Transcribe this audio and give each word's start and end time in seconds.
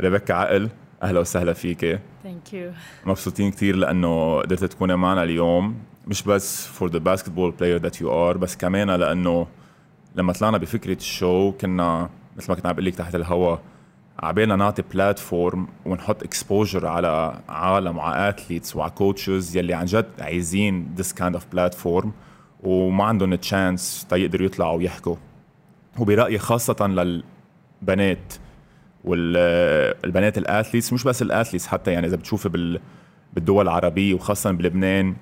ريبيكا 0.00 0.34
عقل 0.34 0.68
أهلا 1.02 1.20
وسهلا 1.20 1.52
فيك. 1.52 2.00
thank 2.22 2.52
you 2.52 2.72
مبسوطين 3.06 3.50
كثير 3.50 3.76
لأنه 3.76 4.38
قدرت 4.40 4.64
تكوني 4.64 4.96
معنا 4.96 5.22
اليوم 5.22 5.78
مش 6.06 6.22
بس 6.22 6.66
for 6.66 6.90
the 6.90 6.98
basketball 6.98 7.50
player 7.50 7.80
that 7.80 8.00
you 8.00 8.28
are 8.30 8.36
بس 8.38 8.56
كمان 8.56 8.90
لأنه 8.90 9.46
لما 10.16 10.32
طلعنا 10.32 10.58
بفكرة 10.58 10.96
ال 10.96 11.07
show 11.07 11.52
كنا 11.52 12.10
مثل 12.36 12.46
ما 12.50 12.56
كنت 12.56 12.66
عم 12.66 12.72
بقول 12.72 12.84
لك 12.84 12.94
تحت 12.94 13.14
الهواء 13.14 13.60
عبالنا 14.18 14.56
نعطي 14.56 14.82
platform 14.82 15.68
ونحط 15.86 16.22
exposure 16.22 16.86
على 16.86 17.40
عالم 17.48 17.96
وعلى 17.96 18.28
athletes 18.28 18.76
وعلى 18.76 18.90
coaches 18.90 19.56
يلي 19.56 19.74
عن 19.74 19.84
جد 19.84 20.06
عايزين 20.18 20.94
this 20.96 21.12
kind 21.12 21.34
of 21.34 21.46
platform 21.52 22.12
وما 22.62 23.04
عندهم 23.04 23.34
chance 23.34 24.06
تيقدروا 24.10 24.46
يطلعوا 24.46 24.76
ويحكوا. 24.76 25.16
وبرأيي 25.98 26.38
خاصة 26.38 26.86
للبنات 27.82 28.34
والبنات 29.08 30.38
ال 30.38 30.44
athletes 30.44 30.92
مش 30.92 31.04
بس 31.04 31.22
ال 31.22 31.27
athletes 31.27 31.66
حتى 31.66 31.92
يعني 31.92 32.06
إذا 32.06 32.16
بتشوفي 32.16 32.48
بال 32.48 32.80
بالدول 33.34 33.64
العربية 33.64 34.14
وخاصة 34.14 34.50
بلبنان 34.50 35.16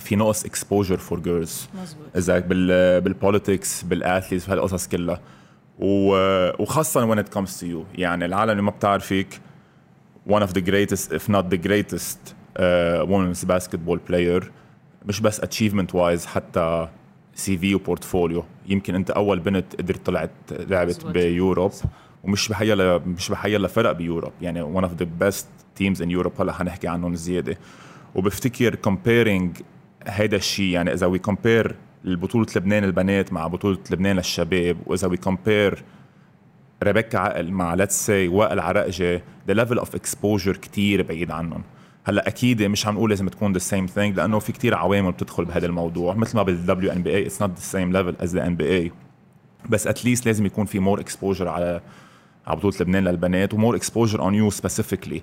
في 0.00 0.16
نقص 0.16 0.44
exposure 0.44 0.96
for 0.96 1.20
girls 1.20 1.68
إذا 2.16 2.38
بال 2.38 3.00
بال 3.00 3.16
politics 3.16 3.82
بال 3.82 3.95
athletes 3.95 4.46
بهالقصص 4.46 4.88
كلها. 4.88 5.20
وخاصة 5.78 7.14
when 7.14 7.18
it 7.18 7.28
comes 7.38 7.60
to 7.60 7.64
you. 7.64 7.98
يعني 7.98 8.24
العالم 8.24 8.50
اللي 8.50 8.62
ما 8.62 8.70
بتعرفك 8.70 9.40
one 10.28 10.42
of 10.42 10.50
the 10.50 10.60
greatest 10.60 11.12
if 11.12 11.32
not 11.32 11.44
the 11.50 11.58
greatest 11.68 12.18
uh, 12.28 13.06
women's 13.06 13.44
basketball 13.44 13.98
player. 14.10 14.44
مش 15.06 15.20
بس 15.20 15.40
achievement 15.40 15.92
wise 15.94 16.26
حتى 16.26 16.88
CV 17.34 17.58
و 17.58 17.74
portfolio 17.74 18.44
يمكن 18.66 18.94
أنت 18.94 19.10
أول 19.10 19.40
بنت 19.40 19.76
قدرت 19.78 20.06
طلعت 20.06 20.30
لعبت 20.50 21.06
ب 21.06 21.14
Europe. 21.14 21.72
ومش 22.24 22.48
بحيلا 22.48 22.98
مش 22.98 23.28
بحيلا 23.28 23.68
فرق 23.68 23.92
ب 23.92 23.97
Europe. 23.97 24.32
يعني 24.42 24.80
one 24.80 24.84
of 24.84 25.02
the 25.02 25.06
best 25.24 25.46
teams 25.80 25.98
in 25.98 26.08
Europe 26.08 26.40
هلا 26.40 26.52
حنحكي 26.52 26.88
عنهم 26.88 27.14
زيادة. 27.14 27.58
وبفتكر 28.14 28.76
comparing 28.86 29.62
هيدا 30.06 30.36
الشيء 30.36 30.66
يعني 30.66 30.92
إذا 30.92 31.06
we 31.06 31.18
compare 31.18 31.76
بطولة 32.04 32.46
لبنان 32.56 32.84
البنات 32.84 33.32
مع 33.32 33.46
بطولة 33.46 33.78
لبنان 33.90 34.16
للشباب 34.16 34.76
وإذا 34.86 35.08
we 35.08 35.16
compare 35.16 35.82
ريبيكا 36.82 37.18
عقل 37.18 37.50
مع 37.50 37.74
let's 37.74 38.06
say 38.06 38.28
وائل 38.28 38.60
عرقجة 38.60 39.22
the 39.48 39.54
level 39.54 39.78
of 39.78 39.94
exposure 39.94 40.56
كثير 40.56 41.02
بعيد 41.02 41.30
عنهم. 41.30 41.62
هلا 42.04 42.28
أكيد 42.28 42.62
مش 42.62 42.86
عم 42.86 42.94
نقول 42.94 43.10
لازم 43.10 43.28
تكون 43.28 43.52
the 43.52 43.58
same 43.58 43.86
thing 43.86 44.16
لأنه 44.16 44.38
في 44.38 44.52
كثير 44.52 44.74
عوامل 44.74 45.12
بتدخل 45.12 45.44
بهذا 45.44 45.66
الموضوع. 45.66 46.14
مثل 46.14 46.36
ما 46.36 46.42
بال 46.42 46.92
WNBA 46.92 47.10
it's 47.10 47.42
not 47.42 47.50
the 47.50 47.60
same 47.60 47.92
level 47.92 48.16
as 48.20 48.36
the 48.36 48.46
NBA 48.46 48.92
بس 49.70 49.86
at 49.86 49.97
least 49.97 50.26
لازم 50.26 50.46
يكون 50.46 50.66
في 50.66 50.78
more 50.78 51.00
exposure 51.00 51.48
على 51.48 51.80
على 52.46 52.56
بطولة 52.56 52.76
لبنان 52.80 53.04
للبنات 53.04 53.54
و 53.54 53.58
more 53.58 53.76
exposure 53.76 54.22
on 54.22 54.34
you 54.34 54.50
specifically 54.50 55.22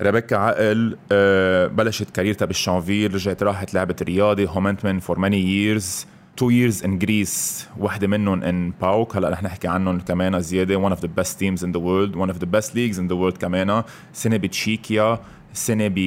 ريبيكا 0.00 0.36
عقل 0.36 0.96
آه، 1.12 1.66
بلشت 1.66 2.10
career 2.10 2.37
تها 2.37 2.46
بالشانفيل 2.46 3.14
رجعت 3.14 3.42
راحت 3.42 3.74
لعبت 3.74 4.02
رياضي 4.02 4.46
هومنتمن 4.48 4.98
for 4.98 5.18
many 5.18 5.40
years 5.40 6.06
two 6.36 6.50
years 6.50 6.84
in 6.84 6.98
Greece 6.98 7.66
وحده 7.78 8.06
منهم 8.06 8.42
ان 8.42 8.72
PAOK 8.80 9.16
هلأ 9.16 9.28
رح 9.28 9.42
نحكي 9.42 9.68
عنهم 9.68 10.00
كمان 10.00 10.40
زيادة. 10.40 10.88
One 10.88 10.92
of 10.92 11.00
the 11.00 11.08
best 11.20 11.32
teams 11.32 11.62
in 11.62 11.72
the 11.72 11.80
world 11.80 12.16
one 12.16 12.30
of 12.30 12.38
the 12.38 12.46
best 12.46 12.74
leagues 12.74 12.98
in 12.98 13.08
the 13.08 13.16
world 13.16 13.38
كمان. 13.38 13.82
سنة 14.12 14.36
بتشيكيا 14.36 15.18
سنة 15.52 15.88
ب 15.94 15.98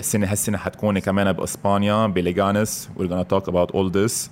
سنة 0.00 0.26
هالسنة 0.32 0.58
حتكون 0.58 0.98
كمان 0.98 1.32
بإسبانيا 1.32 2.06
بليغانس. 2.06 2.88
We're 2.98 3.08
gonna 3.08 3.28
talk 3.34 3.48
about 3.48 3.70
all 3.74 3.90
this. 3.90 4.30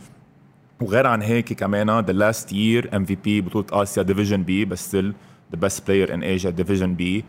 وغير 0.83 1.07
عن 1.07 1.23
هيك 1.23 1.53
كمان 1.53 2.05
the 2.07 2.11
last 2.11 2.47
year 2.49 2.91
MVP 2.95 3.27
بطولة 3.29 3.67
آسيا 3.73 4.03
division 4.03 4.43
B 4.43 4.65
بس 4.65 4.97
still 4.97 5.13
the 5.55 5.59
best 5.67 5.79
player 5.79 6.09
in 6.11 6.21
Asia 6.23 6.51
division 6.63 7.01
B. 7.01 7.23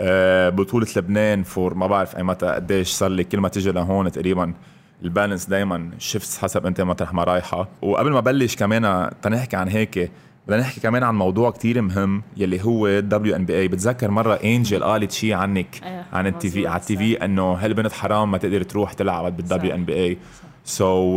آه، 0.00 0.48
بطولة 0.48 0.86
لبنان 0.96 1.42
for 1.42 1.74
ما 1.74 1.86
بعرف 1.86 2.16
أي 2.16 2.22
متى 2.22 2.46
قديش 2.46 2.88
صار 2.88 3.10
لي. 3.10 3.24
كل 3.24 3.38
ما 3.40 3.48
تجي 3.48 3.72
لهون 3.72 4.12
تقريبا 4.12 4.54
ال 5.02 5.07
balance 5.07 5.46
دائما 5.46 5.90
shifts 5.98 6.38
حسب 6.38 6.66
أنت 6.66 6.80
مطرح 6.80 7.12
ما 7.14 7.24
رايحة. 7.24 7.68
وقبل 7.82 8.10
ما 8.12 8.20
بلش 8.20 8.56
كمان 8.56 9.10
تنحكي 9.22 9.56
عن 9.56 9.68
هيك 9.68 10.10
بدنا 10.48 10.60
نحكي 10.60 10.80
كمان 10.80 11.02
عن 11.02 11.14
موضوع 11.14 11.50
كتير 11.50 11.82
مهم 11.82 12.22
يلي 12.36 12.64
هو 12.64 13.00
WNBA 13.00 13.68
بتذكر 13.68 14.10
مرة 14.10 14.34
انجل 14.34 14.84
قالت 14.84 15.12
شيء 15.12 15.32
عنك 15.34 15.80
أيه 15.84 16.06
عن 16.12 16.26
ال 16.26 16.50
TV 16.50 16.66
على 16.66 16.80
ال 16.80 16.96
TV 16.96 17.24
إنه 17.24 17.52
هالبنت 17.52 17.92
حرام 17.92 18.30
ما 18.30 18.38
تقدر 18.38 18.62
تروح 18.62 18.92
تلعب 18.92 19.36
بال 19.36 19.74
WNBA 19.74 20.18
so 20.64 21.16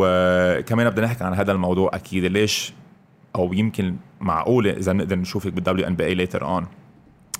كمان 0.66 0.90
بدنا 0.90 1.06
نحكي 1.06 1.24
عن 1.24 1.34
هذا 1.34 1.52
الموضوع 1.52 1.92
أكيد. 1.94 2.26
ليش؟ 2.26 2.74
أو 3.36 3.54
يمكن 3.54 3.96
معقوله 4.22 4.72
إذا 4.72 4.94
نقدر 4.94 5.16
نشوفك 5.16 5.54
بال 5.54 5.88
WNBA 5.88 6.06
later 6.06 6.46
on 6.46 6.68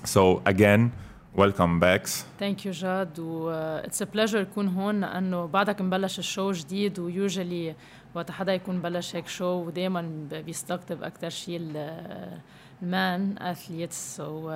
so 0.04 0.40
again 0.46 0.90
welcome 1.34 1.80
Becks 1.80 2.26
thank 2.40 2.66
you 2.66 2.72
جاد 2.72 3.18
و 3.18 3.50
it's 3.50 4.02
pleasure 4.02 4.40
يكون 4.40 4.68
هون 4.68 5.00
لأنه 5.00 5.46
بعدك 5.46 5.80
مبلش 5.80 6.18
ال 6.18 6.25
show 6.25 6.52
جديد 6.52 6.98
و 6.98 7.07
usually 7.07 7.74
وقت 8.14 8.30
حدا 8.30 8.54
يكون 8.54 8.80
بلش 8.80 9.16
هيك 9.16 9.26
show 9.26 9.44
ودائما 9.44 10.28
بيستقطب 10.46 11.02
أكثر 11.02 11.28
شيء 11.28 11.60
ال 12.82 12.96
men 12.96 13.38
athletes 13.38 14.16
so 14.16 14.52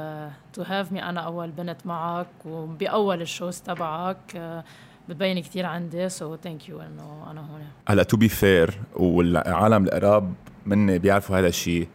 to 0.53 0.63
have 0.63 0.93
me 0.93 1.03
أنا 1.03 1.21
أول 1.21 1.51
بنت 1.51 1.87
معك 1.87 2.27
وبأول 2.45 3.23
ال 3.23 3.29
shows 3.29 3.61
تبعك 3.61 4.17
uh, 4.33 4.67
بتبين 5.09 5.41
كثير 5.41 5.67
عندي 5.67 6.09
so 6.09 6.37
thank 6.37 6.69
you 6.69 6.81
إنه 6.81 7.31
أنا 7.31 7.41
هون. 7.41 7.61
هلا 7.89 8.03
to 8.03 8.17
be 8.17 8.29
fair 8.29 8.79
والعالم 8.97 9.85
القراب 9.85 10.33
مني 10.67 10.99
بيعرفوا 10.99 11.39
هذا 11.39 11.47
الشيء 11.47 11.89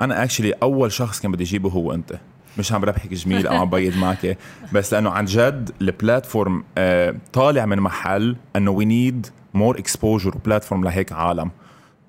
أنا 0.00 0.24
actually 0.24 0.52
أول 0.52 0.92
شخص 0.92 1.20
كان 1.20 1.32
بدي 1.32 1.44
أجيبه 1.44 1.70
هو 1.70 1.92
أنت. 1.94 2.18
مش 2.58 2.72
عم 2.72 2.80
بربحك 2.80 3.14
جميل 3.14 3.46
أو 3.46 3.56
عم 3.56 3.70
بيض 3.70 3.96
معك. 3.96 4.38
بس 4.72 4.94
لأنه 4.94 5.10
عن 5.10 5.24
جد 5.24 5.70
ال 5.80 5.89
platform 5.89 6.64
آه، 6.78 7.14
طالع 7.32 7.66
من 7.66 7.78
محل 7.78 8.36
إنه 8.56 8.70
we 8.70 8.84
need 8.84 9.26
more 9.54 9.78
exposure 9.78 10.36
و 10.36 10.41
platform 10.41 10.84
لهيك 10.84 11.12
عالم. 11.12 11.50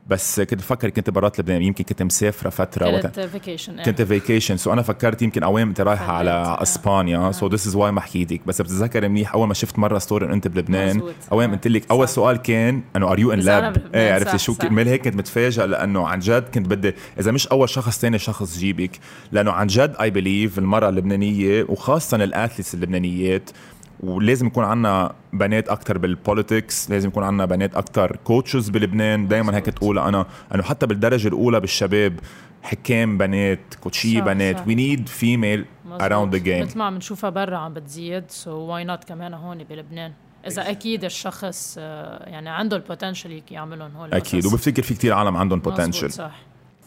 بس 0.09 0.41
كنت 0.41 0.55
بفكر 0.55 0.89
كنت 0.89 1.09
برات 1.09 1.39
لبنان 1.39 1.61
يمكن 1.61 1.83
كنت 1.83 2.03
مسافرة 2.03 2.49
فترة 2.49 3.01
كنت 3.01 3.19
vacation 3.19 3.83
كنت 3.83 4.01
vacation 4.01 4.57
so 4.57 4.73
أنا 4.73 4.81
فكرت 4.81 5.21
يمكن 5.21 5.43
اوام 5.43 5.67
أنت 5.67 5.81
رايحه 5.81 6.13
على 6.13 6.57
إسبانيا. 6.61 7.31
so 7.31 7.47
this 7.47 7.67
is 7.67 7.75
why 7.75 7.91
ما 7.91 8.01
حكيتك 8.01 8.41
بس 8.45 8.61
بتذكر 8.61 9.09
منيح 9.09 9.33
أول 9.33 9.47
ما 9.47 9.53
شفت 9.53 9.79
مرة 9.79 9.99
story 9.99 10.33
أنت 10.33 10.47
بلبنان 10.47 11.01
اوام 11.31 11.51
قلت 11.51 11.67
لك 11.67 11.83
أول 11.91 12.09
سؤال 12.09 12.37
كان 12.37 12.81
إنه 12.95 13.11
are 13.11 13.19
you 13.19 13.33
in 13.33 13.39
Leb 13.39 13.77
إيه 13.95 14.13
عرفتي 14.13 14.37
شو؟ 14.37 14.55
كرمال 14.55 14.87
هيك 14.87 15.01
كنت 15.03 15.15
متفاجئ 15.15 15.65
لأنه 15.65 16.07
عن 16.07 16.19
جد 16.19 16.43
كنت 16.53 16.67
بدي 16.67 16.95
إذا 17.19 17.31
مش 17.31 17.47
أول 17.47 17.69
شخص 17.69 17.99
ثاني 17.99 18.19
شخص 18.19 18.57
جيبك. 18.57 18.91
لأنه 19.31 19.51
عن 19.51 19.67
جد 19.67 19.95
I 20.01 20.09
believe 20.09 20.59
المرأة 20.59 20.89
اللبنانية 20.89 21.65
وخاصة 21.69 22.23
ال 22.23 22.29
athletes 22.29 22.73
اللبنانيات 22.73 23.49
ولازم 23.99 24.47
يكون 24.47 24.63
عندنا 24.63 25.15
بنات 25.33 25.69
أكثر 25.69 25.97
بال 25.97 26.16
politics 26.16 26.91
لازم 26.91 27.09
يكون 27.09 27.23
عندنا 27.23 27.45
بنات 27.45 27.75
أكثر 27.75 28.15
coaches 28.23 28.69
بلبنان. 28.69 29.27
دائما 29.27 29.55
هيك 29.55 29.65
تقول 29.65 29.99
أنا 29.99 30.25
انه 30.55 30.63
حتى 30.63 30.85
بالدرجة 30.85 31.27
الأولى 31.27 31.59
بالشباب 31.59 32.19
حكام 32.63 33.17
بنات 33.17 33.59
coaches 33.81 34.21
بنات. 34.21 34.67
we 34.67 34.75
need 34.75 35.07
female 35.07 35.65
around 36.01 36.35
the 36.35 36.43
game 36.43 36.61
مثل 36.61 36.77
ما 36.77 36.85
عم 36.85 36.95
نشوفها 36.95 37.29
برا 37.29 37.57
عم 37.57 37.73
بتزيد 37.73 38.23
so 38.31 38.51
why 38.51 38.83
not 38.83 39.03
كمان 39.03 39.33
هون 39.33 39.63
بلبنان؟ 39.63 40.13
إذا 40.47 40.69
أكيد 40.69 41.03
الشخص 41.03 41.75
آه، 41.79 42.29
يعني 42.29 42.49
عنده 42.49 42.77
ال 42.77 42.84
potential 42.84 43.41
يعملهم 43.51 43.95
هول 43.95 44.13
أكيد 44.13 44.45
وبفتكر 44.45 44.81
في 44.81 44.93
كتير 44.93 45.13
عالم 45.13 45.37
عندهم 45.37 45.59
potential 45.59 46.11
صح. 46.11 46.35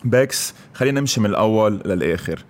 Becks 0.04 0.54
خلينا 0.74 1.00
نمشي 1.00 1.20
من 1.20 1.26
الأول 1.26 1.82
للآخر. 1.84 2.44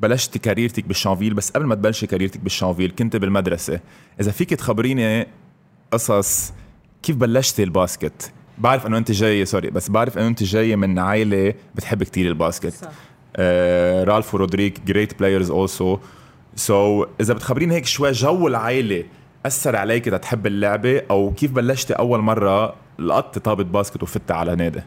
بلشت 0.00 0.38
career 0.38 0.72
تك 0.72 0.84
بالشانفيل 0.84 1.34
بس 1.34 1.50
قبل 1.50 1.66
ما 1.66 1.74
تبلشي 1.74 2.06
career 2.06 2.31
تك 2.31 2.40
بالشانفيل 2.40 2.90
كنت 2.90 3.16
بالمدرسة. 3.16 3.80
إذا 4.20 4.30
فيك 4.30 4.50
تخبريني 4.50 5.26
قصص 5.92 6.52
كيف 7.02 7.16
بلشتي 7.16 7.62
ال 7.62 7.71
basket؟ 7.71 8.32
بعرف 8.58 8.86
إنه 8.86 8.98
أنت 8.98 9.10
جاي 9.12 9.44
sorry 9.44 9.70
بس 9.70 9.90
بعرف 9.90 10.18
إنه 10.18 10.26
أنت 10.26 10.42
جاي 10.42 10.76
من 10.76 10.98
عائله 10.98 11.54
بتحب 11.74 12.02
كتير 12.02 12.28
ال 12.28 12.33
basket. 12.33 12.72
صح. 12.72 12.88
آه 13.36 14.04
رالف 14.04 14.34
ورودريك 14.34 14.80
great 14.80 15.18
players 15.18 15.50
also 15.50 15.98
so 16.56 17.06
إذا 17.20 17.34
بتخبريني 17.34 17.74
هيك 17.74 17.86
شوي 17.86 18.12
جو 18.12 18.48
العائله 18.48 19.04
أثر 19.46 19.76
عليك 19.76 20.04
تحب 20.04 20.46
اللعبة 20.46 21.02
أو 21.10 21.32
كيف 21.32 21.52
بلشتي 21.52 21.92
أول 21.92 22.20
مرة 22.20 22.74
لقطتي 22.98 23.40
طابة 23.40 23.64
basket 23.64 24.02
وفتي 24.02 24.32
على 24.32 24.56
نادي؟ 24.56 24.82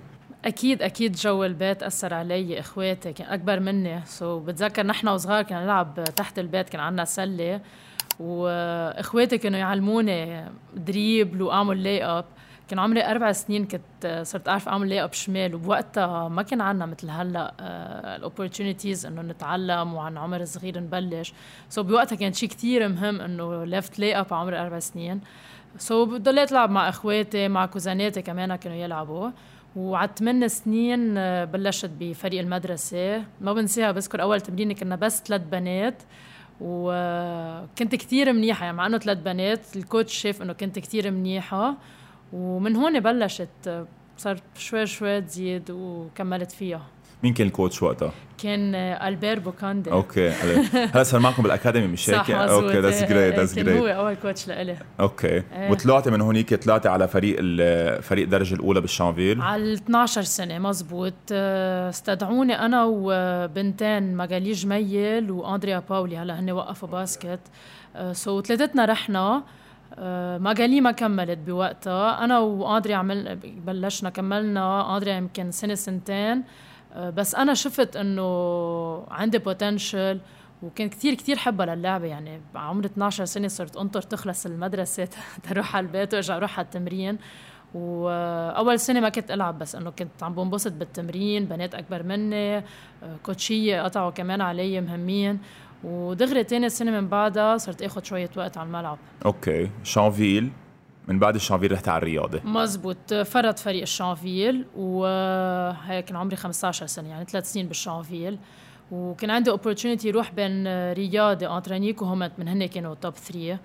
أكيد 0.45 0.81
أكيد 0.81 1.15
جو 1.15 1.43
البيت 1.43 1.83
أثر 1.83 2.13
علي 2.13 2.59
إخواتي 2.59 3.13
كان 3.13 3.27
أكبر 3.27 3.59
مني. 3.59 4.05
so 4.05 4.39
بتذكر 4.39 4.85
نحن 4.85 5.07
وصغار 5.07 5.43
كنا 5.43 5.63
نلعب 5.63 6.03
تحت 6.15 6.39
البيت 6.39 6.69
كان 6.69 6.81
عندنا 6.81 7.05
سلة. 7.05 7.61
وإخواتي 8.19 9.37
كانوا 9.37 9.59
يعلموني 9.59 10.45
dribble 10.75 11.41
واعمل 11.41 11.83
lay 11.83 12.03
up. 12.03 12.25
كان 12.67 12.79
عمري 12.79 13.05
أربع 13.05 13.31
سنين 13.31 13.65
كنت 13.65 14.21
صرت 14.23 14.49
أعرف 14.49 14.69
أعمل 14.69 14.89
lay 14.89 15.03
up 15.03 15.13
شمال. 15.13 15.55
وبوقتها 15.55 16.27
ما 16.29 16.41
كان 16.41 16.61
عندنا 16.61 16.85
مثل 16.85 17.09
هلأ 17.09 17.53
ال 18.15 18.22
opportunities 18.22 19.05
إنه 19.05 19.21
نتعلم 19.21 19.93
وعن 19.93 20.17
عمر 20.17 20.45
صغير 20.45 20.79
نبلش. 20.79 21.33
so 21.69 21.85
بوقتها 21.85 22.15
كان 22.15 22.33
شيء 22.33 22.49
كثير 22.49 22.87
مهم 22.87 23.21
إنه 23.21 23.63
left 23.63 23.99
lay 23.99 24.19
up 24.19 24.33
عمري 24.33 24.59
أربع 24.59 24.79
سنين. 24.79 25.21
so 25.77 26.09
ضليت 26.09 26.51
ألعب 26.51 26.69
مع 26.69 26.89
إخواتي 26.89 27.47
مع 27.47 27.65
cousin 27.65 28.07
اتي 28.07 28.21
كمان 28.21 28.55
كانوا 28.55 28.77
يلعبوا. 28.77 29.29
وعلى 29.75 30.09
ثمان 30.19 30.47
سنين 30.47 31.13
بلشت 31.45 31.91
بفريق 31.99 32.39
المدرسة. 32.39 33.23
ما 33.41 33.53
بنساها 33.53 33.91
بذكر 33.91 34.21
أول 34.21 34.41
تمرين 34.41 34.73
كنا 34.73 34.95
بس 34.95 35.23
ثلاث 35.23 35.41
بنات 35.41 36.03
وكنت 36.61 37.95
كتير 37.95 38.33
منيحة. 38.33 38.65
يعني 38.65 38.77
مع 38.77 38.85
إنه 38.85 38.97
ثلاث 38.97 39.17
بنات 39.17 39.77
ال 39.77 39.83
coach 39.83 40.13
شاف 40.13 40.41
إنه 40.41 40.53
كنت 40.53 40.79
كتير 40.79 41.11
منيحة. 41.11 41.77
ومن 42.33 42.75
هون 42.75 42.99
بلشت 42.99 43.85
صار 44.17 44.39
شوي 44.57 44.85
شوي 44.85 45.21
تزيد 45.21 45.71
وكملت 45.71 46.51
فيها. 46.51 46.85
مين 47.23 47.33
كان 47.33 47.47
ال 47.47 47.53
coach 47.53 47.83
وقتها؟ 47.83 48.11
كان 48.43 48.75
البير 48.75 49.39
بوكاندي 49.39 49.91
okay 49.91 50.29
هلا 50.93 51.03
صار 51.03 51.19
معكم 51.19 51.43
بال 51.43 51.53
academy 51.53 51.87
مش 51.87 52.09
هيك؟ 52.09 52.31
okay 52.31 52.79
that's 52.79 53.03
great 53.03 53.35
that's 53.35 53.55
great 53.55 53.77
هو 53.77 53.87
أول 53.87 54.13
coach 54.13 54.47
لإلي. 54.47 54.77
okay. 54.99 55.27
إيه. 55.27 55.71
وطلعتي 55.71 56.11
من 56.11 56.21
هونيك 56.21 56.53
طلعتي 56.53 56.89
على 56.89 57.07
فريق 57.07 57.35
فريق 58.01 58.23
الدرجه 58.23 58.55
الأولى 58.55 58.81
بالشانفيل. 58.81 59.41
على 59.41 59.73
12 59.73 60.21
سنة 60.21 60.59
مزبوط 60.59 61.13
استدعوني 61.31 62.65
أنا 62.65 62.85
وبنتين 62.89 64.15
ماجالي 64.15 64.51
جميل 64.51 65.31
وأندريا 65.31 65.83
باولي 65.89 66.17
هلا 66.17 66.39
هن 66.39 66.51
وقفوا 66.51 66.89
basket. 66.89 67.39
سو 68.11 68.41
ثلاثتنا 68.41 68.85
رحنا. 68.85 69.43
ماجالي 70.37 70.81
ما 70.81 70.91
كملت 70.91 71.39
بوقتها. 71.39 72.23
أنا 72.23 72.39
وأندريا 72.39 72.95
عمل 72.95 73.35
بلشنا 73.65 74.09
كملنا. 74.09 74.95
أندريا 74.95 75.13
يمكن 75.15 75.51
سنة 75.51 75.75
سنتين. 75.75 76.37
آه، 76.37 76.68
بس 76.97 77.35
أنا 77.35 77.53
شفت 77.53 77.95
إنه 77.95 78.23
عندي 79.11 79.37
بوتنشل 79.37 80.19
وكان 80.63 80.89
كثير 80.89 81.13
كثير 81.13 81.37
حبها 81.37 81.75
للعبة. 81.75 82.05
يعني 82.05 82.41
عمري 82.55 82.85
12 82.85 83.25
سنة 83.25 83.47
صرت 83.47 83.77
أنطر 83.77 84.01
تخلص 84.01 84.45
المدرسة 84.45 85.07
تروح 85.49 85.75
على 85.75 85.85
البيت 85.85 86.13
وأرجع 86.13 86.37
أروح 86.37 86.59
على 86.59 86.65
التمرين. 86.65 87.17
وأول 87.73 88.79
سنة 88.79 88.99
ما 88.99 89.09
كنت 89.09 89.31
ألعب 89.31 89.59
بس 89.59 89.75
إنه 89.75 89.89
كنت 89.89 90.23
عم 90.23 90.33
بنبسط 90.33 90.71
بالتمرين 90.71 91.45
بنات 91.45 91.75
أكبر 91.75 92.03
مني 92.03 92.57
آه، 92.57 92.63
كوتشية 93.23 93.81
قطعوا 93.81 94.09
كمان 94.11 94.41
علي 94.41 94.81
مهمين. 94.81 95.39
ودغري 95.83 96.43
تاني 96.43 96.69
سنة 96.69 96.91
من 96.91 97.07
بعدها 97.07 97.57
صرت 97.57 97.81
اخذ 97.81 98.03
شوية 98.03 98.29
وقت 98.37 98.57
على 98.57 98.67
الملعب. 98.67 98.97
okay. 99.25 99.69
شانفيل؟ 99.83 100.51
من 101.09 101.19
بعد 101.19 101.35
الشانفيل 101.35 101.71
رحت 101.71 101.87
على 101.87 101.97
الرياضة 101.97 102.41
مزبوط. 102.43 103.13
فرد 103.13 103.59
فريق 103.59 103.81
الشانفيل 103.81 104.65
وهيك 104.75 106.05
كان 106.05 106.15
عمري 106.15 106.35
15 106.35 106.85
سنة 106.85 107.09
يعني 107.09 107.25
ثلاث 107.25 107.51
سنين 107.51 107.67
بالشانفيل 107.67 108.37
وكان 108.91 109.29
عندي 109.29 109.49
opportunity 109.49 110.11
روح 110.11 110.31
بين 110.31 110.67
رياضة 110.93 111.57
أنترانيك 111.57 112.01
وهمت 112.01 112.31
من 112.37 112.47
هن 112.47 112.65
كانوا 112.65 112.95
top 112.95 113.13
3 113.13 113.57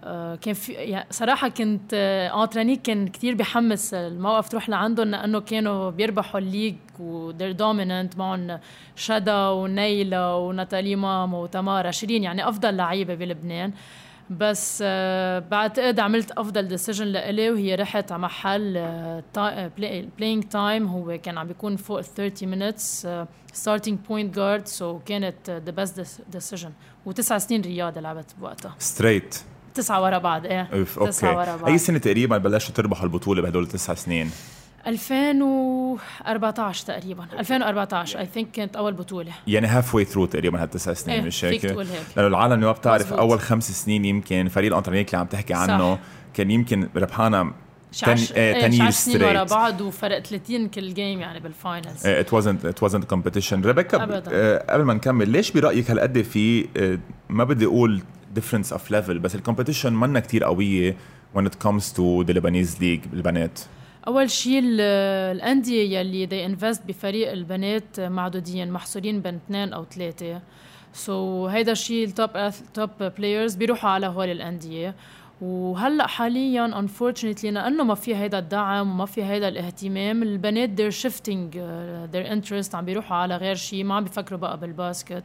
آه، 0.00 0.34
كان 0.34 0.54
في 0.54 0.72
يعني 0.72 1.06
صراحة 1.10 1.48
كنت 1.48 1.94
أنترانيك 2.42 2.82
كان 2.82 3.08
كثير 3.08 3.34
بحمس 3.34 3.94
الموقف 3.94 4.48
تروح 4.48 4.68
لعندهم 4.68 5.08
لأنه 5.08 5.40
كانوا 5.40 5.90
بيربحوا 5.90 6.40
ال 6.40 6.45
league 6.45 6.74
و 6.98 7.05
they're 7.05 7.52
dominant 7.52 8.18
معهم 8.18 8.58
شدا 8.96 9.48
ونيلا 9.48 10.34
وناتالي 10.34 10.96
مام 10.96 11.34
وتمارا 11.34 11.90
شيرين 11.90 12.22
يعني 12.22 12.48
أفضل 12.48 12.76
لعيبة 12.76 13.14
بلبنان. 13.14 13.72
بس 14.30 14.82
uh, 14.82 14.84
بعتقد 15.50 16.00
عملت 16.00 16.30
أفضل 16.30 16.68
decision 16.68 17.06
لإلي 17.06 17.50
وهي 17.50 17.74
رحت 17.74 18.12
على 18.12 18.22
محل 18.22 18.72
playing 20.18 20.44
uh, 20.44 20.48
time 20.48 20.86
هو 20.86 21.18
كان 21.22 21.38
عم 21.38 21.46
بيكون 21.46 21.76
فوق 21.76 22.00
30 22.00 22.48
minutes 22.48 23.08
starting 23.52 23.98
point 24.08 24.34
guard 24.34 24.66
so 24.66 24.98
كانت 24.98 25.50
the 25.50 25.70
best 25.70 26.20
decision 26.32 26.72
وتسع 27.06 27.38
سنين 27.38 27.60
رياضة 27.60 28.00
لعبت 28.00 28.34
بوقتها. 28.40 28.74
straight 28.78 29.36
تسعة 29.74 30.02
ورا 30.02 30.18
بعض 30.18 30.46
إيه. 30.46 30.84
تسعة 30.84 31.36
ورا 31.36 31.56
بعض. 31.56 31.68
أي 31.68 31.78
سنة 31.78 31.98
تقريبا 31.98 32.38
بلشتوا 32.38 32.74
تربحوا 32.74 33.04
البطولة 33.04 33.42
بهدول 33.42 33.62
التسع 33.62 33.94
سنين؟ 33.94 34.30
2014 34.86 36.86
تقريبا. 36.86 37.26
2014 37.38 38.18
I 38.18 38.26
think 38.26 38.50
كانت 38.50 38.76
أول 38.76 38.92
بطولة. 38.92 39.32
يعني 39.46 39.66
halfway 39.66 39.94
through 39.94 40.26
تقريبا 40.26 40.62
هالتسع 40.62 40.92
سنين 40.92 41.20
إيه 41.20 41.26
مش 41.26 41.44
هيك؟ 41.44 41.64
لأنه 41.64 42.26
العالم 42.26 42.60
ما 42.60 42.72
بتعرف 42.72 43.02
مزبوط. 43.02 43.18
أول 43.18 43.40
خمس 43.40 43.84
سنين 43.84 44.04
يمكن 44.04 44.48
فريق 44.48 44.72
الانترنيك 44.72 45.08
اللي 45.08 45.18
عم 45.18 45.26
تحكي 45.26 45.54
عنه 45.54 45.94
صح. 45.94 46.00
كان 46.34 46.50
يمكن 46.50 46.88
ربحانه 46.96 47.52
ten 48.00 48.16
إيه 48.36 48.70
سنين 48.70 48.90
straight 48.90 49.22
ورا 49.22 49.44
بعض 49.44 49.80
وفرق 49.80 50.18
30 50.18 50.68
كل 50.68 50.94
game 50.94 51.20
يعني 51.20 51.40
بال 51.40 51.56
finals 51.56 52.06
it 52.06 52.32
wasn't 52.32 52.64
it 52.64 52.82
wasn't 52.82 53.04
competition 53.04 53.62
ريبيكا 53.62 53.98
قبل 54.68 54.82
ما 54.84 54.94
نكمل 54.94 55.28
ليش 55.28 55.50
برأيك 55.50 55.90
هالقد 55.90 56.22
في 56.22 56.66
آه 56.76 56.98
ما 57.28 57.44
بدي 57.44 57.66
أقول 57.66 58.02
difference 58.34 58.72
of 58.72 58.90
level 58.90 59.18
بس 59.18 59.34
ال 59.34 59.39
competition 59.39 59.92
منا 59.92 60.20
كتير 60.20 60.44
قوية 60.44 60.96
when 61.36 61.42
it 61.42 61.66
comes 61.66 61.82
to 61.82 62.24
the 62.26 62.32
Lebanese 62.34 62.78
league 62.80 63.08
بالبنات 63.10 63.58
أول 64.06 64.30
شيء 64.30 64.60
الأندية 64.64 65.98
يلي 65.98 66.26
they 66.26 66.46
invest 66.46 66.82
بفريق 66.86 67.32
البنات 67.32 68.00
معدودين 68.00 68.72
محصورين 68.72 69.20
بين 69.20 69.34
اثنين 69.34 69.72
أو 69.72 69.84
ثلاثة. 69.84 70.40
so 70.92 71.48
so, 71.48 71.50
هيدا 71.50 71.72
الشيء 71.72 72.06
ال 72.06 72.12
top 72.12 72.30
top 72.74 72.90
players 73.18 73.54
بيروحوا 73.54 73.90
على 73.90 74.06
هول 74.06 74.28
الأندية. 74.28 74.94
وهلأ 75.40 76.06
حاليا 76.06 76.78
unfortunately 76.78 77.50
لأنه 77.50 77.84
ما 77.84 77.94
في 77.94 78.16
هيدا 78.16 78.38
الدعم 78.38 78.90
وما 78.90 79.06
في 79.06 79.24
هيدا 79.24 79.48
الاهتمام 79.48 80.22
البنات 80.22 80.70
they're 80.80 80.94
shifting 80.94 81.54
uh, 81.54 81.58
their 82.14 82.26
interest 82.34 82.74
عم 82.74 82.84
بيروحوا 82.84 83.16
على 83.16 83.36
غير 83.36 83.54
شيء 83.54 83.84
ما 83.84 83.94
عم 83.94 84.04
بيفكروا 84.04 84.40
بقى 84.40 84.58
بال 84.60 84.74
basket. 84.74 85.24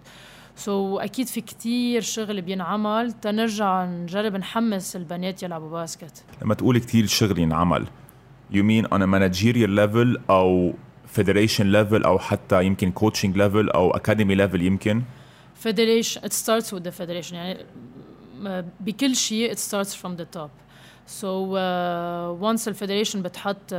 so 0.55 0.99
so, 0.99 1.03
أكيد 1.03 1.27
في 1.27 1.41
كتير 1.41 2.01
شغل 2.01 2.41
بينعمل. 2.41 3.11
تنرجع 3.11 3.85
نجرب 3.85 4.35
نحمس 4.35 4.95
البنات 4.95 5.43
يلعبوا 5.43 5.69
basket. 5.69 6.23
لما 6.41 6.53
تقول 6.53 6.77
كتير 6.77 7.05
شغل 7.05 7.39
ينعمل 7.39 7.87
you 8.51 8.63
mean 8.63 8.85
on 8.91 9.01
a 9.01 9.07
managerial 9.07 9.69
level 9.69 10.21
أو 10.29 10.73
federation 11.17 11.65
level 11.71 12.05
أو 12.05 12.19
حتى 12.19 12.65
يمكن 12.65 12.93
coaching 12.99 13.35
level 13.35 13.75
أو 13.75 13.93
academy 13.93 14.37
level 14.37 14.61
يمكن؟ 14.61 15.01
Federation 15.63 16.21
it 16.23 16.33
starts 16.33 16.71
with 16.71 16.83
the 16.83 16.91
federation. 16.91 17.33
يعني 17.33 17.65
بكل 18.79 19.15
شيء 19.15 19.53
it 19.53 19.57
starts 19.57 19.93
from 19.93 20.15
the 20.17 20.37
top. 20.37 20.49
So 21.21 21.55
uh, 21.55 22.33
once 22.41 22.67
ال 22.67 22.72
federation 22.72 23.21
بتحط 23.21 23.55
uh, 23.55 23.73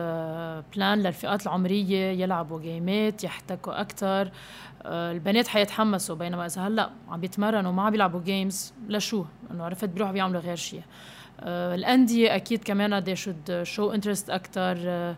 plan 0.77 1.03
للفئات 1.03 1.43
العمرية 1.43 2.23
يلعبوا 2.23 2.61
game 2.61 3.12
ات 3.12 3.25
يحتكوا 3.25 3.81
أكثر 3.81 4.27
uh, 4.27 4.31
البنات 4.87 5.49
حيتحمسوا. 5.49 6.17
بينما 6.17 6.47
إذا 6.47 6.63
هلأ 6.63 6.91
عم 7.09 7.21
بيتمرنوا 7.21 7.71
وما 7.71 7.83
عم 7.83 7.91
بيلعبوا 7.91 8.21
games 8.21 8.73
لشو؟ 8.89 9.25
إنه 9.51 9.65
عرفت 9.65 9.89
بيروحوا 9.89 10.13
بيعملوا 10.13 10.41
غير 10.41 10.57
شيء. 10.57 10.83
الانديه 11.49 12.37
أكيد 12.37 12.65
كمان 12.65 13.05
they 13.05 13.19
should 13.19 13.67
show 13.77 13.97
interest 13.97 14.31
أكثر 14.31 14.77
آه، 14.79 15.17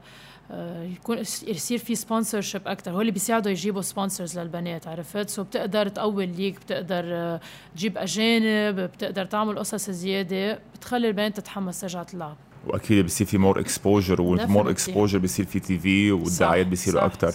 آه، 0.50 0.82
يكون 0.82 1.18
يصير 1.18 1.78
في 1.78 1.94
sponsorship 1.94 2.68
أكثر 2.68 2.90
هو 2.90 3.00
اللي 3.00 3.12
بيساعدوا 3.12 3.50
يجيبوا 3.50 3.82
sponsors 3.82 4.38
للبنات 4.38 4.88
عرفت؟ 4.88 5.30
so 5.30 5.42
بتقدر 5.42 5.88
تقوي 5.88 6.24
ال 6.24 6.29
league 6.29 6.56
بتقدر 6.56 7.38
تجيب 7.76 7.98
أجانب 7.98 8.80
بتقدر 8.80 9.24
تعمل 9.24 9.58
قصص 9.58 9.90
زيادة 9.90 10.58
بتخلي 10.74 11.08
البنات 11.08 11.36
تتحمس 11.36 11.80
ترجع 11.80 12.02
تلعب. 12.02 12.36
وأكيد 12.66 13.04
بصير 13.04 13.26
في 13.26 13.38
more 13.38 13.60
exposure 13.60 14.20
و 14.20 14.30
more 14.30 14.70
exposure 14.70 15.18
بصير 15.18 15.46
في 15.46 15.60
TV 15.60 16.12
والدعايات 16.12 16.66
بيصيروا 16.66 17.04
أكثر 17.04 17.32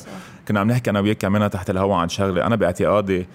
كنا 0.47 0.59
عم 0.59 0.71
نحكي 0.71 0.89
أنا 0.89 0.99
وياك 0.99 1.17
كمان 1.17 1.49
تحت 1.49 1.69
الهواء 1.69 1.97
عن 1.97 2.09
شغلة. 2.09 2.47
أنا 2.47 2.55
باعتقادي 2.55 3.27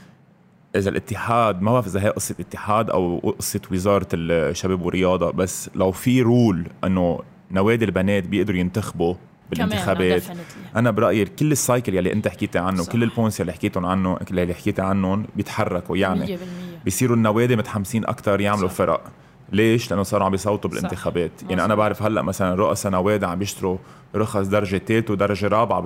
إذا 0.77 0.91
الاتحاد 0.91 1.63
ما 1.63 1.73
بعرف 1.73 1.87
إذا 1.87 2.01
هي 2.01 2.09
قصة 2.09 2.35
اتحاد 2.41 2.91
أو 2.91 3.35
قصة 3.39 3.61
وزارة 3.73 4.09
الشباب 4.15 4.83
والرياضة 4.83 5.31
بس 5.31 5.71
لو 5.75 5.93
في 5.93 6.23
rule 6.23 6.67
إنه 6.85 7.21
نوادي 7.51 7.85
البنات 7.85 8.25
بيقدروا 8.25 8.59
ينتخبوا 8.59 9.15
بالانتخابات 9.51 10.23
أنا 10.77 10.91
برأيي 10.91 11.25
كل 11.25 11.53
ال 11.53 11.60
cycle 11.60 11.95
يلي 11.95 12.13
أنت 12.13 12.29
حكيتي 12.29 12.59
عنه 12.59 12.83
صح. 12.83 12.93
كل 12.93 13.03
ال 13.03 13.08
points 13.08 13.41
اللي 13.41 13.53
حكيتهم 13.53 13.87
عنه 13.87 14.19
اللي 14.31 14.55
حكيتي 14.55 14.83
عنهم 14.83 15.27
بيتحركوا 15.37 15.97
يعني 15.97 16.37
100% 16.37 16.41
بيصيروا 16.85 17.17
النوادي 17.17 17.57
متحمسين 17.57 18.05
أكثر 18.05 18.41
يعملوا 18.41 18.69
صح. 18.69 18.75
فرق 18.75 19.03
ليش؟ 19.53 19.91
لأنه 19.91 20.03
صاروا 20.03 20.27
عم 20.27 20.31
بيصوتوا 20.31 20.71
بالانتخابات، 20.71 21.31
صح. 21.41 21.51
يعني 21.51 21.65
أنا 21.65 21.75
بعرف 21.75 22.03
هلأ 22.03 22.23
مثلا 22.23 22.55
رؤساء 22.55 22.93
نوادي 22.93 23.27
عم 23.27 23.39
بيشتروا 23.39 23.79
رخص 24.15 24.47
درجة 24.47 24.83
ثالث 24.87 25.11
ودرجة 25.11 25.49
رابعة 25.49 25.81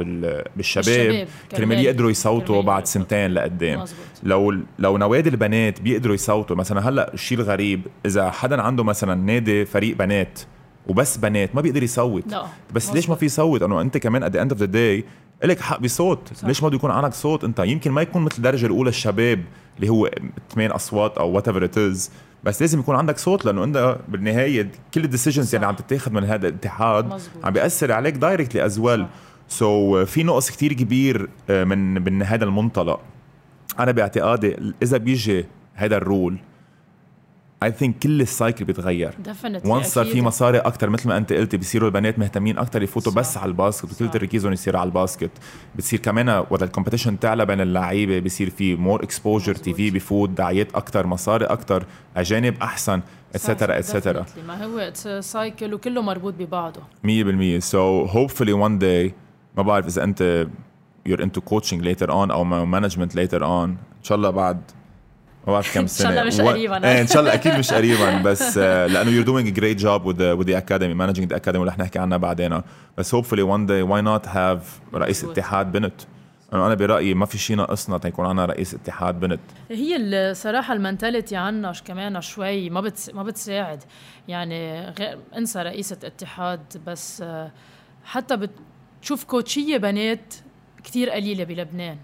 بالشباب. 0.57 1.29
كرمال 1.57 1.79
يقدروا 1.79 2.11
يصوتوا 2.11 2.63
بعد 2.63 2.87
سنتين 2.87 3.31
لقدام. 3.31 3.85
لو 4.23 4.55
لو 4.79 4.99
نوادي 4.99 5.29
البنات 5.29 5.81
بيقدروا 5.81 6.15
يصوتوا 6.15 6.57
مثلا 6.57 6.89
هلأ 6.89 7.15
الشيء 7.15 7.39
الغريب 7.39 7.81
إذا 8.07 8.31
حدا 8.31 8.63
عنده 8.63 8.85
مثلا 8.85 9.15
نادي 9.15 9.65
فريق 9.65 9.97
بنات 9.97 10.41
وبس 10.87 11.17
بنات 11.17 11.55
ما 11.55 11.61
بيقدر 11.61 11.83
يصوت. 11.83 12.33
لا. 12.33 12.43
بس 12.75 12.83
مزبوط. 12.83 12.97
ليش 12.97 13.09
ما 13.09 13.15
في 13.15 13.27
يصوت؟ 13.27 13.63
انه 13.63 13.81
أنت 13.81 13.97
كمان 13.97 14.23
at 14.23 14.28
the 14.28 14.37
end 14.37 14.53
of 14.53 14.61
the 14.61 14.67
day 14.67 15.05
لك 15.45 15.61
حق 15.61 15.81
بصوت. 15.81 16.19
صح. 16.35 16.49
ليش 16.49 16.63
ما 16.63 16.69
بده 16.69 16.77
يكون 16.77 16.91
عندك 16.91 17.15
صوت 17.15 17.45
أنت؟ 17.45 17.59
يمكن 17.59 17.91
ما 17.91 18.03
يكون 18.03 18.23
مثل 18.23 18.37
الدرجة 18.37 18.67
الأولى 18.67 18.89
الشباب 18.89 19.43
اللي 19.77 19.89
هو 19.89 20.11
ثمان 20.55 20.71
أصوات 20.71 21.19
أو 21.19 21.31
whatever 21.31 21.65
it 21.65 21.79
is 21.79 22.11
بس 22.47 22.61
لازم 22.61 22.81
يكون 22.81 22.97
عندك 22.97 23.19
صوت 23.19 23.45
لأنه 23.45 23.65
أنت 23.65 23.99
بالنهاية 24.09 24.71
كل 24.95 25.05
ال 25.05 25.10
decisions 25.10 25.55
اللي 25.55 25.67
عم 25.67 25.75
تتاخذ 25.75 26.13
من 26.13 26.25
هذا 26.25 26.49
الاتحاد. 26.49 27.21
عم 27.45 27.53
بيأثر 27.53 27.93
عليك 27.93 28.15
directly 28.15 28.65
as 28.67 28.79
well 28.79 29.07
so 29.49 30.05
في 30.05 30.23
نقص 30.23 30.51
كتير 30.51 30.73
كبير 30.73 31.29
آه، 31.51 31.65
من 31.65 32.05
من 32.05 32.23
هذا 32.23 32.45
المنطلق. 32.45 33.01
أنا 33.79 33.93
باعتقادي 33.93 34.57
إذا 34.83 34.97
بيجي 34.97 35.45
هذا 35.75 35.97
ال 35.97 36.05
rule 36.05 36.39
I 37.63 37.73
think 37.73 37.99
كل 37.99 38.21
ال 38.21 38.28
cycle 38.28 38.65
بيتغير. 38.65 39.15
once 39.65 39.87
صار 39.87 40.05
في 40.05 40.23
مصاري 40.23 40.59
أكثر 40.59 40.91
مثل 40.91 41.09
ما 41.09 41.17
أنت 41.17 41.33
قلتي 41.33 41.57
بصيروا 41.57 41.89
البنات 41.89 42.19
مهتمين 42.19 42.59
أكثر 42.59 42.83
يفوتوا 42.83 43.13
صح. 43.13 43.19
بس 43.19 43.37
على 43.37 43.49
ال 43.49 43.55
basket 43.55 43.93
وكل 43.93 44.11
تركيزهم 44.11 44.53
يصير 44.53 44.77
على 44.77 44.87
ال 44.87 44.92
basket. 44.92 45.31
بتصير 45.75 45.99
كمان 46.01 46.29
وقت 46.29 46.63
ال 46.63 46.67
competition 46.67 47.19
تعلى 47.19 47.47
بين 47.47 47.61
اللعيبة 47.61 48.21
بصير 48.21 48.51
في 48.51 48.77
more 48.77 49.03
exposure 49.03 49.55
TV 49.55 49.91
بفوت 49.91 50.31
دعايات 50.31 50.75
أكثر 50.75 51.07
مصاري 51.07 51.45
أكثر 51.45 51.85
أجانب 52.17 52.55
أحسن 52.63 53.01
etcetera 53.35 53.79
etcetera 53.79 54.27
ما 54.47 54.65
هو 54.65 54.79
it's 54.79 55.09
cycle 55.09 55.75
وكله 55.75 56.03
مربوط 56.03 56.35
ببعضه. 56.35 56.81
100% 57.05 57.59
so 57.59 58.05
hopefully 58.05 58.53
one 58.53 58.79
day 58.79 59.15
ما 59.57 59.63
بعرف 59.63 59.87
إذا 59.87 60.05
أنت 60.05 60.47
you're 61.09 61.21
into 61.21 61.41
coaching 61.41 61.81
later 61.83 62.09
on 62.09 62.31
أو 62.31 62.45
management 62.81 63.13
later 63.15 63.41
on. 63.41 63.69
إن 63.69 64.03
شاء 64.03 64.17
الله 64.17 64.31
بعد 64.31 64.61
ما 65.47 65.53
بعرف 65.53 65.75
كم 65.75 65.87
سنه 65.87 66.09
إن 66.09 66.15
شاء 66.15 66.25
الله 66.25 66.25
مش 66.25 66.41
قريبا. 66.41 66.89
إيه 66.89 67.01
إن 67.01 67.07
شاء 67.07 67.21
الله 67.21 67.35
أكيد 67.35 67.55
مش 67.55 67.73
قريبا 67.73 68.23
بس 68.23 68.59
لأنه 68.59 69.25
doing 69.25 69.47
a 69.47 69.53
great 69.59 69.79
job 69.79 70.03
with 70.05 70.17
the, 70.17 70.37
with 70.39 70.47
the 70.47 70.57
academy 70.63 70.95
managing 70.95 71.27
the 71.29 71.37
academy 71.37 71.57
ورح 71.57 71.79
نحكي 71.79 71.99
عنها 71.99 72.19
بعدين. 72.19 72.63
بس 72.99 73.15
hopefully 73.15 73.43
one 73.43 73.67
day 73.67 73.83
why 73.89 74.01
not 74.01 74.29
have 74.29 74.95
رئيس 74.95 75.25
اتحاد 75.25 75.73
بنت؟ 75.73 75.95
أنا 76.53 76.75
برأيي 76.75 77.15
ما 77.15 77.27
في 77.27 77.39
شيء 77.39 77.57
ناقصنا 77.57 77.99
تيكون 77.99 78.27
عندنا 78.27 78.45
رئيس 78.45 78.75
اتحاد 78.75 79.21
بنت. 79.21 79.41
هي 79.71 79.97
الصراحه 79.97 80.75
ال 80.75 80.81
mentality 80.81 81.37
عنا 81.37 81.73
كمان 81.85 82.21
شوي 82.21 82.71
ما 82.71 82.81
بتس 82.81 83.15
ما 83.15 83.23
بتساعد. 83.23 83.83
يعني 84.29 84.91
غير 84.91 85.19
انسى 85.37 85.63
رئيسه 85.63 85.99
اتحاد 86.05 86.61
بس 86.87 87.25
حتى 88.05 88.37
بتشوف 89.01 89.25
coach 89.25 89.62
ية 89.62 89.77
بنات 89.77 90.35
كتير 90.85 91.11
قليلة 91.11 91.45
بلبنان. 91.45 91.97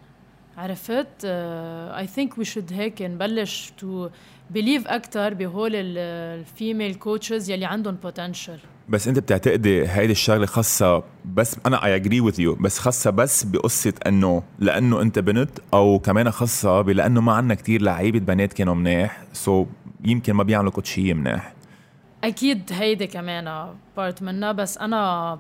عرفت 0.59 1.25
I 1.25 2.07
think 2.07 2.39
we 2.39 2.45
should 2.45 2.73
هيك 2.73 3.03
نبلش 3.03 3.73
to 3.79 4.09
believe 4.51 4.87
أكثر 4.89 5.35
بهول 5.35 5.71
ال 5.75 5.92
female 5.92 6.95
coaches 6.95 7.51
يلي 7.51 7.65
عندهم 7.65 7.95
potential 7.95 8.59
بس 8.89 9.09
أنت 9.09 9.19
بتعتقدي 9.19 9.89
هيدي 9.89 10.13
الشغلة 10.13 10.47
خاصة 10.47 11.03
بس 11.25 11.57
أنا 11.67 11.85
I 11.85 11.97
agree 11.97 12.21
with 12.21 12.41
you 12.41 12.55
بس 12.55 12.79
خاصة 12.79 13.11
بس 13.11 13.45
بقصة 13.45 13.93
إنه 14.07 14.43
لأنه 14.59 15.03
أنت 15.03 15.19
بنت 15.19 15.51
أو 15.75 15.99
كمان 15.99 16.31
خاصة 16.31 16.81
بلأنه 16.81 17.21
ما 17.21 17.33
عندنا 17.33 17.55
كتير 17.55 17.83
لعيبة 17.83 18.19
بنات 18.19 18.53
كانوا 18.53 18.75
مناح 18.75 19.23
so 19.33 19.65
so 19.65 19.69
يمكن 20.05 20.33
ما 20.33 20.43
بيعملوا 20.43 20.73
coach 20.73 21.03
يه 21.03 21.15
مناح 21.15 21.53
أكيد 22.25 22.63
هيدي 22.73 23.07
كمان 23.07 23.75
part 23.97 24.23
منها 24.23 24.53
بس 24.53 24.79
أنا 24.79 25.39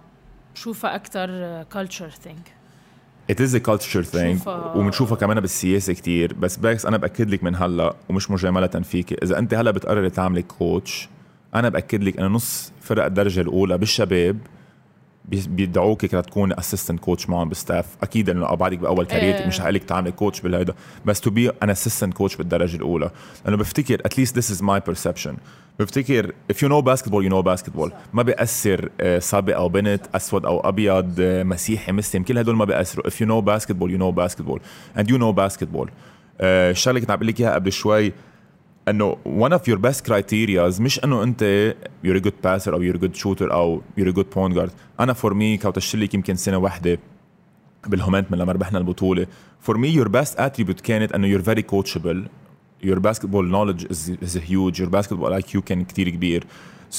بشوفها 0.54 0.94
أكثر 0.94 1.62
culture 1.62 2.10
thing 2.10 2.61
It 3.30 3.34
is 3.34 3.54
a 3.54 3.60
culture 3.60 4.04
thing. 4.04 4.48
وبنشوفها 4.48 5.16
كمان 5.16 5.40
بالسياسة 5.40 5.92
كتير. 5.92 6.34
بس 6.34 6.56
بس 6.56 6.86
أنا 6.86 6.96
بأكد 6.96 7.30
لك 7.30 7.44
من 7.44 7.54
هلأ 7.54 7.96
ومش 8.08 8.30
مجاملة 8.30 8.66
فيك 8.66 9.22
إذا 9.22 9.38
أنت 9.38 9.54
هلأ 9.54 9.70
بتقرري 9.70 10.10
تعملي 10.10 10.42
coach 10.42 11.08
أنا 11.54 11.68
بأكد 11.68 12.02
لك 12.02 12.18
إنه 12.18 12.26
نص 12.26 12.72
فرق 12.80 13.04
الدرجة 13.04 13.40
الأولى 13.40 13.78
بالشباب 13.78 14.38
بيدعوك 15.28 16.04
لتكون 16.04 16.52
assistant 16.52 17.00
coach 17.00 17.28
معهم 17.28 17.48
بال 17.48 17.59
staff 17.59 17.86
أكيد 18.02 18.30
إنه 18.30 18.54
بعدك 18.54 18.78
بأول 18.78 19.06
career 19.06 19.32
تك 19.32 19.40
إيه. 19.40 19.46
مش 19.46 19.60
حقلك 19.60 19.84
تعملي 19.84 20.12
coach 20.12 20.40
بالهيدا. 20.40 20.74
بس 21.04 21.20
to 21.20 21.30
be 21.30 21.50
an 21.62 21.70
assistant 21.70 22.14
coach 22.14 22.36
بالدرجة 22.36 22.76
الأولى. 22.76 23.10
لأنه 23.44 23.56
بفتكر 23.56 23.94
at 23.94 24.07
least 24.07 24.38
this 24.38 24.50
is 24.50 24.62
my 24.62 24.80
perception 24.80 25.36
بفتكر 25.80 26.34
if 26.52 26.56
you 26.56 26.68
know 26.68 26.82
basketball 26.82 27.22
you 27.22 27.32
know 27.32 27.42
basketball. 27.42 27.90
ما 28.12 28.22
بيأثر 28.22 28.88
آه، 29.00 29.18
صبي 29.18 29.56
أو 29.56 29.68
بنت 29.68 30.02
أسود 30.14 30.46
أو 30.46 30.60
أبيض 30.60 31.14
آه، 31.20 31.42
مسيحي 31.42 31.92
مسلم 31.92 32.22
كل 32.22 32.38
هدول 32.38 32.56
ما 32.56 32.64
بيأثروا. 32.64 33.10
If 33.10 33.14
you 33.14 33.26
know 33.26 33.42
basketball 33.52 33.88
you 33.90 33.98
know 33.98 34.12
basketball. 34.22 34.58
And 34.98 35.06
you 35.06 35.18
know 35.18 35.32
basketball. 35.32 35.88
آه، 36.40 36.70
الشغلة 36.70 37.00
كنت 37.00 37.10
عم 37.10 37.16
بقول 37.16 37.28
لك 37.28 37.40
إياها 37.40 37.54
قبل 37.54 37.72
شوي 37.72 38.12
انه 38.88 39.16
one 39.24 39.52
of 39.52 39.60
your 39.68 39.78
best 39.78 40.00
criterias 40.08 40.80
مش 40.80 41.04
انه 41.04 41.22
انت 41.22 41.74
you're 42.06 42.18
a 42.18 42.24
good 42.24 42.46
passer 42.46 42.68
أو 42.68 42.92
you're 42.92 42.96
a 42.96 43.00
good 43.00 43.16
shooter 43.16 43.52
أو 43.52 43.82
you're 44.00 44.08
a 44.08 44.12
good 44.12 44.36
point 44.36 44.54
guard 44.54 44.70
أنا 45.00 45.14
for 45.14 45.30
me 45.30 45.62
coach 45.62 45.90
ت 45.90 45.96
لك 45.96 46.14
يمكن 46.14 46.34
سنه 46.34 46.56
واحدة 46.56 46.98
بالهومنتمن 47.86 48.38
لما 48.38 48.52
ربحنا 48.52 48.78
البطوله 48.78 49.26
for 49.68 49.74
me 49.74 49.88
your 49.98 50.08
best 50.08 50.38
attribute 50.38 50.82
كانت 50.82 51.12
انه 51.12 51.38
you're 51.38 51.42
very 51.44 51.62
coachable 51.62 52.28
your 52.84 53.00
basketball 53.00 53.44
knowledge 53.52 53.84
is, 53.84 54.08
is 54.08 54.34
huge 54.34 54.78
your 54.80 54.90
basketball 54.90 55.40
IQ 55.42 55.58
كان 55.58 55.84
كتير 55.84 56.08
كبير 56.08 56.44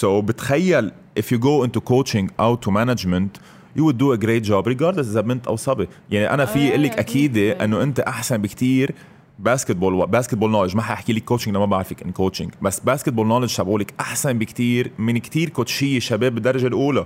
so 0.02 0.06
بتخيل 0.06 0.92
if 1.20 1.24
you 1.24 1.38
go 1.38 1.68
into 1.68 1.80
coaching 1.80 2.30
أو 2.40 2.58
to 2.66 2.70
management 2.70 3.40
you 3.76 3.84
would 3.84 3.98
do 3.98 4.12
a 4.12 4.18
great 4.18 4.44
job 4.44 4.68
regardless 4.68 5.08
اذا 5.10 5.22
بنت 5.22 5.48
أو 5.48 5.56
صبي 5.56 5.88
يعني 6.12 6.34
أنا 6.34 6.46
في 6.46 6.70
أقول 6.70 6.84
لك 6.84 6.98
أكيد 6.98 7.38
انه 7.38 7.84
انت 7.84 8.00
احسن 8.00 8.38
بكتير 8.38 8.96
basketball 9.40 10.08
basketball 10.08 10.52
knowledge 10.52 10.76
ما 10.76 10.82
حأحكي 10.82 11.14
لك 11.14 11.24
coaching 11.24 11.58
ما 11.58 11.66
بعرفك 11.66 12.04
in 12.04 12.12
coaching 12.12 12.52
بس 12.62 12.80
basketball 12.80 13.28
knowledge 13.28 13.56
تبعولك 13.56 13.94
أحسن 14.00 14.40
بكتير 14.40 14.92
من 14.98 15.18
كتير 15.18 15.50
coachيه 15.50 16.00
شباب 16.00 16.34
بالدرجه 16.36 16.68
الأولى. 16.68 17.06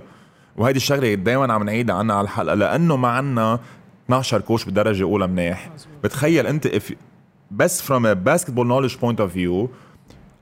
وهيدي 0.56 0.76
الشغلة 0.76 1.14
دائما 1.14 1.52
عم 1.52 1.62
نعيدها 1.62 1.96
عنا 1.96 2.14
على 2.14 2.24
الحلقة 2.24 2.54
لأنه 2.54 2.96
ما 2.96 3.08
عنا 3.08 3.60
12 4.06 4.40
coach 4.40 4.64
بالدرجة 4.64 4.98
الأولى 4.98 5.26
منيح. 5.26 5.70
بتخيل 6.04 6.46
أنت 6.46 6.68
بس 7.50 7.92
a 7.92 8.14
basketball 8.14 8.64
knowledge 8.64 8.96
point 9.00 9.18
of 9.20 9.30
view 9.36 9.68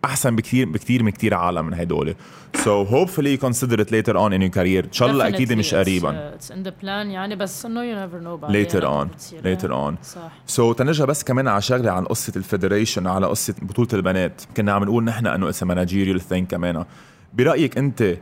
أحسن 0.05 0.37
بكثير 0.37 0.69
بكثير 0.69 1.03
من 1.03 1.11
كثير 1.11 1.35
عالم 1.35 1.67
من 1.67 1.75
هدول. 1.75 2.15
So 2.57 2.85
hopefully 2.85 3.37
consider 3.37 3.81
it 3.81 3.91
later 3.91 4.17
on 4.17 4.33
in 4.33 4.43
your 4.43 4.55
career. 4.55 4.85
إن 4.85 4.93
شاء 4.93 5.11
الله 5.11 5.29
أكيد 5.29 5.53
مش 5.53 5.75
قريبا. 5.75 6.37
it's 6.38 6.50
in 6.50 6.69
the 6.69 6.73
plan 6.83 6.87
يعني 6.87 7.37
بس 7.37 7.67
انه 7.67 7.81
you 7.81 8.09
never 8.09 8.21
know 8.25 8.50
later 8.50 8.83
on. 8.83 9.09
Later 9.45 9.71
on. 9.73 10.05
صح. 10.05 10.33
So 10.57 10.75
تنرجع 10.75 11.05
بس 11.05 11.25
كمان 11.25 11.49
على 11.49 11.62
شغله 11.62 11.91
عن 11.91 12.05
قصة 12.05 12.33
ال 12.37 12.43
federation 12.43 13.06
على 13.07 13.26
قصة 13.26 13.55
بطولة 13.62 13.88
البنات. 13.93 14.43
كنا 14.57 14.73
عم 14.73 14.85
نقول 14.85 15.05
نحن 15.05 15.26
إنه 15.26 15.49
it's 15.49 15.62
managerial 15.62 16.21
thing 16.21 16.50
كمان. 16.50 16.85
برأيك 17.35 17.79
أنت 17.79 18.17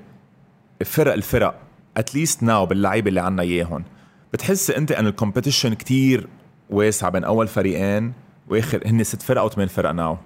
فرق 0.85 1.13
الفرق 1.13 1.61
at 1.97 2.10
least 2.10 2.43
now 2.43 2.67
باللعيبة 2.67 3.09
اللي 3.09 3.21
عنا 3.21 3.43
إياهم 3.43 3.85
بتحس 4.33 4.71
أنت 4.71 4.93
إن 4.93 5.07
ال 5.07 5.13
competition 5.13 5.75
كتير 5.75 6.29
واسعة 6.71 7.11
بين 7.11 7.25
أول 7.25 7.49
فريقين 7.49 8.13
وآخر 8.49 8.83
هن 8.87 9.05
ست 9.05 9.23
فرق 9.23 9.41
أو 9.41 9.49
ثمان 9.49 9.69
فرق 9.69 9.91
now 9.91 10.17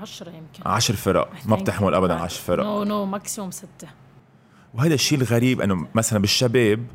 10 0.00 0.28
يمكن. 0.28 0.62
10 0.66 0.94
فرق. 0.94 1.28
ما 1.46 1.56
بتحمل 1.56 1.94
ابدا 1.94 2.14
10 2.14 2.40
فرق. 2.40 2.64
no 2.64 2.84
no 2.84 3.06
maximum 3.06 3.50
6 3.50 3.68
وهذا 4.74 4.94
الشيء 4.94 5.18
الغريب 5.18 5.60
إنه 5.60 5.86
مثلا 5.94 6.18
بالشباب 6.18 6.86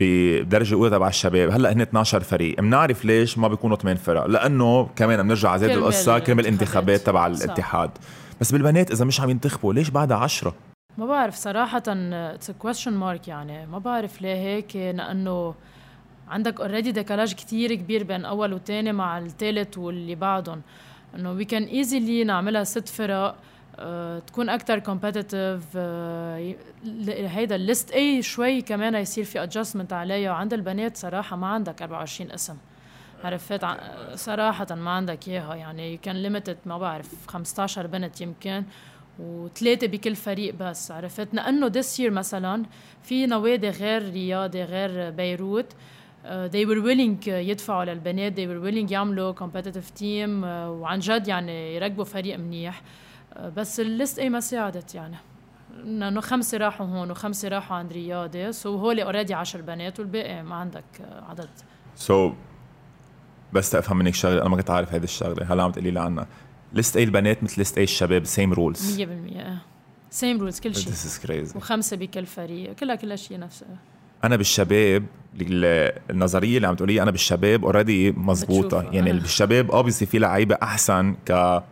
بدرجة 0.00 0.74
الاولى 0.74 0.90
تبع 0.90 1.08
الشباب 1.08 1.50
هلأ 1.50 1.72
هن 1.72 1.80
12 1.80 2.20
فريق. 2.20 2.60
بنعرف 2.60 3.04
ليش 3.04 3.38
ما 3.38 3.48
بيكونوا 3.48 3.76
8 3.76 4.00
فرق؟ 4.00 4.26
لأنه 4.26 4.88
كمان 4.96 5.22
بنرجع 5.22 5.50
على 5.50 5.58
زيت 5.58 5.70
القصة 5.70 6.18
كرمال 6.18 6.46
الانتخابات. 6.46 7.00
تبع 7.00 7.26
الاتحاد. 7.26 7.90
بس 8.40 8.52
بالبنات 8.52 8.90
إذا 8.90 9.04
مش 9.04 9.20
عم 9.20 9.30
ينتخبوا 9.30 9.74
ليش 9.74 9.90
بعدها 9.90 10.16
10 10.16 10.54
ما 10.98 11.06
بعرف 11.06 11.34
صراحة 11.34 11.82
it's 11.88 12.50
question 12.50 12.92
mark 12.92 13.28
يعني. 13.28 13.66
ما 13.66 13.78
بعرف 13.78 14.22
ليه 14.22 14.34
هيك 14.34 14.76
لأنه 14.76 15.54
عندك 16.28 16.60
already 16.60 16.92
décalage 16.92 17.34
كتير 17.34 17.74
كبير 17.74 18.04
بين 18.04 18.24
أول 18.24 18.52
وتاني 18.52 18.92
مع 18.92 19.18
الثالث 19.18 19.78
واللي 19.78 20.14
بعدهم. 20.14 20.62
إنه 21.14 21.32
we 21.32 21.44
can 21.44 21.64
easily 21.64 22.24
نعملها 22.24 22.64
ست 22.64 22.88
فرق 22.88 23.36
أه 23.78 24.18
تكون 24.18 24.48
أكثر 24.48 24.78
competitive 24.78 25.62
أه 25.76 26.54
هيدا 27.08 27.54
ال 27.54 27.61
list 27.61 27.90
A 27.90 28.22
شوي 28.22 28.62
كمان 28.62 28.94
يصير 28.94 29.24
في 29.24 29.42
adjustment 29.42 29.92
عليها. 29.92 30.30
وعند 30.30 30.52
البنات 30.54 30.96
صراحة 30.96 31.36
ما 31.36 31.46
عندك 31.46 31.82
24 31.82 32.30
اسم. 32.30 32.56
عرفت؟ 33.24 33.66
صراحة 34.14 34.66
ما 34.74 34.90
عندك 34.90 35.28
إياها. 35.28 35.54
يعني 35.54 35.96
كان 35.96 36.16
limited 36.16 36.58
ما 36.66 36.78
بعرف 36.78 37.26
15 37.26 37.86
بنت 37.86 38.20
يمكن 38.20 38.64
وثلاثة 39.18 39.86
بكل 39.86 40.16
فريق 40.16 40.54
بس. 40.54 40.90
عرفت؟ 40.90 41.34
لأنه 41.34 41.66
this 41.66 42.00
year 42.00 42.10
مثلا 42.10 42.64
في 43.02 43.26
نوادي 43.26 43.68
غير 43.68 44.10
رياضي 44.10 44.62
غير 44.62 45.10
بيروت. 45.10 45.72
Uh, 45.72 45.99
they 46.24 46.64
were 46.66 46.80
willing 46.82 47.24
uh, 47.24 47.28
يدفعوا 47.28 47.84
للبنات 47.84 48.40
they 48.40 48.46
were 48.46 48.62
willing 48.64 48.92
يعملوا 48.92 49.32
competitive 49.32 49.98
team 49.98 50.42
uh, 50.42 50.44
وعن 50.44 50.98
جد 50.98 51.28
يعني 51.28 51.74
يركبوا 51.74 52.04
فريق 52.04 52.38
منيح. 52.38 52.82
بس 53.56 53.80
ال 53.80 53.88
list 53.88 54.18
A 54.18 54.28
ما 54.28 54.40
ساعدت 54.40 54.94
يعني. 54.94 55.16
انه 55.84 56.20
خمسة 56.20 56.58
راحوا 56.58 56.86
هون 56.86 57.10
وخمسة 57.10 57.48
راحوا 57.48 57.76
عند 57.76 57.92
رياضي 57.92 58.52
so 58.52 58.80
هول 58.80 59.00
already 59.00 59.34
10 59.34 59.60
بنات 59.60 60.00
والباقي 60.00 60.42
ما 60.42 60.54
عندك 60.54 60.84
عدد. 61.28 61.48
so, 61.96 62.32
بس 63.52 63.70
تفهم 63.70 63.96
منك 63.96 64.14
شغلة 64.14 64.40
أنا 64.40 64.48
ما 64.48 64.56
كنت 64.56 64.70
عارف 64.70 64.92
هيدي 64.92 65.04
الشغلة. 65.04 65.52
هلا 65.52 65.62
عم 65.62 65.72
تقولي 65.72 65.90
لي 65.90 66.00
عنها. 66.00 66.26
list 66.72 66.96
A 66.96 67.04
البنات 67.04 67.42
مثل 67.42 67.54
list 67.58 67.78
A 67.78 67.84
الشباب 67.84 68.24
same 68.24 68.52
rules 68.52 69.02
100% 69.02 69.06
same 70.10 70.40
rules 70.40 70.60
كل 70.60 70.74
شيء. 70.74 70.92
This 70.92 70.96
is 70.96 71.26
crazy. 71.26 71.56
وخمسة 71.56 71.96
بكل 71.96 72.26
فريق 72.26 72.72
كلها 72.72 72.94
كلها 72.94 73.16
شيء 73.16 73.38
نفسها. 73.38 73.78
أنا 74.24 74.36
بالشباب 74.36 75.04
النظريه 76.10 76.56
اللي 76.56 76.68
عم 76.68 76.74
تقولي 76.74 77.02
أنا 77.02 77.10
بالشباب 77.10 77.64
already 77.64 78.12
مزبوطة. 78.12 78.82
يعني 78.92 79.12
بالشباب 79.12 79.70
أوكي 79.70 80.06
في 80.06 80.18
لعيبة 80.18 80.56
أحسن 80.62 81.14
ك 81.26 81.62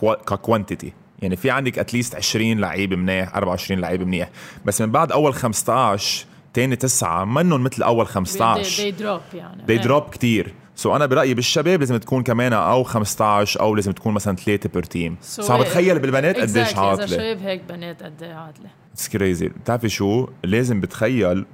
ك 0.00 0.10
quantity 0.10 0.92
يعني 1.22 1.36
في 1.36 1.50
عندك 1.50 1.78
at 1.78 1.88
least 1.88 2.14
20 2.14 2.60
لعيب 2.60 2.94
منيح 2.94 3.36
24 3.36 3.80
لعيب 3.80 4.02
منيح. 4.02 4.30
بس 4.64 4.80
من 4.80 4.90
بعد 4.90 5.12
أول 5.12 5.34
15 5.34 6.26
تاني 6.54 6.76
تسعة 6.76 7.24
منهم 7.24 7.64
مثل 7.64 7.82
أول 7.82 8.06
15 8.06 8.82
دي 8.82 8.90
دروب 8.90 9.20
يعني. 9.34 9.62
they 9.66 9.78
drop 9.78 10.02
كتير. 10.10 10.54
so 10.76 10.94
أنا 10.94 11.06
برأيي 11.06 11.34
بالشباب 11.34 11.80
لازم 11.80 11.96
تكون 11.96 12.22
كمان 12.22 12.52
أو 12.52 12.82
15 12.82 13.60
أو 13.60 13.74
لازم 13.74 13.92
تكون 13.92 14.14
مثلا 14.14 14.36
ثلاثة 14.36 14.70
per 14.74 14.82
team 14.82 15.16
So 15.22 15.24
صعب 15.26 15.58
هيك- 15.60 15.66
اتخيل 15.68 15.98
بالبنات 15.98 16.36
قديش 16.36 16.56
إذا 16.72 16.80
عاطلة. 16.80 17.06
شباب 17.06 17.38
هيك 17.38 17.62
بنات 17.68 18.02
قد 18.02 18.22
إيه 18.22 18.34
عاطلة. 18.34 18.66
it's 18.92 19.08
crazy 19.08 19.48
بتعرفي 19.48 19.88
شو؟ 19.88 20.28
لازم 20.44 20.80
بتخيل 20.80 21.44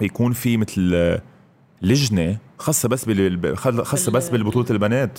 يكون 0.00 0.32
في 0.32 0.56
مثل 0.56 1.18
لجنة 1.82 2.38
خاصة 2.58 2.88
بس 2.88 3.04
بال 3.04 3.56
خاصة 3.86 4.12
بس 4.12 4.28
بال- 4.28 4.38
بالبطولة 4.42 4.70
البنات. 4.70 5.18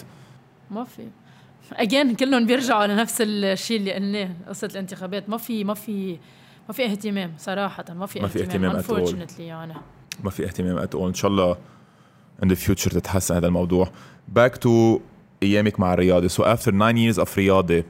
ما 0.72 0.84
في. 0.84 1.02
again 1.74 2.16
كلهم 2.16 2.46
بيرجعوا 2.46 2.88
لنفس 2.88 3.22
الشيء 3.22 3.78
اللي 3.80 3.94
قلناه 3.94 4.30
قصة 4.48 4.68
الانتخابات. 4.68 5.30
ما 5.30 5.38
في 5.38 5.64
ما 5.64 5.74
في 5.74 6.18
ما 6.68 6.74
في 6.74 6.86
اهتمام 6.86 7.34
صراحة 7.38 7.86
ما 7.94 8.06
في 8.06 8.20
ما 8.20 8.28
في 8.28 8.42
اهتمام 8.42 8.82
unfortunately 8.82 9.40
يعني. 9.40 9.74
ما 10.24 10.30
في 10.30 10.46
اهتمام 10.46 10.78
at 10.78 10.96
all 10.96 11.08
إن 11.08 11.14
شاء 11.14 11.32
الله 11.32 11.58
in 12.46 12.48
the 12.48 12.56
future 12.56 12.90
تتحسن 12.90 13.36
هذا 13.36 13.48
الموضوع. 13.48 13.90
back 14.28 14.58
to 14.58 15.00
أيامك 15.44 15.80
مع 15.80 15.94
الرياضة. 15.94 16.28
so 16.28 16.44
after 16.44 16.72
9 16.72 16.94
years 16.94 17.20
of 17.20 17.38
رياضة 17.38 17.84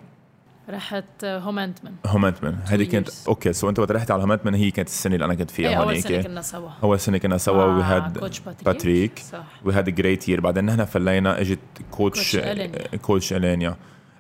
رحت 0.69 1.25
هومنتمن 1.25 1.91
هومنتمن 2.05 2.55
هذه 2.65 2.83
كانت. 2.83 3.09
okay 3.27 3.53
so 3.53 3.69
أنت 3.69 3.79
وقت 3.79 3.91
رحت 3.91 4.11
على 4.11 4.23
هومنتمن 4.23 4.55
هي 4.55 4.71
كانت 4.71 4.87
السنة 4.87 5.15
اللي 5.15 5.25
أنا 5.25 5.33
كنت 5.33 5.51
فيها 5.51 5.69
إيه 5.69 5.75
أول 5.75 6.01
سنة 6.01 6.21
كنا 6.21 6.41
سوا. 6.41 6.69
أول 6.83 6.99
سنة 6.99 7.17
كنا 7.17 7.37
سوا. 7.37 7.63
we 7.63 7.81
had 7.81 8.17
coach 8.17 8.41
Patrick, 8.65 9.21
we 9.65 9.73
had 9.73 9.89
great 9.89 10.29
year 10.29 10.41
بعدين 10.41 10.65
نحن 10.65 10.85
فلينا 10.85 11.41
اجت 11.41 11.59
coach 11.91 12.37
coach 13.01 13.33
إلينا 13.33 13.75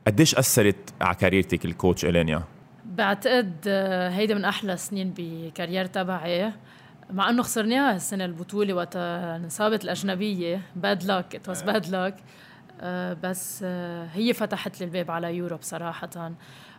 قديش 0.07 0.35
أثرت 0.35 0.93
على 1.01 1.15
careerتك 1.15 1.65
ال 1.65 1.72
coach 1.72 2.05
إلينا 2.05 2.43
بعتقد 2.85 3.67
هيدا 4.11 4.35
من 4.35 4.45
أحلى 4.45 4.77
سنين 4.77 5.13
ب 5.17 5.27
career 5.27 5.85
تبعي. 5.85 6.51
مع 7.13 7.29
إنه 7.29 7.43
خسرناها 7.43 7.95
السنة 7.95 8.25
البطولة 8.25 8.73
وقت 8.73 8.95
انصابت 8.95 9.83
الأجنبية. 9.83 10.61
bad 10.75 11.03
luck 11.03 11.35
it 11.35 11.49
was 11.49 11.61
bad 11.61 11.89
luck 11.89 12.15
بس 13.23 13.61
آه، 13.65 14.05
هي 14.13 14.33
فتحت 14.33 14.79
لي 14.79 14.85
الباب 14.85 15.11
على 15.11 15.35
Europe 15.35 15.61
صراحة. 15.61 16.31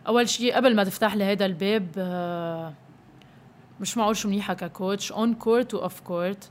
أول 0.07 0.29
شيء 0.29 0.55
قبل 0.55 0.75
ما 0.75 0.83
تفتح 0.83 1.15
لي 1.15 1.23
هيدا 1.23 1.45
الباب 1.45 1.87
آه، 1.97 2.73
مش 3.79 3.97
معقول 3.97 4.17
شو 4.17 4.27
منيحة 4.27 4.53
ك 4.53 4.63
coach 4.63 5.11
on 5.11 5.33
court 5.33 5.73
و 5.73 5.80
off 5.80 5.99
court 5.99 6.49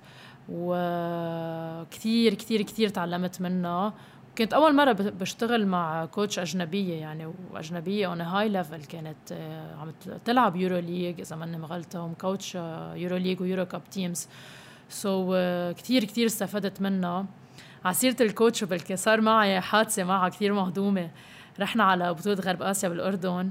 وكثير 0.48 2.34
كثير 2.34 2.62
كثير 2.62 2.88
تعلمت 2.88 3.40
منها. 3.40 3.94
كنت 4.38 4.54
أول 4.54 4.74
مرة 4.74 4.92
ب- 4.92 5.18
بشتغل 5.18 5.66
مع 5.66 6.04
coach 6.04 6.38
أجنبية 6.38 6.94
يعني 6.94 7.32
وأجنبية 7.52 8.06
on 8.06 8.20
high 8.20 8.48
level 8.48 8.84
كانت 8.84 9.32
آه، 9.32 9.76
عم 9.76 9.92
تلعب 10.24 10.56
Euro 10.56 10.78
League 10.78 11.20
اذا 11.20 11.36
ماني 11.36 11.58
مغلطة 11.58 12.12
coach 12.20 12.54
Euro 12.94 13.16
League 13.16 13.40
و 13.40 13.45
Euro 13.45 13.64
Cup 13.66 13.82
teams 13.90 14.28
so 14.88 15.32
كثير 15.78 16.04
كثير 16.04 16.26
استفدت 16.26 16.80
منها. 16.80 17.26
على 17.84 17.94
سيره 17.94 18.16
ال 18.20 18.26
coachable 18.26 18.80
صار 18.96 19.20
معي 19.20 19.60
حادثة 19.60 20.04
معها 20.04 20.28
كثير 20.28 20.52
مهضومة. 20.52 21.10
رحنا 21.60 21.84
على 21.84 22.14
بطولة 22.14 22.40
غرب 22.40 22.62
آسيا 22.62 22.88
بالأردن. 22.88 23.50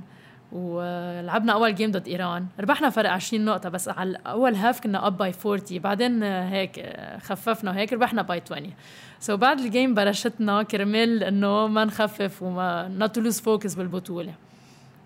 ولعبنا 0.53 1.53
أول 1.53 1.75
game 1.75 1.91
ضد 1.91 2.07
إيران. 2.07 2.45
ربحنا 2.60 2.89
فرق 2.89 3.10
20 3.10 3.45
نقطة 3.45 3.69
بس 3.69 3.89
على 3.89 4.17
اول 4.25 4.55
half 4.55 4.79
كنا 4.79 5.07
up 5.07 5.17
by 5.17 5.33
40 5.45 5.62
بعدين 5.72 6.24
آه، 6.24 6.50
هيك 6.50 6.79
آه، 6.79 7.17
خففنا 7.17 7.72
وهيك 7.72 7.93
ربحنا 7.93 8.22
by 8.21 8.41
20 8.45 8.74
so 9.19 9.39
بعد 9.39 9.60
ال 9.59 9.66
game 9.66 9.93
برشتنا 9.93 10.63
كرمال 10.63 11.24
إنه 11.24 11.67
ما 11.67 11.86
نخفف 11.86 12.43
وما 12.43 12.88
not 12.88 13.19
lose 13.19 13.39
focus 13.39 13.75
بالبطولة. 13.75 14.33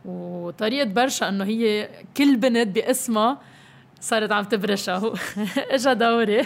وطريقة 0.05 0.89
برشا 0.89 1.29
إنه 1.29 1.43
هي 1.43 1.89
كل 2.17 2.35
بنت 2.35 2.67
باسمها 2.67 3.37
صارت 4.01 4.31
عم 4.31 4.43
تبرشها. 4.43 5.13
إجا 5.75 5.93
دوري. 5.93 6.45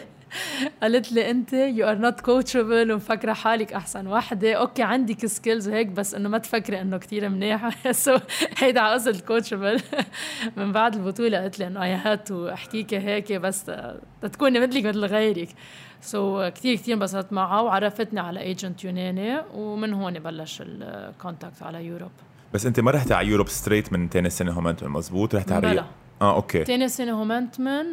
قالت 0.81 1.11
لي 1.11 1.31
أنت 1.31 1.53
you 1.53 1.89
are 1.89 1.97
not 1.97 2.21
coachable 2.21 2.91
ومفكره 2.91 3.33
حالك 3.33 3.73
أحسن 3.73 4.07
وحدة. 4.07 4.53
أوكي 4.53 4.83
عندك 4.83 5.25
skills 5.25 5.69
وهيك 5.69 5.87
بس 5.87 6.15
إنه 6.15 6.29
ما 6.29 6.37
تفكري 6.37 6.81
إنه 6.81 6.97
كتير 6.97 7.29
منيحة. 7.29 7.71
so 7.91 8.17
هيدا 8.57 8.81
على 8.81 8.93
قصه 8.93 9.11
ال 9.11 9.18
coachable 9.18 9.81
من 10.57 10.71
بعد 10.71 10.95
البطولة 10.95 11.37
قالت 11.37 11.59
لي 11.59 11.67
إنه 11.67 11.83
I 11.83 11.93
had 11.93 12.16
to 12.16 12.31
احكيكي 12.31 12.97
هيك 12.97 13.33
بس 13.33 13.71
تكوني 14.21 14.59
مثلك 14.59 14.85
مثل 14.85 15.05
غيرك. 15.05 15.49
so, 16.01 16.53
كثير 16.53 16.75
كثير 16.75 16.95
انبسطت 16.95 17.33
معها 17.33 17.61
وعرفتني 17.61 18.19
على 18.19 18.39
agent 18.41 18.83
يوناني 18.83 19.39
ومن 19.53 19.93
هون 19.93 20.19
بلش 20.19 20.63
ال 20.65 20.78
contact 20.78 21.63
على 21.63 21.85
يوروب 21.85 22.11
بس 22.53 22.65
أنت 22.65 22.79
ما 22.79 22.91
رحتي 22.91 23.13
على 23.13 23.27
Europe 23.27 23.47
straight 23.47 23.93
من 23.93 24.09
تاني 24.09 24.29
سنة 24.29 24.51
هومنتمن 24.51 24.89
مزبوط 24.89 25.35
رحتي 25.35 25.53
على. 25.53 25.85
آه 26.21 26.35
okay. 26.35 26.63
تاني 26.63 26.87
سنة 26.87 27.11
هومنتمن 27.21 27.85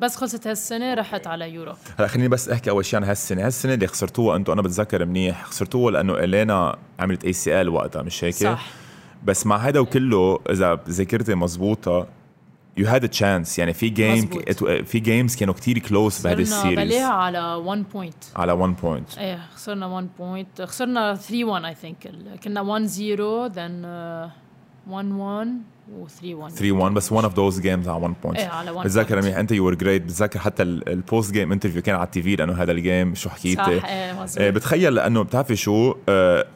بس 0.00 0.16
خلصت 0.16 0.46
هالسنة 0.46 0.94
رحت 0.94 1.26
على 1.26 1.50
يوروب 1.54 1.76
هلا 1.98 2.08
خليني 2.08 2.28
بس 2.28 2.48
أحكي 2.48 2.70
أول 2.70 2.84
شيء 2.84 3.00
عن 3.00 3.04
هالسنة. 3.04 3.46
هالسنة 3.46 3.74
اللي 3.74 3.86
خسرتوها 3.86 4.36
أنتم 4.36 4.52
أنا 4.52 4.62
بتذكر 4.62 5.04
منيح 5.04 5.44
خسرتوها 5.44 5.92
لأنه 5.92 6.14
إلينا 6.14 6.76
عملت 6.98 7.24
ACL 7.24 7.68
وقتها 7.68 8.02
مش 8.02 8.24
هيك؟ 8.24 8.34
صح. 8.34 8.66
بس 9.24 9.46
مع 9.46 9.56
هذا 9.56 9.80
وكله 9.80 10.40
إذا 10.50 10.80
ذاكرتي 10.88 11.34
مزبوطة 11.34 12.06
you 12.76 12.86
had 12.86 13.08
chance 13.08 13.58
يعني 13.58 13.72
في 13.72 13.88
game. 13.88 14.26
في 14.84 14.98
games 14.98 15.36
كانوا 15.36 15.54
كتير 15.54 15.78
close 15.78 16.20
بهذه 16.26 16.44
صرنا 16.44 16.58
ال 16.58 16.62
series 16.62 16.88
بلاها 16.92 17.12
على 17.12 17.54
1 17.54 17.84
بوينت 17.92 18.24
على 18.36 18.52
1 18.52 18.76
بوينت 18.82 19.18
إيه 19.18 19.38
خسرنا 19.54 19.86
1 19.86 20.08
بوينت 20.18 20.62
خسرنا 20.62 21.14
3 21.14 21.44
1 21.44 21.64
I 21.64 21.74
think 21.74 22.12
كنا 22.44 22.60
1 22.60 22.86
0 22.86 23.48
then 23.48 23.84
1 24.90 25.10
1 25.12 25.48
و 25.98 26.06
3 26.06 26.34
1 26.34 26.54
3 26.54 26.72
1 26.72 26.94
بس 26.94 27.12
one 27.12 27.24
of 27.24 27.30
those 27.30 27.62
games 27.62 27.88
على 27.88 28.02
1 28.02 28.14
point 28.22 28.38
إيه 28.38 28.48
على 28.48 28.70
1 28.70 28.86
بتذكر 28.86 29.22
منيح 29.22 29.36
أنت 29.36 29.52
you 29.52 29.66
were 29.66 29.74
great 29.74 30.02
بتذكر 30.02 30.38
حتى 30.38 30.62
ال 30.62 30.76
post 30.76 31.32
game 31.32 31.52
interview 31.52 31.82
كان 31.82 31.94
على 31.94 32.04
ال 32.04 32.22
TV 32.22 32.36
لأنه 32.36 32.62
هذا 32.62 32.72
ال 32.72 32.80
game 32.80 33.14
شو 33.14 33.30
حكيتي 33.30 33.56
صح 33.56 33.68
إيه 33.68 33.80
آه، 33.80 34.22
مزبوط 34.22 34.48
بتخيل 34.48 34.94
لأنه 34.94 35.22
بتعرفي 35.22 35.56
شو؟ 35.56 35.94
آه 36.08 36.46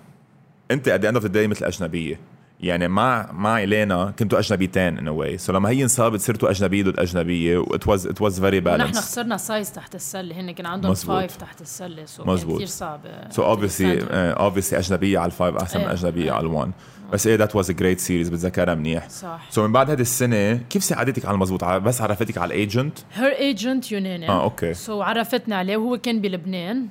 أنت 0.70 0.88
end 0.88 1.20
of 1.20 1.24
the 1.24 1.28
day 1.28 1.48
مثل 1.48 1.64
أجنبية. 1.64 2.20
يعني 2.60 2.88
مع 2.88 3.32
مع 3.32 3.62
إلينا 3.62 4.14
كنتوا 4.18 4.38
اجنبيتين 4.38 4.98
anyway 4.98 5.08
so 5.08 5.52
لما 5.52 5.68
هي 5.68 5.82
انصابت 5.82 6.20
صرتوا 6.20 6.50
اجنبيه 6.50 6.82
ضد 6.82 7.00
أجنبية. 7.00 7.58
what 7.58 7.88
was 7.88 8.06
it 8.06 8.22
was 8.22 8.40
very 8.40 8.60
نحن 8.60 8.64
balance 8.64 8.98
خسرنا 8.98 9.36
size 9.36 9.72
تحت 9.72 9.94
السلة. 9.94 10.40
هن 10.40 10.50
كان 10.50 10.66
عندهم 10.66 10.92
مزبوط. 10.92 11.22
5 11.22 11.36
تحت 11.38 11.60
السلة. 11.60 12.04
so 12.04 12.24
مزبوط. 12.24 12.56
كثير 12.56 12.66
صعب. 12.66 13.00
سو 13.30 13.42
اوبسلي 13.42 13.98
اوبسلي 14.10 14.78
أجنبية 14.78 15.18
على 15.18 15.26
ال 15.26 15.32
five 15.32 15.56
أحسن 15.56 15.78
من 15.78 15.84
إيه. 15.84 15.92
أجنبية 15.92 16.24
إيه. 16.24 16.32
على 16.32 16.46
ال 16.46 16.53
one 16.53 16.72
بس 17.14 17.26
إيه 17.26 17.36
that 17.36 17.56
was 17.56 17.70
a 17.70 17.72
great 17.72 18.00
series 18.00 18.28
بتذكرها 18.28 18.74
منيح. 18.74 19.08
صح. 19.08 19.46
so 19.50 19.66
من 19.66 19.72
بعد 19.72 19.90
هذه 19.90 20.00
السنة 20.00 20.54
كيف 20.70 20.84
ساعدتك 20.84 21.24
على 21.24 21.34
المزبوط؟ 21.34 21.64
بس 21.64 22.00
عرفتك 22.00 22.38
على 22.38 22.54
الايجنت 22.54 22.98
هير 23.14 23.38
ايجنت 23.38 23.92
يوناني. 23.92 24.28
آه 24.28 24.42
أوكي 24.42 24.74
so 24.74 25.02
عرفتني 25.02 25.54
عليه 25.54 25.76
وهو 25.76 25.98
كان 25.98 26.20
بلبنان. 26.20 26.88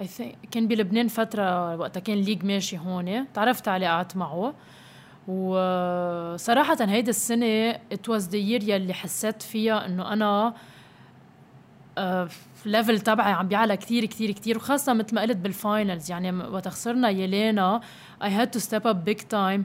I 0.00 0.06
think 0.06 0.34
كان 0.50 0.68
بلبنان 0.68 1.08
فترة 1.08 1.76
وقتها 1.76 2.00
كان 2.00 2.16
league 2.16 2.44
ماشي 2.44 2.78
هون. 2.78 3.32
تعرفت 3.34 3.68
عليه 3.68 3.88
قعدت 3.88 4.16
معه. 4.16 4.54
وصراحة 5.28 6.76
هيدي 6.80 7.10
السنة 7.10 7.70
it 7.92 8.08
was 8.08 8.28
the 8.28 8.36
year 8.36 8.62
يلي 8.62 8.94
حسيت 8.94 9.42
فيها 9.42 9.86
إنه 9.86 10.12
أنا 10.12 10.54
level 12.66 13.00
تبعي 13.00 13.32
عم 13.32 13.48
بيعلى 13.48 13.76
كتير 13.76 14.04
كتير 14.04 14.30
كتير 14.30 14.56
وخاصة 14.56 14.92
مثل 14.92 15.14
ما 15.14 15.22
قلت 15.22 15.36
بال 15.36 15.55
finals 15.55 16.10
يعني 16.10 16.32
وقت 16.32 16.68
خسرنا 16.68 17.08
يلينا 17.08 17.80
I 18.20 18.28
had 18.28 18.52
to 18.52 18.60
step 18.60 18.84
up 18.84 18.96
big 19.04 19.20
time. 19.28 19.62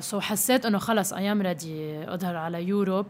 so 0.00 0.20
حسيت 0.20 0.66
إنه 0.66 0.78
خلص 0.78 1.14
I 1.14 1.16
am 1.16 1.42
ready. 1.42 1.66
أظهر 2.08 2.36
على 2.36 2.64
Europe 2.64 3.06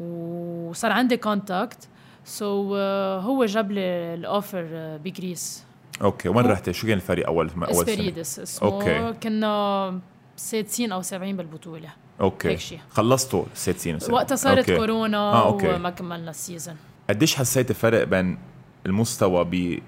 وصار 0.00 0.92
عندي 0.92 1.16
contact 1.16 1.88
so 2.24 2.76
هو 3.18 3.44
جاب 3.44 3.70
لي 3.70 3.80
ال 4.14 4.23
offer 4.23 4.66
ب 5.04 5.11
Greece. 5.11 5.64
أوكي. 6.02 6.28
وين 6.28 6.46
رحتي؟ 6.46 6.72
شو 6.72 6.86
كان 6.86 6.96
الفريق 6.96 7.26
أول 7.26 7.48
أول 7.48 7.50
سنة؟ 7.50 7.70
إسبريدس. 7.70 8.38
اسمه 8.38 8.68
أوكي. 8.68 9.12
كنا 9.22 10.00
سادسين 10.36 10.92
أو 10.92 11.02
سابعين 11.02 11.36
بالبطولة. 11.36 11.88
أوكي. 12.20 12.48
هيك 12.48 12.58
شي. 12.58 12.78
خلصتوا 12.90 13.44
ست 13.54 13.76
سنين 13.76 13.98
وقتها 14.10 14.36
صارت 14.36 14.58
أوكي. 14.58 14.76
كورونا 14.76 15.18
آه، 15.18 15.46
أوكي. 15.46 15.74
وما 15.74 15.90
كملنا 15.90 16.30
ال 16.30 16.37
season 16.37 16.76
قديش 17.10 17.36
حسيت 17.36 17.72
فرق 17.72 18.04
بين 18.04 18.38
المستوى 18.86 19.44
ب 19.44 19.82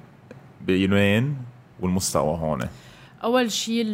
بيونان 0.60 1.36
والمستوى 1.80 2.38
هون؟ 2.38 2.68
أول 3.24 3.52
شيء 3.52 3.84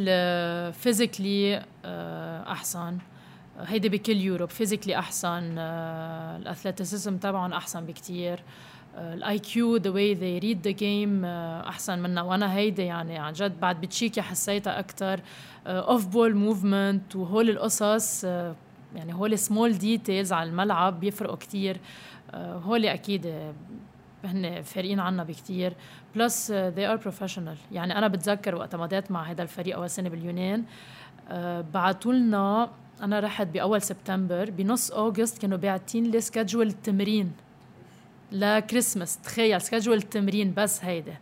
physically 0.73 1.65
أحسن. 2.49 2.99
هيدي 3.59 3.89
بكل 3.89 4.17
Europe 4.17 4.51
physically 4.51 4.99
أحسن 4.99 5.59
ال 6.39 6.45
athleticism 6.45 7.19
تبعهم 7.19 7.53
أحسن 7.53 7.87
بكتير. 7.87 8.43
ال 8.99 9.39
IQ 9.39 9.77
the 9.77 9.91
way 9.91 10.15
they 10.15 10.39
read 10.39 10.61
the 10.65 10.71
game 10.71 11.25
أحسن 11.25 11.99
منا 11.99 12.23
وأنا 12.23 12.55
هيدي 12.55 12.83
يعني 12.83 13.19
عن 13.19 13.33
جد 13.33 13.61
بعد 13.61 13.81
بتشيكي 13.81 14.23
حسيتها 14.23 14.79
أكثر 14.79 15.21
off 15.67 16.07
ball 16.07 16.35
movement 16.35 17.17
وهول 17.17 17.51
القصص 17.51 18.25
آه، 18.25 18.55
يعني 18.95 19.15
هول 19.15 19.39
small 19.39 19.79
details 19.79 20.33
على 20.33 20.51
الملعب 20.51 21.01
بيفرقوا 21.01 21.37
كتير. 21.37 21.81
آه، 22.31 22.59
هول 22.59 22.87
أكيد 22.87 23.27
آه، 23.27 23.55
هن 24.25 24.63
فارقين 24.63 25.01
عنا 25.01 25.25
بكتير. 25.25 25.73
plus 26.17 26.53
they 26.53 26.97
are 26.97 27.03
professional. 27.05 27.57
يعني 27.73 27.99
أنا 27.99 28.09
بتذكر 28.09 28.55
وقت 28.55 28.77
مضيت 28.77 29.11
مع 29.11 29.23
هذا 29.23 29.43
الفريق 29.43 29.77
أول 29.77 29.91
سنة 29.91 30.09
باليونان 30.09 30.65
آه، 31.29 31.65
بعتوا 31.75 32.13
لنا 32.13 32.71
أنا 33.03 33.21
رحت 33.21 33.47
بأول 33.47 33.83
سبتمبر 33.83 34.51
بنص 34.51 34.91
أوغست 34.91 35.39
كانوا 35.39 35.59
باعتين 35.59 36.11
لي 36.11 36.21
schedule 36.21 36.67
التمرين 36.67 37.33
لكريسماس 38.33 39.19
تخيل 39.19 39.61
schedule 39.61 39.97
التمرين 39.97 40.55
بس 40.57 40.85
هيدا. 40.85 41.17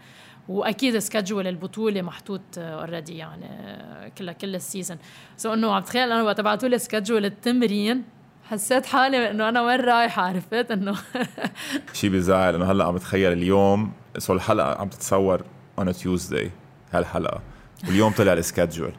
وأكيد 0.49 0.99
schedule 0.99 1.47
البطولة 1.47 2.03
محطوط 2.03 2.41
already 2.59 3.17
يعني 3.17 3.47
كلها 4.19 4.35
كل 4.35 4.55
ال 4.55 4.61
season 4.61 4.99
so 5.37 5.55
إنه 5.55 5.75
عم 5.75 5.83
تخيل 5.83 6.13
أنا 6.13 6.23
وقت 6.23 6.41
بعثوا 6.41 6.69
لي 6.69 6.79
schedule 6.79 7.25
التمرين 7.25 8.05
حسيت 8.51 8.87
حالي 8.87 9.31
إنه 9.31 9.49
أنا 9.49 9.63
وين 9.63 9.81
رايحه 9.81 10.23
عرفت 10.23 10.71
إنه 10.71 10.95
شيء 11.93 12.11
بيزعل 12.11 12.55
إنه 12.55 12.71
هلأ 12.71 12.85
عم 12.85 12.95
بتخيل 12.95 13.33
اليوم. 13.33 13.93
so 14.19 14.33
الحلقة 14.33 14.81
عم 14.81 14.89
تتصور 14.89 15.43
on 15.79 15.93
Tuesday 15.93 16.51
هالحلقة. 16.93 17.41
واليوم 17.87 18.13
طلع 18.13 18.33
ال 18.33 18.39
schedule 18.39 18.93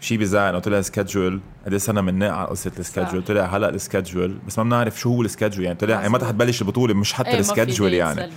شيء 0.00 0.18
بيزعل 0.18 0.48
إنه 0.48 0.58
طلع 0.58 0.78
ال 0.78 0.85
schedule 0.85 1.40
قد 1.66 1.76
صرنا 1.76 2.00
بنناقش 2.00 2.34
على 2.34 2.48
قصة 2.48 2.72
ال 2.78 2.83
schedule 2.83 3.24
طلع 3.24 3.44
هلأ 3.44 3.68
ال 3.68 3.76
schedule 3.76 4.38
بس 4.46 4.58
ما 4.58 4.64
بنعرف 4.64 5.00
شو 5.00 5.14
هو 5.14 5.22
ال 5.22 5.27
schedule 5.27 5.64
يعني 5.64 5.78
طلع 5.78 6.08
متى 6.08 6.24
حتبلش 6.24 6.62
البطولة 6.62 6.94
مش 6.94 7.12
حتى 7.12 7.38
ال 7.38 7.44
schedule 7.44 7.94
يعني. 7.94 8.32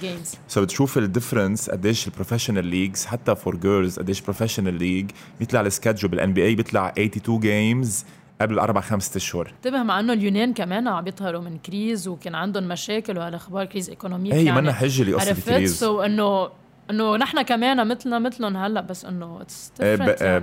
so 0.48 0.62
بتشوف 0.62 0.98
ال 0.98 1.04
difference 1.04 1.70
قديش 1.70 2.08
ال 2.08 2.12
professional 2.12 2.66
leagues 2.66 3.06
حتى 3.06 3.36
for 3.36 3.56
girls 3.56 4.00
قديش 4.00 4.22
professional 4.22 4.74
league 4.74 5.12
بيطلع 5.40 5.62
ال 5.62 6.12
schedule 6.12 6.34
بال 6.34 6.46
NBA 6.46 6.56
بيطلع 6.56 6.90
82 6.90 7.40
games 7.40 8.06
قبل 8.42 8.60
أربع 8.60 8.82
خمسة 8.82 9.18
أشهر. 9.18 9.54
انتبه 9.58 9.84
مع 9.84 10.00
إنه 10.00 10.14
اليونان 10.14 10.54
كمان 10.54 10.88
عم 10.88 11.04
بيظهروا 11.04 11.42
من 11.42 11.58
crise 11.58 12.08
وكان 12.08 12.36
عندهم 12.36 12.68
مشاكل 12.68 13.18
وهالاخبار 13.18 13.66
crise 13.66 13.90
économique 13.90 14.34
إيه 14.34 14.46
يعني 14.46 14.62
منا 14.62 14.74
حجة 14.74 15.04
لقصة 15.04 15.36
crise. 15.46 15.80
so 15.80 16.02
انه 16.02 16.50
إنه 16.90 17.16
نحن 17.18 17.42
كمان 17.42 17.88
مثلنا 17.88 18.20
مثلهم 18.20 18.58
هلأ 18.58 18.82
بس 18.82 19.06
إنه 19.06 19.42
اتس 19.42 19.72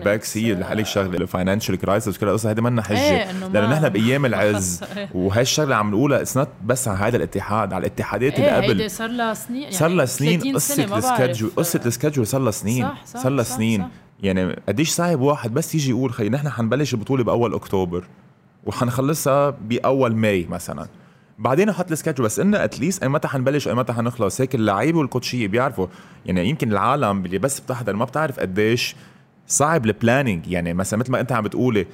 باك 0.04 0.24
سي 0.24 0.64
عليك 0.64 0.86
شغلة 0.86 1.16
ال 1.16 1.22
financial 1.22 1.76
crisis 1.76 2.16
وكل 2.16 2.28
القصة 2.28 2.50
هيدي 2.50 2.60
منا 2.60 2.82
حجة. 2.82 2.98
إيه 2.98 3.32
لأنه 3.32 3.70
نحن 3.72 3.88
بأيام 3.88 4.26
العز. 4.30 4.80
وهي 5.14 5.40
الشغلة 5.40 5.76
عم 5.76 5.90
نقولها 5.90 6.20
it's 6.20 6.36
not 6.36 6.48
بس 6.64 6.88
على 6.88 6.98
هذا 6.98 7.16
الاتحاد 7.16 7.72
على 7.72 7.86
الاتحادات 7.86 8.38
اللي 8.38 8.50
قبل. 8.50 8.90
صار 8.90 9.08
لها 9.08 9.34
سنين 9.34 9.62
يعني 9.62 9.74
صار 9.74 9.88
لها 9.88 10.06
سنين. 10.06 10.54
قصة 10.54 10.96
السكجول 10.98 11.50
قصة 11.56 11.80
السكجول 11.86 12.26
صار 12.26 12.40
لها 12.40 12.50
سنين. 12.50 12.88
صار 13.04 13.32
لها 13.32 13.44
سنين. 13.44 13.88
يعني 14.24 14.56
قديش 14.68 14.90
صعب 14.90 15.20
واحد 15.20 15.54
بس 15.54 15.74
يجي 15.74 15.90
يقول 15.90 16.12
خي 16.12 16.28
نحن 16.28 16.48
حنبلش 16.48 16.94
البطوله 16.94 17.24
بأول 17.24 17.54
أكتوبر 17.54 18.04
وحنخلصها 18.66 19.50
بأول 19.50 20.14
ماي 20.16 20.46
مثلا. 20.50 20.86
بعدين 21.38 21.72
حط 21.72 21.90
ال 21.90 21.93
schedule 21.93 22.20
بس 22.20 22.38
إنه 22.40 22.64
at 22.64 22.75
least 22.75 23.02
أي 23.02 23.08
متى 23.08 23.28
حنبلش 23.28 23.68
أي 23.68 23.74
متى 23.74 23.92
حنخلص. 23.92 24.40
هيك 24.40 24.54
اللعيبة 24.54 24.98
والكوتشية 24.98 25.48
بيعرفوا. 25.48 25.86
يعني 26.26 26.48
يمكن 26.48 26.72
العالم 26.72 27.24
اللي 27.24 27.38
بس 27.38 27.60
بتحضر 27.60 27.96
ما 27.96 28.04
بتعرف 28.04 28.40
قديش 28.40 28.96
صعب 29.46 29.86
ال 29.86 29.93
planning 29.93 30.46
يعني 30.46 30.74
مثلا 30.74 31.00
مثل 31.00 31.12
ما 31.12 31.20
أنت 31.20 31.32
عم 31.32 31.44
بتقولي 31.44 31.86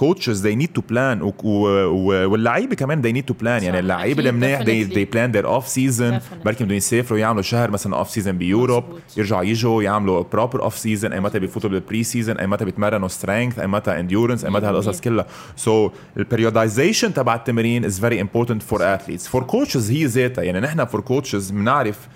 coaches 0.00 0.42
they 0.42 0.56
need 0.62 0.72
to 0.78 0.82
plan. 0.92 1.44
واللعيبه 1.44 2.74
كمان 2.74 3.02
they 3.02 3.16
need 3.16 3.34
to 3.34 3.34
plan. 3.42 3.46
يعني 3.46 3.78
اللعيبه 3.78 4.22
المنيح 4.22 4.62
they, 4.62 4.92
they 4.92 5.06
plan 5.14 5.32
their 5.36 5.46
off 5.46 5.66
season. 5.74 6.14
بركي 6.44 6.64
بدهم 6.64 6.76
يسافروا 6.76 7.18
يعملوا 7.18 7.42
شهر 7.42 7.70
مثلا 7.70 7.96
off 7.96 8.10
season 8.10 8.38
ب 8.38 8.44
Europe. 8.44 8.84
يرجعوا 9.16 9.42
يجوا 9.42 9.82
يعملوا 9.82 10.24
proper 10.32 10.62
off 10.62 10.78
season 10.78 11.12
أي 11.12 11.20
متى 11.20 11.38
بيفوتوا 11.38 11.70
بال 11.70 11.83
pre 11.83 12.02
season 12.02 12.36
أي 12.36 12.46
متى 12.46 12.64
بيتمرنوا 12.64 13.08
strength 13.08 13.58
أي 13.58 13.66
متى 13.66 14.00
endurance 14.00 14.44
أي 14.44 14.50
متى 14.50 14.66
هالقصص 14.66 15.00
كلها. 15.00 15.26
so 15.56 15.90
ال 16.16 16.23
periodization 16.23 17.14
تبع 17.14 17.34
التمرين 17.34 17.84
is 17.84 18.00
very 18.00 18.20
important 18.20 18.62
for 18.62 18.94
athletes 18.94 19.28
for 19.28 19.42
coaches 19.42 19.90
هي 19.90 20.04
ذاتها. 20.04 20.44
يعني 20.44 20.60
نحن 20.60 20.84
for 20.84 21.00
coaches 21.00 21.50
بنعرف 21.50 22.08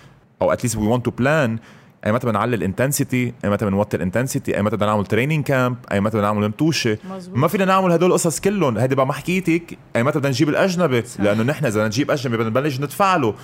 أو 0.42 0.52
at 0.52 0.59
least 0.59 0.76
we 0.76 0.87
want 0.87 1.04
to 1.04 1.10
plan 1.10 1.58
أي 2.06 2.12
متى 2.12 2.26
بنعلي 2.26 2.56
ال 2.56 2.64
intensity 2.64 3.32
أي 3.44 3.50
متى 3.50 3.64
بنوطي 3.64 3.96
ال 3.96 4.02
intensity 4.02 4.56
أي 4.56 4.62
متى 4.62 4.76
بدنا 4.76 4.90
نعمل 4.90 5.06
training 5.06 5.44
camp 5.44 5.76
أي 5.92 6.00
متى 6.00 6.16
بدنا 6.16 6.32
نعمل 6.32 6.48
matchات. 6.48 6.98
ما 7.34 7.48
فينا 7.48 7.64
نعمل 7.64 7.92
هدول 7.92 8.08
القصص 8.08 8.40
كلهم. 8.40 8.78
هيدي 8.78 8.94
بقى 8.94 9.06
ما 9.06 9.12
حكيتك 9.12 9.78
أي 9.96 10.02
متى 10.02 10.18
بدنا 10.18 10.30
نجيب 10.30 10.48
الأجنبي. 10.48 11.02
لأنه 11.18 11.42
نحن 11.42 11.66
إذا 11.66 11.86
نجيب 11.86 12.10
أجنبي 12.10 12.36
بدنا 12.36 12.50
نبلش 12.50 12.80
ندفع 12.80 13.16
له 13.16 13.34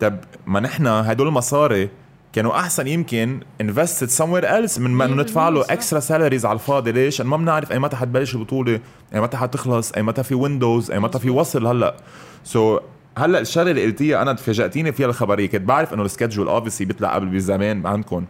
طب 0.00 0.16
ما 0.46 0.60
نحن 0.60 0.86
هدول 0.86 1.28
المصاري 1.28 1.88
كانوا 2.32 2.58
أحسن 2.58 2.86
يمكن 2.86 3.40
invested 3.60 4.08
somewhere 4.08 4.54
else 4.54 4.78
من 4.78 4.90
ما 4.90 5.04
انه 5.04 5.14
ندفع 5.14 5.48
له 5.48 5.64
extra 5.70 6.00
salaries 6.00 6.46
على 6.46 6.54
الفاضي. 6.54 6.92
ليش؟ 6.92 7.20
ما 7.20 7.36
بنعرف 7.36 7.72
أي 7.72 7.78
متى 7.78 7.96
حتبلش 7.96 8.34
البطولة، 8.34 8.80
أي 9.14 9.20
متى 9.20 9.36
حتخلص، 9.36 9.92
أي 9.92 10.02
متى 10.02 10.22
في 10.22 10.34
windows، 10.34 10.90
أي 10.90 10.98
متى 10.98 11.18
في 11.18 11.30
وصل 11.30 11.66
هلأ. 11.66 11.96
so 12.44 12.78
so, 12.78 12.82
هلأ 13.18 13.40
الشغلة 13.40 13.70
اللي 13.70 13.84
قلتيها 13.84 14.22
أنا 14.22 14.32
تفاجأتيني 14.32 14.92
فيها 14.92 15.06
الخبرية. 15.06 15.46
كنت 15.46 15.62
بعرف 15.62 15.94
إنه 15.94 16.02
ال 16.02 16.07
schedule 16.07 16.48
obviously 16.48 16.84
بيطلع 16.84 17.14
قبل 17.14 17.26
بزمان 17.26 17.86
عندكم. 17.86 18.26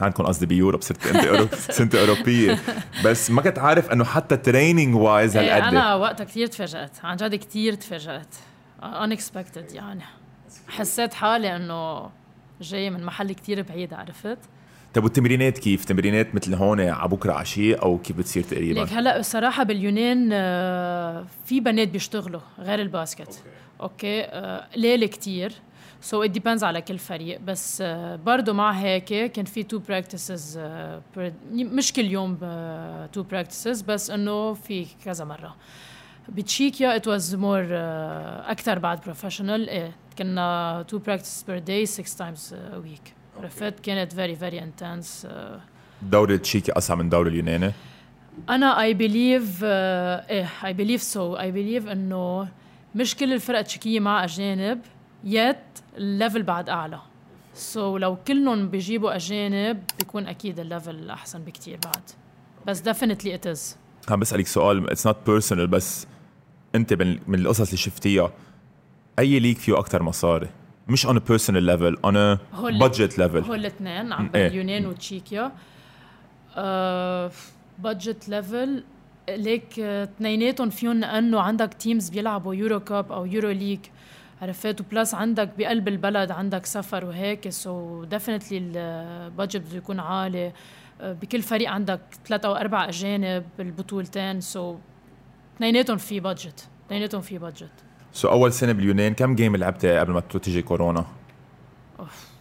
عندكم 0.00 0.24
قصدي 0.24 0.46
ب 0.46 0.51
Europe 0.51 0.82
صرت 0.82 1.06
أنت 1.06 1.24
أورو... 1.24 1.48
صرت 1.78 1.94
أوروبية. 1.94 2.58
بس 3.04 3.30
ما 3.30 3.42
كنت 3.42 3.58
عارف 3.58 3.92
إنه 3.92 4.04
حتى 4.04 4.36
training 4.36 4.94
wise 4.94 5.36
هالقد. 5.36 5.62
أنا 5.62 5.94
وقتها 5.94 6.24
كثير 6.24 6.46
تفاجأت 6.46 7.04
عن 7.04 7.16
جد 7.16 7.34
كثير 7.34 7.74
تفاجأت. 7.74 8.34
Unexpected 8.82 9.74
يعني. 9.74 10.02
حسيت 10.68 11.14
حالي 11.14 11.56
إنه 11.56 12.10
جاي 12.60 12.90
من 12.90 13.04
محل 13.04 13.32
كثير 13.32 13.62
بعيد 13.62 13.94
عرفت؟ 13.94 14.38
طيب 14.94 15.04
والتمرينات 15.04 15.58
كيف؟ 15.58 15.84
تمرينات 15.84 16.34
مثل 16.34 16.54
هون 16.54 16.80
على 16.80 17.08
بكرة 17.08 17.32
عشيه 17.32 17.76
أو 17.76 17.98
كيف 17.98 18.16
بتصير 18.16 18.42
تقريبا؟ 18.42 18.80
ليك 18.80 18.92
هلأ 18.92 19.18
الصراحه 19.18 19.62
باليونان 19.62 20.30
آه، 20.32 21.24
في 21.44 21.60
بنات 21.60 21.88
بيشتغلوا 21.88 22.40
غير 22.58 22.80
ال 22.80 22.85
basket. 22.85 23.20
أوكي. 23.20 23.38
آه، 24.04 24.66
ليلة 24.76 25.06
كثير 25.06 25.52
so 26.00 26.22
it 26.22 26.30
depends 26.30 26.64
على 26.64 26.80
كل 26.82 26.98
فريق. 26.98 27.40
بس 27.40 27.82
uh, 27.82 27.86
برضه 28.20 28.52
مع 28.52 28.70
هيك 28.70 29.32
كان 29.32 29.44
في 29.44 29.62
two 29.62 29.78
practices 29.78 30.60
مش 31.56 31.92
كل 31.92 32.04
يوم 32.04 32.34
two 33.12 33.22
uh, 33.22 33.26
practices 33.26 33.82
بس 33.82 34.10
إنه 34.10 34.54
في 34.54 34.86
كذا 35.04 35.24
مرة. 35.24 35.56
بتشيكيا 36.28 36.96
it 36.96 37.08
was 37.08 37.34
more 37.34 37.66
أكثر 38.50 38.78
بعد 38.78 39.00
professional 39.00 39.68
إيه 39.68 39.92
كنا 40.18 40.84
two 40.88 40.98
practice 40.98 41.42
per 41.42 41.58
day 41.58 41.86
6 41.86 42.18
times 42.18 42.54
a 42.54 42.76
week 42.76 43.14
عرفت 43.40 43.80
كانت 43.80 44.12
very 44.12 44.36
very 44.36 44.62
intense 44.62 45.26
دوري 46.02 46.38
تشيكي 46.38 46.72
اصعب 46.72 46.98
من 46.98 47.08
دوري 47.08 47.30
اليوناني 47.30 47.72
أنا 48.48 48.80
I 48.82 48.94
believe 48.94 49.60
إيه 49.64 50.48
I 50.64 50.72
believe 50.72 51.02
so 51.02 51.34
I 51.34 51.52
believe 51.52 51.88
إنه 51.88 52.48
مش 52.94 53.16
كل 53.16 53.32
الفرق 53.32 53.58
التشيكيه 53.58 54.00
مع 54.00 54.24
أجانب 54.24 54.80
يت 55.24 55.56
ال 55.96 56.04
level 56.04 56.42
بعد 56.42 56.68
أعلى. 56.68 57.00
so 57.54 58.00
لو 58.00 58.16
كلهم 58.16 58.68
بيجيبوا 58.68 59.16
أجانب 59.16 59.82
بيكون 59.98 60.26
أكيد 60.26 60.58
ال 60.58 60.67
level 60.67 61.10
أحسن 61.10 61.42
بكتير 61.42 61.78
بعد. 61.84 62.02
بس 62.66 62.80
definitely 62.80 63.34
it 63.34 63.46
is 63.46 63.76
عم 64.08 64.20
بسألك 64.20 64.46
سؤال 64.46 64.90
it's 64.90 65.06
not 65.06 65.16
personal 65.26 65.66
بس 65.66 66.06
أنت 66.74 66.92
من 67.26 67.34
القصص 67.34 67.66
اللي 67.66 67.76
شفتيها 67.76 68.32
أي 69.18 69.38
league 69.38 69.58
فيه 69.58 69.78
أكثر 69.78 70.02
مصاري؟ 70.02 70.48
مش 70.88 71.06
on 71.06 71.10
a 71.10 71.20
personal 71.20 71.62
level 71.62 71.96
on 72.06 72.14
a 72.14 72.38
budget 72.82 73.18
level. 73.18 73.46
هو 73.46 73.54
الاثنين 73.54 74.12
عم 74.12 74.30
إيه. 74.34 74.46
اليونان 74.46 74.86
وتشيكيا. 74.86 75.52
budget 77.78 78.28
level 78.28 78.84
league 79.28 79.80
اثنيناتهم 79.80 80.70
فيهم 80.70 81.04
إنه 81.04 81.40
عندك 81.40 81.74
teams 81.74 82.08
بيلعبوا 82.08 82.54
Euro 82.54 82.80
Cup 82.80 83.12
أو 83.12 83.26
EuroLeague 83.26 83.78
عرفت 84.42 84.80
و 84.80 84.87
plus 84.87 85.14
عندك 85.14 85.50
بقلب 85.58 85.88
البلد 85.88 86.30
عندك 86.30 86.66
سفر 86.66 87.04
وهيك 87.04 87.48
so 87.48 88.04
definitely 88.04 88.58
ال 88.58 88.73
budget 88.73 89.60
بده 89.60 89.76
يكون 89.76 90.00
عالي 90.00 90.52
بكل 91.00 91.42
فريق 91.42 91.70
عندك 91.70 92.00
ثلاثة 92.26 92.48
أو 92.48 92.56
أربع 92.56 92.88
أجانب 92.88 93.44
بالبطولتين 93.58 94.40
so 94.40 94.76
اثنيناتهم 95.56 95.96
في 95.96 96.20
budget 96.20 96.68
اثنيناتهم 96.86 97.20
في 97.20 97.38
budget 97.38 97.70
so 98.12 98.28
أول 98.28 98.52
سنة 98.52 98.72
باليونان 98.72 99.14
كم 99.14 99.34
game 99.34 99.56
لعبتي 99.56 99.98
قبل 99.98 100.12
ما 100.12 100.20
تجي 100.20 100.62
كورونا؟ 100.62 101.04
أوف. 102.00 102.31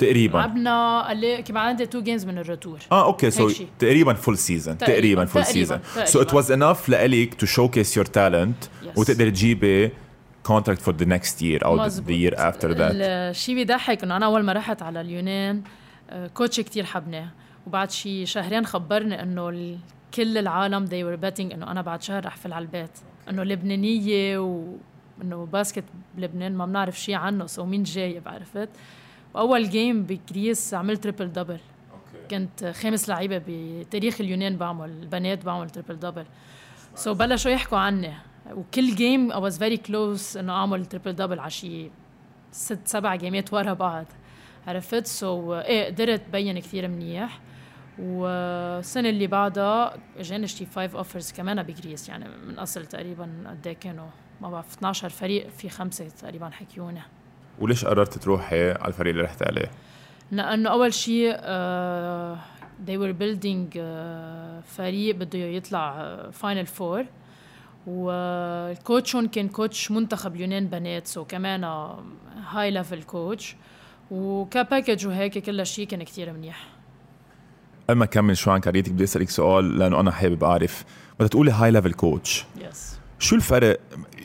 تقريبا. 0.00 0.38
لعبنا 0.38 1.40
كان 1.40 1.56
عندي 1.56 1.86
two 1.86 2.00
games 2.00 2.24
من 2.24 2.38
ال 2.38 2.43
retour. 2.43 2.78
آه 2.92 3.04
okay 3.04 3.30
so 3.30 3.50
تقريبا 3.78 4.14
full 4.14 4.38
season 4.38 4.78
تقريبا 4.78 5.24
full 5.24 5.44
season 5.44 5.80
so 6.04 6.22
it 6.22 6.34
was 6.34 6.52
enough 6.52 6.88
لإلك 6.88 7.34
to 7.34 7.46
showcase 7.46 7.96
your 7.96 8.06
talent 8.06 8.64
وتقدر 8.96 9.28
تجيبي 9.28 9.92
contract 10.48 10.80
for 10.86 10.92
the 10.92 11.06
next 11.06 11.42
year 11.42 11.64
أو 11.64 11.88
the 11.88 12.12
year 12.22 12.34
after 12.34 12.68
that. 12.74 12.92
الشيء 12.92 13.54
بيضحك 13.54 14.02
إنه 14.04 14.16
أنا 14.16 14.26
أول 14.26 14.42
ما 14.42 14.52
رحت 14.52 14.82
على 14.82 15.00
اليونان 15.00 15.62
coach 16.34 16.60
كتير 16.60 16.84
حبناه. 16.84 17.28
وبعد 17.66 17.90
شي 17.90 18.26
شهرين 18.26 18.66
خبرني 18.66 19.22
إنه 19.22 19.78
كل 20.14 20.38
العالم 20.38 20.86
they 20.86 20.90
were 20.90 21.20
betting 21.24 21.52
إنه 21.54 21.70
أنا 21.70 21.82
بعد 21.82 22.02
شهر 22.02 22.26
رح 22.26 22.36
فل 22.36 22.52
على 22.52 22.62
البيت. 22.62 22.90
إنه 23.30 23.42
لبنانية 23.42 24.38
وانه 24.38 25.46
basket 25.52 25.84
بلبنان 26.16 26.56
ما 26.56 26.66
بنعرف 26.66 27.00
شيء 27.00 27.14
عنه 27.14 27.46
so 27.46 27.64
مين 27.64 27.82
جايب 27.82 28.28
عرفت 28.28 28.68
واول 29.34 29.70
game 29.70 30.02
ب 30.02 30.12
Greece 30.12 30.74
عملت 30.74 31.02
triple 31.02 31.32
double 31.32 31.58
كنت 32.30 32.64
خامس 32.64 33.08
لعيبة 33.08 33.42
بتاريخ 33.48 34.20
اليونان 34.20 34.56
بعمل 34.56 34.90
البنات 34.90 35.44
بعمل 35.44 35.70
triple 35.70 35.98
double 35.98 36.24
so 36.94 37.14
بلشوا 37.14 37.50
يحكوا 37.50 37.78
عني 37.78 38.12
وكل 38.52 38.94
game 38.94 39.32
I 39.32 39.38
was 39.38 39.58
very 39.58 39.76
close 39.76 40.36
إنه 40.36 40.52
أعمل 40.52 40.86
triple 40.86 41.12
double 41.12 41.38
على 41.38 41.50
شي 41.50 41.90
ست 42.52 42.88
سبع 42.88 43.14
game 43.14 43.44
ات 43.44 43.52
ورا 43.52 43.72
بعض. 43.72 44.06
عرفت؟ 44.66 45.06
so, 45.06 45.64
إيه 45.64 45.86
قدرت 45.86 46.22
بين 46.32 46.58
كثير 46.58 46.88
منيح. 46.88 47.40
والسنة 47.98 49.08
اللي 49.08 49.26
بعدها 49.26 49.96
اجاني 50.18 50.46
شي 50.46 50.66
five 50.66 50.96
offers 50.96 51.32
كمان 51.32 51.62
ب 51.62 51.69
Greece 51.69 52.08
يعني 52.08 52.24
من 52.46 52.58
أصل 52.58 52.86
تقريبا 52.86 53.44
قد 53.46 53.66
إيه 53.66 53.74
كانوا؟ 53.74 54.08
ما 54.40 54.50
بعرف 54.50 54.76
12 54.76 55.08
فريق 55.08 55.48
في 55.48 55.68
خمسة 55.68 56.08
تقريبا 56.08 56.50
حكيونا. 56.50 57.02
وليش 57.60 57.84
قررت 57.84 58.18
تروحي 58.18 58.70
على 58.70 58.88
الفريق 58.88 59.12
اللي 59.12 59.24
رحتي 59.24 59.44
عليه؟ 59.44 59.70
لأنه 60.32 60.70
أول 60.70 60.94
شيء 60.94 61.32
uh, 61.32 62.36
they 62.86 62.96
were 62.96 63.14
building 63.22 63.74
uh, 63.74 63.80
فريق 64.76 65.14
بده 65.16 65.38
يطلع 65.38 66.16
final 66.32 66.66
four 66.66 67.04
وال 67.86 68.23
coach 68.23 69.16
هون 69.16 69.28
كان 69.28 69.48
coach 69.48 69.90
منتخب 69.90 70.34
اليونان 70.34 70.66
بنات 70.66 71.06
so 71.06 71.24
كمان 71.24 71.64
high 72.50 72.70
level 72.70 73.02
coach 73.02 73.56
وك 74.10 74.31
package 74.31 75.06
وهيك 75.06 75.38
كل 75.38 75.66
شيء 75.66 75.86
كان 75.86 76.02
كتير 76.02 76.32
منيح. 76.32 76.66
قبل 77.88 77.98
ما 77.98 78.04
اكمل 78.04 78.36
شو 78.36 78.50
عن 78.50 78.60
career 78.60 78.84
تك 78.84 78.92
بدي 78.92 79.04
أسألك 79.04 79.30
سؤال 79.30 79.78
لأنه 79.78 80.00
أنا 80.00 80.10
حابب 80.10 80.44
أعرف. 80.44 80.84
بدك 81.20 81.30
تقولي 81.30 81.50
high 81.50 81.70
level 81.70 81.92
coach 81.92 82.44
yes 82.70 82.98
شو 83.18 83.36
الفرق؟ 83.36 83.80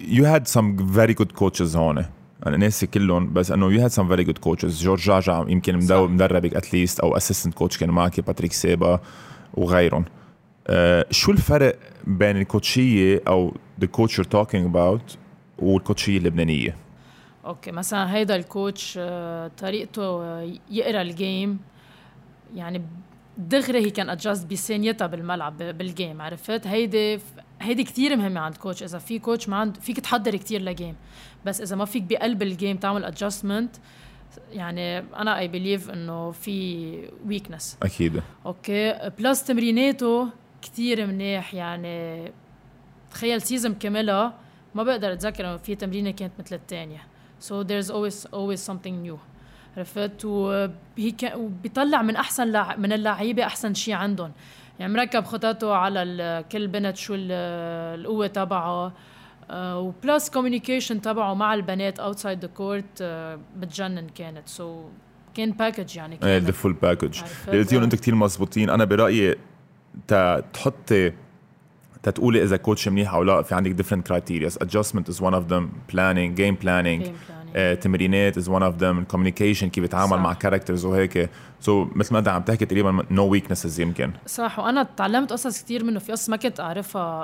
you 0.07 0.25
had 0.25 0.47
some 0.47 0.93
very 0.93 1.13
good 1.13 1.31
coaches 1.31 1.75
هون. 1.75 2.05
ناسي 2.47 2.87
كلهم 2.87 3.33
بس 3.33 3.51
إنه 3.51 3.71
you 3.71 3.81
had 3.81 3.89
some 3.89 4.07
very 4.07 4.23
good 4.23 4.37
coaches 4.37 4.83
جورج 4.83 5.01
جاجا 5.01 5.45
يمكن 5.47 5.75
مدربك 5.91 6.55
at 6.55 6.68
least 6.68 6.99
أو 6.99 7.17
assistant 7.17 7.53
coach 7.53 7.77
كان 7.77 7.89
معك 7.89 8.19
باتريك 8.19 8.53
سيبا 8.53 8.99
وغيرهم. 9.53 10.05
uh, 10.05 10.71
شو 11.11 11.31
الفرق 11.31 11.79
بين 12.07 12.37
ال 12.37 12.48
coach 12.48 13.00
ية 13.00 13.21
أو 13.27 13.53
the 13.81 13.87
coach 13.87 14.11
you're 14.11 14.29
talking 14.37 14.73
about 14.73 15.17
وال 15.59 15.72
coach 15.72 16.04
ية 16.04 16.17
اللبنانية؟ 16.17 16.75
okay 17.45 17.71
مثلا 17.71 18.15
هيدا 18.15 18.35
ال 18.35 18.45
coach 18.45 18.95
آه، 19.01 19.51
طريقته 19.57 20.03
آه، 20.03 20.53
يقرأ 20.71 21.01
ال 21.01 21.13
game 21.13 21.59
يعني 22.55 22.81
دغري 23.37 23.85
he 23.85 23.89
can 23.89 24.09
adjust 24.09 24.51
بثانيتها 24.51 25.07
بالملعب 25.07 25.57
بال 25.57 25.79
game 25.79 26.21
عرفت؟ 26.21 26.67
هيدي 26.67 27.19
هيدي 27.65 27.83
كثير 27.83 28.15
مهمة 28.15 28.39
عند 28.39 28.57
coach 28.57 28.83
إذا 28.83 28.99
في 28.99 29.19
coach 29.19 29.49
ما 29.49 29.57
عند 29.57 29.77
فيك 29.77 29.99
تحضر 29.99 30.35
كثير 30.35 30.61
ل 30.61 30.68
game 30.68 30.95
بس 31.45 31.61
إذا 31.61 31.75
ما 31.75 31.85
فيك 31.85 32.03
بقلب 32.03 32.41
ال 32.41 32.49
game 32.49 32.77
تعمل 32.77 33.05
adjustment 33.05 33.75
يعني 34.51 34.99
أنا 34.99 35.39
I 35.39 35.47
believe 35.47 35.89
إنه 35.89 36.31
في 36.31 37.09
weakness 37.25 37.77
أكيد. 37.83 38.21
okay? 38.45 39.11
plus 39.19 39.43
تمريناته 39.43 40.29
كثير 40.61 41.07
منيح. 41.07 41.53
يعني 41.53 42.31
تخيل 43.11 43.41
season 43.41 43.73
كاملها 43.73 44.33
ما 44.75 44.83
بقدر 44.83 45.13
أتذكر 45.13 45.45
إنه 45.45 45.57
في 45.57 45.75
تمرينة 45.75 46.11
كانت 46.11 46.33
مثل 46.39 46.55
الثانية 46.55 47.07
so 47.41 47.63
there's 47.63 47.89
always 47.89 48.25
always 48.33 48.61
something 48.71 49.07
new. 49.07 49.17
عرفت؟ 49.77 50.25
وهي 50.25 51.13
بيطلع 51.63 52.01
من 52.01 52.15
أحسن 52.15 52.51
لع... 52.51 52.75
من 52.75 52.93
اللعيبة 52.93 53.45
أحسن 53.45 53.73
شيء 53.73 53.93
عندهم. 53.93 54.31
يعني 54.79 54.93
مركب 54.93 55.25
خططه 55.25 55.73
على 55.73 56.45
كل 56.51 56.67
بنت 56.67 56.95
شو 56.95 57.13
القوة 57.17 58.27
تبعها 58.27 58.93
و 59.51 59.67
plus 59.67 60.29
communication 60.29 61.01
تبعه 61.01 61.33
مع 61.33 61.53
البنات 61.53 61.99
outside 61.99 62.39
the 62.39 62.47
court 62.47 63.03
بتجنن 63.57 64.07
كانت. 64.15 64.47
so 64.47 64.87
كان 65.37 65.51
package 65.51 65.95
يعني 65.95 66.19
إيه 66.23 66.37
the 66.37 66.51
full 66.51 66.73
package 66.73 67.21
قلتيهم 67.47 67.83
أنتم 67.83 67.97
كثير 67.97 68.15
مزبوطين. 68.15 68.69
أنا 68.69 68.85
برأيي 68.85 69.35
تحطي 70.53 71.13
تتقولي 72.03 72.43
إذا 72.43 72.57
coach 72.57 72.87
منيح 72.87 73.13
أو 73.13 73.23
لا 73.23 73.41
في 73.41 73.55
عندك 73.55 73.85
different 73.85 74.01
criteria. 74.11 74.49
Adjustment 74.65 75.09
is 75.09 75.21
one 75.21 75.33
of 75.33 75.49
them. 75.49 75.63
Planning 75.93 76.35
game 76.35 76.57
planning, 76.63 76.99
game 77.01 77.17
planning. 77.27 77.34
Uh, 77.55 77.57
تمرينات 77.81 78.39
is 78.39 78.43
one 78.43 78.63
of 78.63 78.81
them. 78.81 79.15
Communication 79.15 79.65
كيف 79.65 79.77
يتعامل 79.77 80.17
مع 80.17 80.33
characters 80.33 80.85
وهيك. 80.85 81.29
so, 81.59 81.97
مثل 81.97 82.13
ما 82.13 82.19
انت 82.19 82.27
عم 82.27 82.41
تحكي 82.41 82.65
تقريبا 82.65 83.29
no 83.29 83.39
weaknesses 83.39 83.79
يمكن. 83.79 84.11
صح 84.27 84.59
وأنا 84.59 84.83
تعلمت 84.97 85.31
قصص 85.31 85.63
كثير 85.63 85.83
منه. 85.83 85.99
في 85.99 86.11
قصص 86.11 86.29
ما 86.29 86.37
كنت 86.37 86.59
أعرفها 86.59 87.23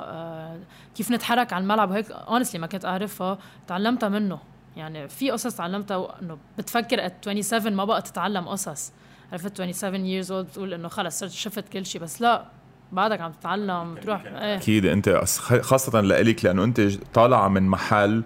uh, 0.54 0.96
كيف 0.96 1.10
نتحرك 1.10 1.52
على 1.52 1.62
الملعب 1.62 1.90
وهيك. 1.90 2.10
honestly 2.10 2.60
ما 2.60 2.66
كنت 2.66 2.84
أعرفها. 2.84 3.38
تعلمتها 3.66 4.08
منه. 4.08 4.38
يعني 4.76 5.08
في 5.08 5.30
قصص 5.30 5.56
تعلمتها 5.56 6.20
انه 6.22 6.38
بتفكر 6.58 7.08
at 7.08 7.12
27 7.22 7.76
ما 7.76 7.84
بقى 7.84 8.02
تتعلم 8.02 8.48
قصص. 8.48 8.92
عرفت؟ 9.32 9.56
27 9.56 10.22
years 10.22 10.28
old 10.28 10.32
بتقول 10.50 10.74
إنه 10.74 10.88
خلص 10.88 11.18
صرت 11.18 11.30
شفت 11.30 11.68
كل 11.68 11.86
شيء 11.86 12.00
بس 12.00 12.22
لا 12.22 12.44
بعدك 12.92 13.20
عم 13.20 13.32
تتعلم 13.32 13.94
تروح 14.02 14.24
إيه. 14.24 14.56
أكيد 14.56 14.86
أنت 14.86 15.22
خاصة 15.62 16.00
لإلك 16.00 16.44
لأنه 16.44 16.64
أنت 16.64 16.80
طالعه 17.14 17.48
من 17.48 17.62
محل 17.68 18.22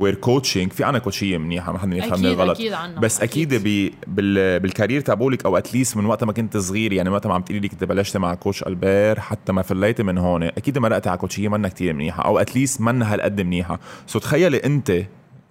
where 0.00 0.14
coaching 0.14 0.72
في 0.72 0.84
عنا 0.84 0.98
coach 0.98 1.27
يه 1.27 1.38
منيحه 1.38 1.72
ما 1.72 1.78
حدا 1.78 1.96
يفهمني 1.96 2.32
غلط 2.32 2.56
أكيد 2.56 2.72
عنه. 2.72 3.00
بس 3.00 3.20
أكيد, 3.20 3.52
أكيد. 3.52 3.64
بي 3.64 3.94
بال 4.06 4.60
بال 4.60 4.70
career 4.70 5.00
تبعولك 5.00 5.44
أو 5.44 5.56
at 5.56 5.67
least 5.67 5.96
من 5.96 6.06
وقت 6.06 6.24
ما 6.24 6.32
كنت 6.32 6.56
صغير 6.56 6.92
يعني 6.92 7.10
وقت 7.10 7.26
ما 7.26 7.34
عم 7.34 7.42
تقولي 7.42 7.60
لي 7.60 7.68
كنت 7.68 7.84
بلشت 7.84 8.16
مع 8.16 8.34
coach 8.34 8.62
ألبير 8.62 9.20
حتى 9.20 9.52
ما 9.52 9.62
فليتي 9.62 10.02
من 10.02 10.18
هون 10.18 10.42
أكيد 10.42 10.78
مرقتي 10.78 11.08
على 11.08 11.18
coach 11.18 11.39
يه 11.39 11.48
منا 11.48 11.68
كتير 11.68 11.92
منيحة 11.92 12.22
أو 12.22 12.38
at 12.38 12.50
least 12.50 12.80
منا 12.80 13.14
هالقد 13.14 13.40
منيحة 13.40 13.80
so 14.06 14.18
تخيلي 14.18 14.56
أنت 14.56 15.02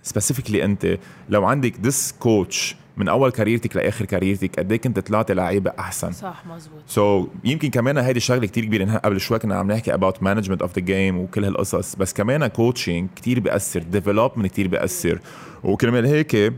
specifically 0.03 0.63
أنت 0.65 0.97
لو 1.29 1.45
عندك 1.45 1.73
this 1.82 2.15
coach 2.19 2.75
من 2.99 3.07
أول 3.07 3.31
career 3.32 3.64
تك 3.64 3.75
لآخر 3.75 4.05
career 4.05 4.46
تك 4.46 4.60
قد 4.59 4.71
إيه 4.71 4.81
كنت 4.81 4.99
طلعتي 4.99 5.33
لعيبة 5.33 5.71
أحسن؟ 5.79 6.12
صح 6.12 6.43
مزبوط 6.45 6.81
so, 6.88 7.27
يمكن 7.43 7.69
كمان 7.69 7.97
هيدي 7.97 8.17
الشغله 8.17 8.47
كتير 8.47 8.65
كبيرة 8.65 8.97
قبل 8.97 9.21
شوي 9.21 9.39
كنا 9.39 9.55
عم 9.55 9.71
نحكي 9.71 9.93
about 9.93 10.23
management 10.23 10.62
of 10.62 10.75
the 10.75 10.82
game 10.86 11.17
وكل 11.17 11.45
هالقصص 11.45 11.95
بس 11.95 12.13
كمان 12.13 12.47
coaching 12.47 13.10
كتير 13.15 13.39
بيأثر 13.39 13.83
development 13.84 14.51
كتير 14.51 14.67
بيأثر. 14.67 15.19
وكرمال 15.63 16.05
هيك 16.05 16.53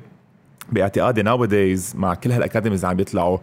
باعتقادي 0.71 1.21
nowadays 1.21 1.93
مع 1.95 2.13
كل 2.13 2.31
هال 2.31 2.41
academies 2.41 2.85
عم 2.85 2.95
بيطلعوا 2.95 3.37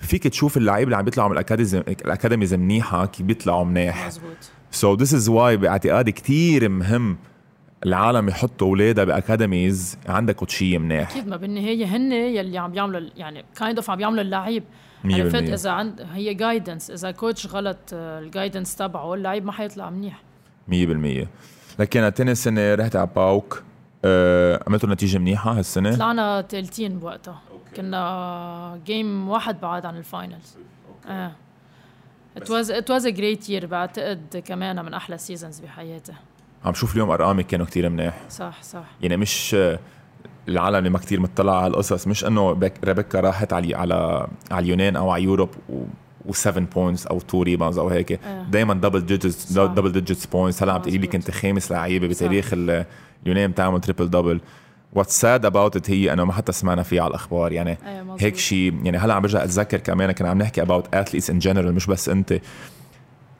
فيك 0.00 0.28
تشوف 0.28 0.56
اللعيبه 0.56 0.84
اللي 0.84 0.96
عم 0.96 1.04
بيطلعوا 1.04 1.28
من 1.28 1.34
ال 1.34 1.38
academies 1.38 1.74
ال 1.74 1.82
academies 1.82 2.54
منيحة 2.54 3.06
كيف 3.06 3.26
بيطلعوا 3.26 3.64
منيح. 3.64 4.06
مزبوط 4.06 4.36
so 4.70 4.94
this 4.94 5.14
is 5.14 5.28
why 5.28 5.56
باعتقادي 5.56 6.12
كتير 6.12 6.68
مهم 6.68 7.16
العالم 7.86 8.28
يحطوا 8.28 8.66
أولادها 8.68 9.04
بأكاديميز. 9.04 9.98
عندها 10.06 10.34
coach 10.34 10.65
يه 10.65 10.78
منيح. 10.78 11.10
أكيد 11.10 11.28
ما 11.28 11.36
بالنهاية 11.36 11.84
هن 11.84 12.12
يلي 12.12 12.58
عم 12.58 12.72
بيعملوا 12.72 13.10
يعني 13.16 13.44
kind 13.56 13.76
of 13.78 13.90
عم 13.90 13.98
بيعملوا 13.98 14.22
اللعيب. 14.22 14.64
عرفت 15.04 15.34
إذا 15.34 15.70
عند 15.70 16.06
هي 16.12 16.34
guidance 16.34 16.90
إذا 16.90 17.10
coach 17.10 17.46
غلط 17.46 17.78
ال 17.92 18.01
guidance 18.01 18.76
تبعه 18.76 19.14
اللعيب 19.14 19.44
ما 19.44 19.52
حيطلع 19.52 19.90
منيح. 19.90 20.22
100% 20.68 21.26
لكن 21.78 22.10
ثاني 22.10 22.34
سنة 22.34 22.74
رحت 22.74 22.96
على 22.96 23.08
باوك. 23.16 23.62
أه 24.04 24.64
عملتوا 24.66 24.88
نتيجة 24.88 25.18
منيحة 25.18 25.58
هالسنة؟ 25.58 25.96
طلعنا 25.96 26.42
ثالثين 26.42 26.98
بوقتها. 26.98 27.42
كنا 27.76 28.80
game 28.86 29.28
واحد 29.28 29.60
بعد 29.60 29.86
عن 29.86 29.96
ال 29.96 30.05
finals 30.05 30.56
آه. 31.08 31.32
it 32.36 32.50
was 32.50 32.70
it 32.70 32.90
was 32.90 33.06
a 33.06 33.10
great 33.10 33.50
year 33.50 33.66
بعتقد 33.66 34.42
كمان 34.46 34.84
من 34.84 34.94
أحلى 34.94 35.18
seasons 35.18 35.60
بحياتي. 35.60 36.12
عم 36.64 36.74
شوف 36.74 36.92
اليوم 36.94 37.10
ارقامك 37.10 37.46
كانوا 37.46 37.66
كتير 37.66 37.88
منيح. 37.88 38.14
صح 38.30 38.62
صح. 38.62 38.84
يعني 39.02 39.16
مش 39.16 39.56
العالم 40.48 40.76
اللي 40.76 40.90
ما 40.90 40.98
كتير 40.98 41.20
مطلع 41.20 41.58
على 41.62 41.66
القصص 41.70 42.06
مش 42.06 42.24
إنه 42.24 42.50
ريبيكا 42.84 43.20
راحت 43.20 43.52
على 43.52 43.74
على 43.74 44.26
على 44.50 44.64
اليونان 44.64 44.96
أو 44.96 45.10
على 45.10 45.22
Europe 45.22 45.48
و7 46.28 46.48
points 46.48 47.06
أو 47.06 47.18
2 47.18 47.42
rebounds 47.44 47.78
أو 47.78 47.88
هيك. 47.88 48.12
آه. 48.12 48.42
دائما 48.50 48.74
double 48.74 49.00
digits 49.06 49.52
double 49.52 49.92
digits 49.92 50.26
points 50.26 50.62
هلأ 50.62 50.72
عم 50.72 50.80
تقولي 50.80 50.98
لي 50.98 51.06
كنت 51.06 51.30
خامس 51.30 51.72
لعيبة 51.72 52.06
بتاريخ 52.06 52.50
اليونان 52.52 53.50
بتعمل 53.50 53.80
triple 53.80 54.10
double 54.10 54.40
what's 54.92 55.20
sad 55.20 55.46
about 55.46 55.76
it 55.76 55.90
هي 55.90 56.12
إنه 56.12 56.24
ما 56.24 56.32
حتى 56.32 56.52
سمعنا 56.52 56.82
فيها 56.82 57.02
على 57.02 57.10
الأخبار. 57.10 57.52
يعني 57.52 57.78
أيوة 57.86 58.16
هيك 58.20 58.36
شيء 58.36 58.74
يعني 58.84 58.98
هلأ 58.98 59.14
عم 59.14 59.22
برجع 59.22 59.44
أتذكر 59.44 59.78
كمان 59.78 60.12
كنا 60.12 60.28
عم 60.28 60.38
نحكي 60.38 60.62
about 60.62 60.94
athletes 60.94 61.30
in 61.30 61.38
general 61.38 61.74
مش 61.74 61.86
بس 61.86 62.08
أنت. 62.08 62.40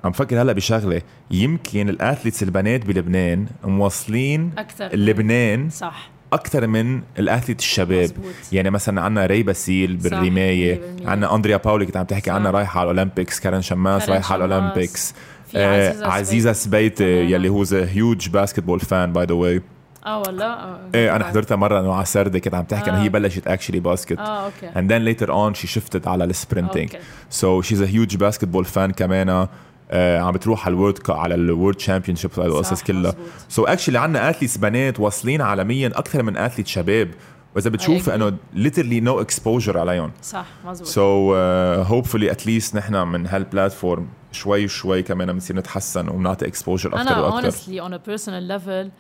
عم 0.05 0.13
فكر 0.13 0.43
هلا 0.43 0.53
بشغلة. 0.53 1.03
يمكن 1.31 1.89
ال 1.89 1.95
athletes 1.95 2.43
البنات 2.43 2.87
بلبنان 2.87 3.47
موصلين 3.65 4.51
أكثر 4.59 4.97
لبنان 4.97 5.71
صح. 5.71 6.11
أكثر 6.33 6.67
من 6.67 7.03
ال 7.19 7.24
athlete 7.24 7.59
الشباب. 7.59 8.03
مزبوط. 8.03 8.35
يعني 8.53 8.71
مثلا 8.71 9.01
عندنا 9.01 9.27
ري 9.27 9.43
باسيل 9.43 9.97
بالرماية. 9.97 10.81
عندنا 11.05 11.35
أندريا 11.35 11.57
باولي 11.57 11.87
كنت 11.87 11.97
عم 11.97 12.05
تحكي 12.05 12.31
عنها 12.31 12.51
رايحة 12.51 12.81
على 12.81 12.91
ال 12.91 12.96
Olympics. 12.96 13.41
كارن 13.41 13.63
شماس 13.63 14.09
رايحة 14.09 14.33
على 14.33 14.45
ال 14.45 14.52
Olympics. 14.52 15.15
آه 15.57 16.07
عزيزة 16.07 16.53
سبيتي 16.53 17.05
يلي 17.05 17.49
هو 17.49 17.65
huge 17.73 18.29
basketball 18.29 18.81
fan 18.81 19.13
by 19.13 19.27
the 19.27 19.35
way 19.35 19.63
آه 20.07 20.19
والله. 20.19 20.79
إيه 20.95 21.17
أنا 21.17 21.25
حضرتها 21.25 21.57
مرة 21.57 21.81
انه 21.81 21.95
على 21.95 22.05
سردة 22.05 22.39
كنت 22.39 22.55
عم 22.55 22.65
تحكي 22.65 22.91
إنه 22.91 23.03
هي 23.03 23.09
بلشت 23.09 23.47
actually 23.47 23.81
basket 23.81 24.19
آه 24.19 24.45
okay. 24.45 24.71
And 24.71 24.91
then 24.91 25.05
later 25.05 25.31
on 25.31 25.61
she 25.61 25.67
shifted 25.67 26.07
على 26.07 26.25
ال 26.25 26.32
sprinting 26.32 26.97
so 27.31 27.63
she's 27.63 27.83
a 27.83 27.87
huge 27.87 28.17
basketball 28.17 28.65
fan 28.65 28.91
كمان. 28.91 29.29
آه 29.29 29.49
عم 29.93 30.33
بتروح 30.33 30.67
على 30.67 30.75
ال 30.75 30.79
world 30.79 30.99
على 31.09 31.35
ال 31.35 31.75
world 31.75 32.17
championship 32.17 32.31
القصص 32.39 32.83
كلها. 32.83 33.15
so 33.49 33.65
actually 33.65 33.99
عندنا 33.99 34.31
athletes 34.31 34.57
بنات 34.57 35.01
واصلين 35.01 35.41
عالميا 35.41 35.89
أكثر 35.89 36.23
من 36.23 36.37
athlete 36.37 36.67
شباب. 36.67 37.11
وإذا 37.55 37.71
بتشوف 37.71 38.11
إنه 38.11 38.37
literally 38.55 39.01
no 39.01 39.21
exposure 39.21 39.79
عليهم. 39.79 40.13
صح 40.23 40.47
مزبوط 40.67 40.89
so 40.89 41.35
hopefully 41.83 42.31
at 42.31 42.44
least 42.44 42.77
نحن 42.77 42.95
من 42.95 43.27
هال 43.27 43.43
platform 43.43 44.09
شوي 44.33 44.69
شوي 44.69 45.03
كمان 45.03 45.33
بنصير 45.33 45.57
نتحسن 45.57 46.09
وبنعطي 46.09 46.47
exposure 46.47 46.95
أكثر 46.95 47.01
أنا 47.01 47.21
وأكثر 47.21 47.51
honestly 47.51 47.81
on 47.81 47.93
a 47.93 48.11
personal 48.11 48.61
level 48.61 48.91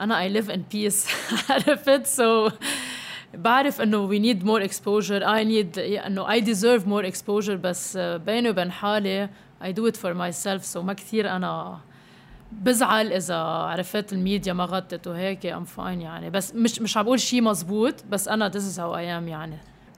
أنا 0.00 0.20
I 0.20 0.42
live 0.42 0.46
in 0.46 0.60
peace. 0.74 1.10
عرفت؟ 1.50 2.06
so 2.06 2.48
بعرف 3.34 3.80
إنه 3.80 4.08
we 4.08 4.18
need 4.20 4.42
more 4.42 4.70
exposure. 4.70 5.22
I 5.22 5.44
need 5.44 5.78
إنه 5.78 6.26
I 6.26 6.40
deserve 6.40 6.82
more 6.86 7.12
exposure. 7.12 7.50
بس 7.50 7.96
بيني 7.96 8.50
وبين 8.50 8.70
حالي 8.70 9.28
I 9.62 9.72
do 9.72 9.86
it 9.86 9.96
for 9.96 10.14
myself 10.14 10.74
so 10.74 10.76
ما 10.76 10.92
كثير 10.92 11.30
أنا 11.30 11.78
بزعل 12.52 13.12
إذا 13.12 13.34
عرفت 13.36 14.12
الميديا 14.12 14.52
ما 14.52 14.64
غطت 14.64 15.06
وهيك 15.06 15.46
I'm 15.46 15.64
fine 15.64 16.00
يعني. 16.00 16.30
بس 16.30 16.54
مش 16.54 16.80
مش 16.80 16.96
عم 16.96 17.04
بقول 17.04 17.20
شيء 17.20 17.42
مزبوط 17.42 17.94
بس 18.10 18.28
أنا 18.28 18.48
this 18.48 18.56
is 18.56 18.80
how 18.80 18.96
I 18.96 19.18
am 19.18 19.28
يعني. 19.28 19.56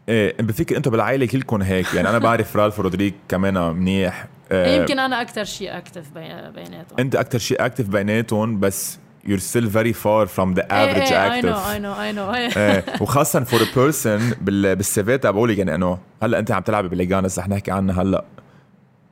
إيه 0.09 0.37
بفكر 0.41 0.77
أنتم 0.77 0.91
بالعائلة 0.91 1.27
كلكم 1.27 1.63
هيك 1.63 1.95
يعني 1.95 2.09
أنا 2.09 2.19
بعرف 2.19 2.57
رالف 2.57 2.81
رودريك 2.81 3.15
كمان 3.29 3.77
منيح. 3.77 4.27
إيه 4.53 4.77
يمكن 4.81 4.99
أنا 4.99 5.21
أكثر 5.21 5.45
شيء 5.45 5.77
اكتف 5.77 6.13
بيناتهم. 6.15 6.99
أنت 6.99 7.17
أكثر 7.17 7.39
شيء 7.39 7.67
اكتف 7.67 7.89
بيناتهم 7.89 8.61
بس 8.61 8.99
you're 9.27 9.41
still 9.53 9.69
very 9.69 9.93
far 9.93 10.27
from 10.27 10.55
the 10.55 10.65
average 10.65 11.13
إيه 11.13 11.41
active 11.41 11.45
I 11.45 11.47
know 11.47 11.59
I 11.59 11.79
know 11.79 11.95
I 11.95 12.17
know. 12.17 12.37
إيه 12.57 12.85
وخاصة 13.01 13.45
for 13.45 13.59
a 13.59 13.75
person 13.75 14.37
بال 14.41 14.77
بال 14.77 14.98
CV 14.98 15.19
تبعولي 15.19 15.59
يعني 15.59 15.75
أنه 15.75 15.99
هلأ 16.23 16.39
أنت 16.39 16.51
عم 16.51 16.63
تلعبي 16.63 16.89
بليجانس 16.89 17.39
رح 17.39 17.49
نحكي 17.49 17.71
عنها 17.71 18.03
هلأ. 18.03 18.25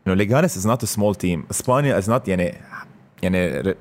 انه 0.08 0.16
ليجانس 0.16 0.56
is 0.56 0.66
not 0.66 0.82
a 0.82 0.86
small 0.86 1.14
team 1.14 1.44
اسبانيا 1.50 1.98
is 1.98 2.10
not 2.10 2.28
يعني 2.28 2.54
يعني 3.22 3.74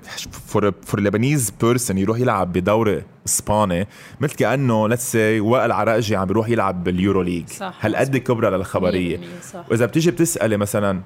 for 0.47 0.71
for 0.85 0.99
Lebanese 0.99 1.53
person 1.61 1.97
يروح 1.97 2.19
يلعب 2.19 2.53
بدوري 2.53 3.03
إسباني 3.25 3.87
مثل 4.21 4.35
كانه 4.35 4.87
let's 4.87 5.11
say 5.11 5.39
وائل 5.39 5.71
عراقجي 5.71 6.15
عم 6.15 6.25
بيروح 6.25 6.49
يلعب 6.49 6.83
بال 6.83 7.21
EuroLeague. 7.21 7.47
صح. 7.47 7.73
هالقد 7.81 8.17
كبرى 8.17 8.49
للخبرية؟ 8.49 9.19
صح. 9.53 9.65
وإذا 9.69 9.85
بتيجي 9.85 10.11
بتسألي 10.11 10.57
مثلا 10.57 11.01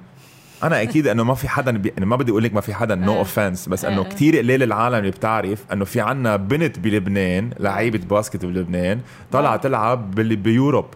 أنا 0.62 0.82
أكيد 0.82 1.06
إنه 1.06 1.24
ما 1.24 1.34
في 1.34 1.48
حدا 1.48 1.70
بي... 1.70 1.92
ما 1.98 2.16
بدي 2.16 2.30
أقول 2.30 2.42
لك 2.42 2.54
ما 2.54 2.60
في 2.60 2.74
حدا 2.74 2.94
no 2.94 3.16
no 3.22 3.32
offense 3.32 3.68
بس 3.68 3.84
إنه 3.84 4.04
كثير 4.04 4.38
قليل 4.38 4.62
العالم 4.62 4.96
اللي 4.98 5.10
بتعرف 5.10 5.64
إنه 5.72 5.84
في 5.84 6.00
عنا 6.00 6.36
بنت 6.36 6.78
بلبنان 6.78 7.50
لعيبة 7.60 8.00
basket 8.10 8.44
بلبنان 8.44 9.00
طالعه 9.32 9.56
تلعب 9.56 10.14
بال... 10.14 10.36
بيوروب. 10.36 10.86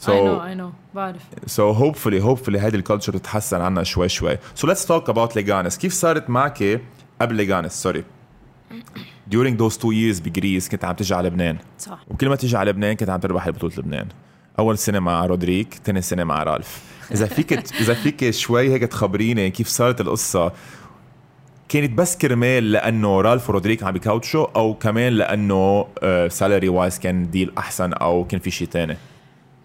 So, 0.00 0.08
I 0.08 0.12
know, 0.12 0.40
I 0.40 0.54
know, 0.60 0.72
بعرف. 0.94 1.22
So 1.46 1.74
hopefully, 1.74 2.20
hopefully 2.20 2.56
هذه 2.56 2.74
ال 2.74 2.79
culture 2.79 3.12
تتحسن 3.12 3.60
عنا 3.60 3.82
شوي 3.82 4.08
شوي. 4.08 4.36
So 4.36 4.66
let's 4.66 4.84
talk 4.84 5.12
about 5.12 5.36
ليجانس. 5.36 5.78
كيف 5.78 5.92
صارت 5.92 6.30
معك 6.30 6.80
قبل 7.20 7.34
ليجانس؟ 7.34 7.82
sorry. 7.82 8.04
During 9.30 9.56
those 9.56 9.76
two 9.76 9.92
years 9.92 10.22
بجريس 10.22 10.68
كنت 10.68 10.84
عم 10.84 10.94
تجي 10.94 11.14
على 11.14 11.28
لبنان. 11.28 11.58
صح. 11.78 12.04
وكل 12.10 12.28
ما 12.28 12.36
تيجي 12.36 12.56
على 12.56 12.70
لبنان 12.70 12.96
كنت 12.96 13.10
عم 13.10 13.20
تربح 13.20 13.50
بطولة 13.50 13.74
لبنان. 13.78 14.08
أول 14.58 14.78
سنة 14.78 15.00
مع 15.00 15.26
رودريك، 15.26 15.80
ثاني 15.84 16.02
سنة 16.02 16.24
مع 16.24 16.42
رالف. 16.42 16.82
إذا 17.12 17.26
فيك 17.26 17.52
إذا 17.52 17.94
فيك 17.94 18.30
شوي 18.30 18.72
هيك 18.72 18.82
تخبريني 18.82 19.50
كيف 19.50 19.68
صارت 19.68 20.00
القصة 20.00 20.52
كانت 21.68 21.98
بس 21.98 22.16
كرمال 22.16 22.72
لأنه 22.72 23.20
رالف 23.20 23.50
ورودريك 23.50 23.82
عم 23.82 23.92
بي 23.92 24.05
coach 24.05 24.38
و 24.38 24.44
أو 24.44 24.74
كمان 24.74 25.12
لأنه 25.12 25.86
salary 26.28 26.68
wise 26.68 26.98
كان 26.98 27.30
deal 27.30 27.52
أحسن 27.58 27.92
أو 27.92 28.24
كان 28.24 28.40
في 28.40 28.50
شيء 28.50 28.68
ثاني 28.68 28.96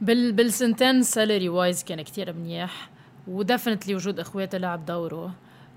بال 0.01 0.31
بالسنتين 0.31 1.03
salary 1.03 1.49
wise 1.49 1.83
كان 1.83 2.01
كتير 2.01 2.33
منيح 2.33 2.89
و 3.27 3.34
definitely 3.34 3.95
وجود 3.95 4.19
اخواتي 4.19 4.57
لعب 4.57 4.85
دوره. 4.85 5.31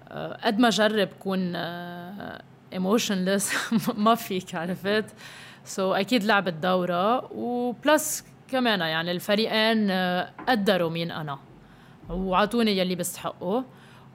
آه، 0.08 0.38
قد 0.44 0.58
ما 0.58 0.70
جرب 0.70 1.08
كون 1.20 1.52
emotionless 2.72 3.52
ما 4.04 4.14
فيك 4.14 4.54
عرفت؟ 4.54 5.04
so 5.64 5.94
so, 5.94 5.98
أكيد 5.98 6.24
لعبت 6.24 6.52
دوره 6.52 7.32
و 7.32 7.51
plus 7.51 8.24
كمان 8.48 8.80
يعني 8.80 9.10
الفريقين 9.10 9.90
آه، 9.90 10.30
قدروا 10.48 10.90
مين 10.90 11.10
أنا 11.10 11.38
وعطوني 12.10 12.78
يلي 12.78 12.94
بستحقه 12.94 13.64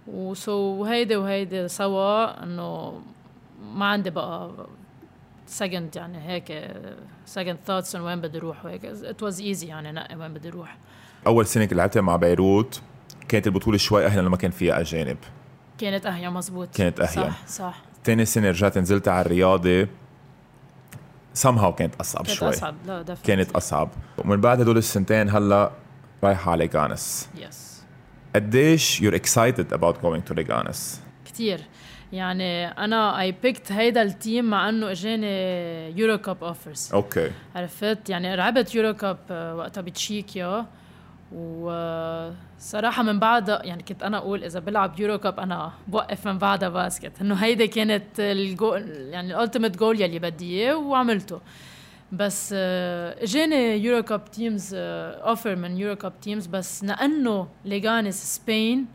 و 0.08 0.34
so 0.34 0.86
هيدي 0.86 1.16
وهيدي 1.16 1.68
سوا 1.68 2.44
إنه 2.44 3.02
ما 3.74 3.86
عندي 3.86 4.10
بقى 4.10 4.52
second 5.54 5.96
يعني 5.96 6.28
هيك 6.28 6.72
second 7.26 7.58
thoughts 7.66 7.96
وين 7.96 8.22
بدي 8.22 8.38
أروح 8.38 8.66
وهيك. 8.66 8.86
it 8.86 9.24
was 9.24 9.42
easy 9.42 9.68
يعني 9.68 9.92
نقي 9.92 10.16
وين 10.16 10.34
بدي 10.34 10.50
أروح. 10.50 10.78
أول 11.28 11.46
سنة 11.46 11.70
لعبتها 11.72 12.02
مع 12.02 12.16
بيروت 12.16 12.82
كانت 13.28 13.48
البطولة 13.48 13.78
شوي 13.78 14.06
اهين 14.06 14.20
لما 14.20 14.38
كان 14.38 14.52
فيها 14.52 14.80
أجانب. 14.80 15.18
كانت 15.78 16.06
اهين 16.06 16.30
مزبوط 16.32 16.76
كانت 16.76 17.00
اهين 17.00 17.32
صح 17.32 17.48
صح. 17.48 17.82
ثاني 18.04 18.26
سنة 18.26 18.50
رجعت 18.50 18.78
نزلت 18.78 19.08
على 19.08 19.22
الرياضة. 19.22 19.88
Somehow 21.44 21.76
كانت 21.78 21.96
أصعب 21.96 22.26
كانت 22.26 22.38
شوي. 22.38 22.50
أصعب 22.50 22.76
بلا 22.86 23.02
دفع. 23.02 23.24
كانت 23.24 23.52
أصعب. 23.52 23.90
ومن 24.18 24.42
بعد 24.42 24.62
هدول 24.62 24.78
السنتين 24.78 25.30
هلأ 25.30 25.72
رايحة 26.24 26.52
على 26.52 26.68
ليجانس 26.68 27.30
yes 27.36 27.84
قديش 28.36 29.02
you're 29.02 29.16
excited 29.16 29.78
about 29.78 29.96
going 30.04 30.30
to 30.30 30.34
ليجانس 30.34 31.02
كثير 31.26 31.62
يعني 32.14 32.68
أنا 32.68 33.22
I 33.22 33.32
picked 33.32 33.72
هيدا 33.72 34.02
ال 34.02 34.11
team 34.11 34.46
مع 34.46 34.70
إنه 34.70 34.92
إجاني 34.92 35.28
EuroCup 36.00 36.44
offers 36.44 36.90
okay. 36.94 37.32
عرفت؟ 37.56 38.10
يعني 38.10 38.36
لعبت 38.36 38.76
EuroCup 38.76 39.18
وقتها 39.58 39.82
بتشيكيا 39.82 40.66
وصراحة 41.36 43.04
من 43.04 43.20
بعدها 43.20 43.66
يعني 43.66 43.84
كنت 43.84 44.04
أنا 44.04 44.18
أقول 44.18 44.44
إذا 44.44 44.60
بلعب 44.60 45.00
EuroCup 45.00 45.40
أنا 45.40 45.72
بوقف 45.88 46.28
من 46.28 46.38
بعدها 46.38 46.70
basket. 46.70 47.22
إنه 47.22 47.36
هيدي 47.36 47.68
كانت 47.68 48.20
الجول 48.20 48.82
يعني 48.90 49.36
ال 49.36 49.40
ultimate 49.40 49.78
goal 49.78 50.02
يلي 50.02 50.20
بدي 50.20 50.60
إياه 50.60 50.76
وعملته. 50.78 51.42
بس 52.12 52.54
إجاني 52.54 53.78
EuroCup 53.78 54.32
teams 54.32 54.72
offer 54.74 55.56
من 55.56 55.78
EuroCup 55.78 56.14
teams 56.22 56.48
بس 56.48 56.84
لأنه 56.84 57.48
ليغانس 57.66 58.36
Spain 58.36 58.86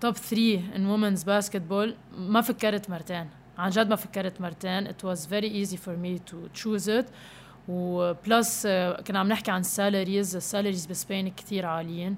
top 0.00 0.16
3 0.16 0.76
in 0.76 0.86
women's 0.86 1.22
basketball 1.22 1.94
ما 2.18 2.40
فكرت 2.40 2.90
مرتين. 2.90 3.28
عن 3.58 3.70
جد 3.70 3.88
ما 3.88 3.96
فكرت 3.96 4.40
مرتين. 4.40 4.88
It 4.88 5.04
was 5.04 5.18
very 5.18 5.50
easy 5.50 5.76
for 5.76 5.96
me 6.04 6.30
to 6.30 6.60
choose 6.60 6.88
it. 6.88 7.06
و 7.68 7.88
plus 7.88 8.66
كنا 9.06 9.18
عم 9.18 9.28
نحكي 9.28 9.50
عن 9.50 9.60
ال 9.60 9.68
salaries 9.68 10.36
ال 10.36 10.42
salaries 10.42 10.86
ب 10.86 10.93
Spain 10.93 11.28
كثير 11.28 11.66
عاليين. 11.66 12.16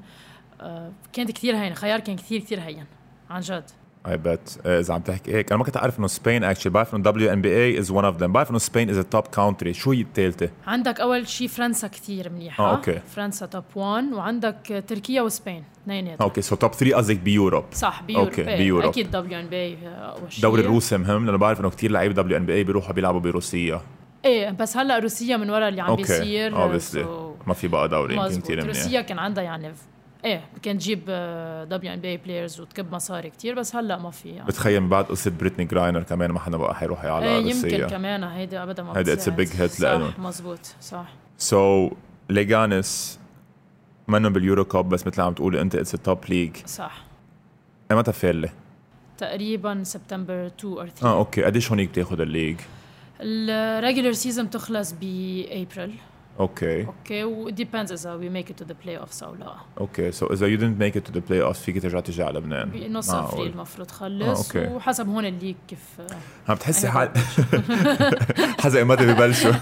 كانت 1.12 1.30
كثير 1.30 1.56
هين 1.56 1.74
خيار 1.74 2.00
كان 2.00 2.16
كثير 2.16 2.40
كثير 2.40 2.60
هين. 2.60 2.86
عن 3.30 3.40
جد. 3.40 3.70
I 4.06 4.16
bet 4.16 4.60
إذا 4.66 4.94
عم 4.94 5.00
تحكي. 5.00 5.34
هيك 5.34 5.52
أنا 5.52 5.58
ما 5.58 5.64
كنت 5.64 5.76
أعرف 5.76 5.98
إنه 5.98 6.06
Spain 6.06 6.44
actually 6.44 6.72
بعرف 6.72 6.94
إنه 6.94 7.02
WNBA 7.02 7.56
is 7.56 7.90
one 7.90 8.04
of 8.04 8.16
them 8.16 8.32
بعرف 8.32 8.50
إنه 8.50 8.58
Spain 8.58 8.90
is 8.90 8.98
top 8.98 9.24
country 9.26 9.72
شو 9.72 9.92
هي 9.92 10.00
الثالثه 10.00 10.50
عندك 10.66 11.00
أول 11.00 11.28
شيء 11.28 11.48
فرنسا 11.48 11.88
كثير 11.88 12.30
منيحة. 12.30 12.64
آه 12.64 12.70
okay. 12.70 13.00
فرنسا 13.14 13.46
top 13.46 13.64
1 13.74 14.12
وعندك 14.12 14.84
تركيا 14.88 15.22
و 15.22 15.28
Spain. 15.28 15.64
اثنيناتهم 15.82 16.22
okay 16.22 16.42
so 16.42 16.56
top 16.56 16.72
3 16.72 16.96
قصدك 16.96 17.18
بيوروب. 17.18 17.64
صح 17.72 18.02
بيوروب. 18.02 18.28
okay 18.28 18.48
إيه، 18.48 18.56
بيوروب. 18.56 18.90
أكيد 18.90 19.10
WNBA 19.10 19.78
اول 19.88 20.32
شيء 20.32 20.44
الدوري 20.44 20.62
الروسي 20.62 20.96
مهم 20.96 21.26
لأنه 21.26 21.38
بعرف 21.38 21.60
إنه 21.60 21.70
كثير 21.70 21.90
لعيبة 21.90 22.14
WNBA 22.14 22.64
بيروحوا 22.64 22.92
بيلعبوا 22.92 23.20
بروسيا. 23.20 23.80
إيه 24.24 24.50
بس 24.50 24.76
هلأ 24.76 24.98
روسيا 24.98 25.36
من 25.36 25.50
ورا 25.50 25.68
اللي 25.68 25.80
عم 25.80 25.88
okay 25.88 26.02
بيصير 26.02 26.62
obviously 26.62 27.04
so 27.04 27.48
ما 27.48 27.54
في 27.54 27.68
بقى 27.68 27.88
دوري 27.88 28.14
يمكن 28.14 28.40
كثير 28.40 28.56
منيح. 28.56 28.66
روسيا 28.66 29.00
كان 29.00 29.18
عندها 29.18 29.44
يعني 29.44 29.72
إيه 30.24 30.44
كان 30.62 30.78
تجيب 30.78 31.00
WNBA 31.70 31.92
players 31.92 32.60
وتكب 32.60 32.94
مصاري 32.94 33.30
كتير 33.30 33.54
بس 33.54 33.76
هلأ 33.76 33.98
ما 33.98 34.10
في 34.10 34.28
يعني 34.28 34.46
بتخيل 34.48 34.80
من 34.80 34.88
بعد 34.88 35.04
قصة 35.04 35.30
بريتني 35.30 35.64
جراينر 35.64 36.02
كمان 36.02 36.30
ما 36.30 36.40
حدا 36.40 36.56
بقى 36.56 36.74
حيروح 36.74 37.04
على 37.04 37.26
إيه 37.26 37.50
يمكن 37.54 37.86
كمان 37.86 38.24
هيدي 38.24 38.58
أبدا 38.62 38.82
ما 38.82 38.98
هيدي 38.98 39.10
a 39.12 39.14
بتساعد. 39.14 39.40
big 39.46 39.50
hit 39.50 39.80
صح. 39.82 40.18
مزبوط 40.18 40.60
صح 40.80 41.08
so 41.38 41.90
ليجانس 42.30 43.18
منه 44.08 44.28
بال 44.28 44.64
EuroCup 44.64 44.88
بس 44.88 45.06
مثل 45.06 45.20
عم 45.22 45.32
تقولي 45.34 45.60
أنت 45.60 45.74
it's 45.74 45.90
top 45.92 46.18
league 46.28 46.56
صح 46.66 47.02
متى 47.92 48.12
فالّة؟ 48.12 48.48
تقريبا 49.18 49.82
سبتمبر 49.84 50.46
2 50.46 50.74
or 50.74 50.88
3 50.88 51.06
آه 51.08 51.18
okay 51.18 51.42
قديش 51.44 51.70
هونيك 51.70 51.88
بتاخذ 51.90 52.20
ال 52.20 52.25
league؟ 52.25 52.56
ال 53.20 53.32
regular 53.32 54.12
season 54.12 54.46
بتخلص 54.46 54.92
ب 54.92 55.09
April 55.09 55.94
okay 56.40 56.86
okay 56.86 57.24
و 57.24 57.50
depends 57.50 57.92
اذا 57.92 58.18
we 58.20 58.36
make 58.36 58.48
it 58.50 58.54
to 58.64 58.66
the 58.68 58.74
playoffs 58.86 59.22
أو 59.22 59.34
لا. 59.34 59.54
okay 59.80 60.12
so 60.12 60.26
اذا 60.26 60.46
you 60.46 60.58
didn't 60.58 60.80
make 60.82 60.96
it 60.96 61.02
to 61.10 61.14
the 61.16 61.20
play 61.30 61.50
offs 61.52 61.58
فيك 61.58 61.82
ترجع 61.82 62.00
تيجي 62.00 62.22
على 62.22 62.38
لبنان. 62.38 62.92
معقول. 62.92 63.32
ابريل 63.32 63.52
المفروض 63.52 63.88
آه، 63.90 63.92
خلص 63.94 64.46
okay. 64.56 64.68
وحسب 64.74 65.08
هون 65.08 65.24
ال 65.26 65.30
league 65.30 65.54
كيف 65.68 65.78
عم 66.48 66.54
بتحسي 66.54 66.88
حال 66.88 67.10
حزق 68.60 68.82
متى 68.82 69.06
ببلشوا. 69.06 69.52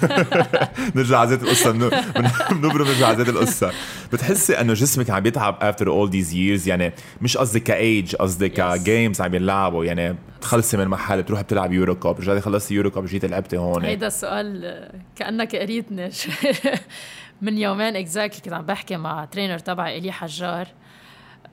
نرجع 0.96 1.18
على 1.18 1.37
منو- 1.37 1.90
من- 2.16 2.61
بنبرم 2.61 2.87
نرجع 2.87 3.07
على 3.07 3.16
زيت 3.16 3.28
القصة. 3.28 3.72
بتحسي 4.12 4.61
إنه 4.61 4.74
جسمك 4.74 5.11
عم 5.11 5.20
بيتعب 5.22 5.74
after 5.74 5.85
all 5.87 6.12
these 6.12 6.33
years 6.33 6.68
يعني 6.68 6.92
مش 7.20 7.37
قصدي 7.37 7.61
كايج 7.61 8.16
قصدي. 8.16 8.48
ك 8.49 8.61
games 8.61 9.21
عم 9.20 9.35
يلعبوا 9.35 9.85
يعني 9.85 10.16
تخلصي 10.40 10.77
من 10.77 10.88
محل 10.88 11.22
تروحي 11.22 11.42
بتلعب 11.42 11.72
Euro 11.73 11.94
Cup 11.94 12.21
رجعتي 12.20 12.40
خلصتي 12.40 12.74
Euro 12.75 12.90
Cup 12.90 13.07
جيتي 13.07 13.27
لعبتي 13.27 13.57
هون. 13.57 13.85
هيدا 13.85 14.07
السؤال 14.07 14.88
كأنك 15.16 15.57
قريتني. 15.57 16.11
من 17.42 17.59
يومين 17.59 17.96
exactly 17.97 18.40
كنت 18.40 18.53
عم 18.53 18.66
بحكي 18.66 18.96
مع 18.96 19.24
trainer 19.25 19.59
تبعي 19.59 19.98
إلي 19.98 20.12
حجار. 20.12 20.68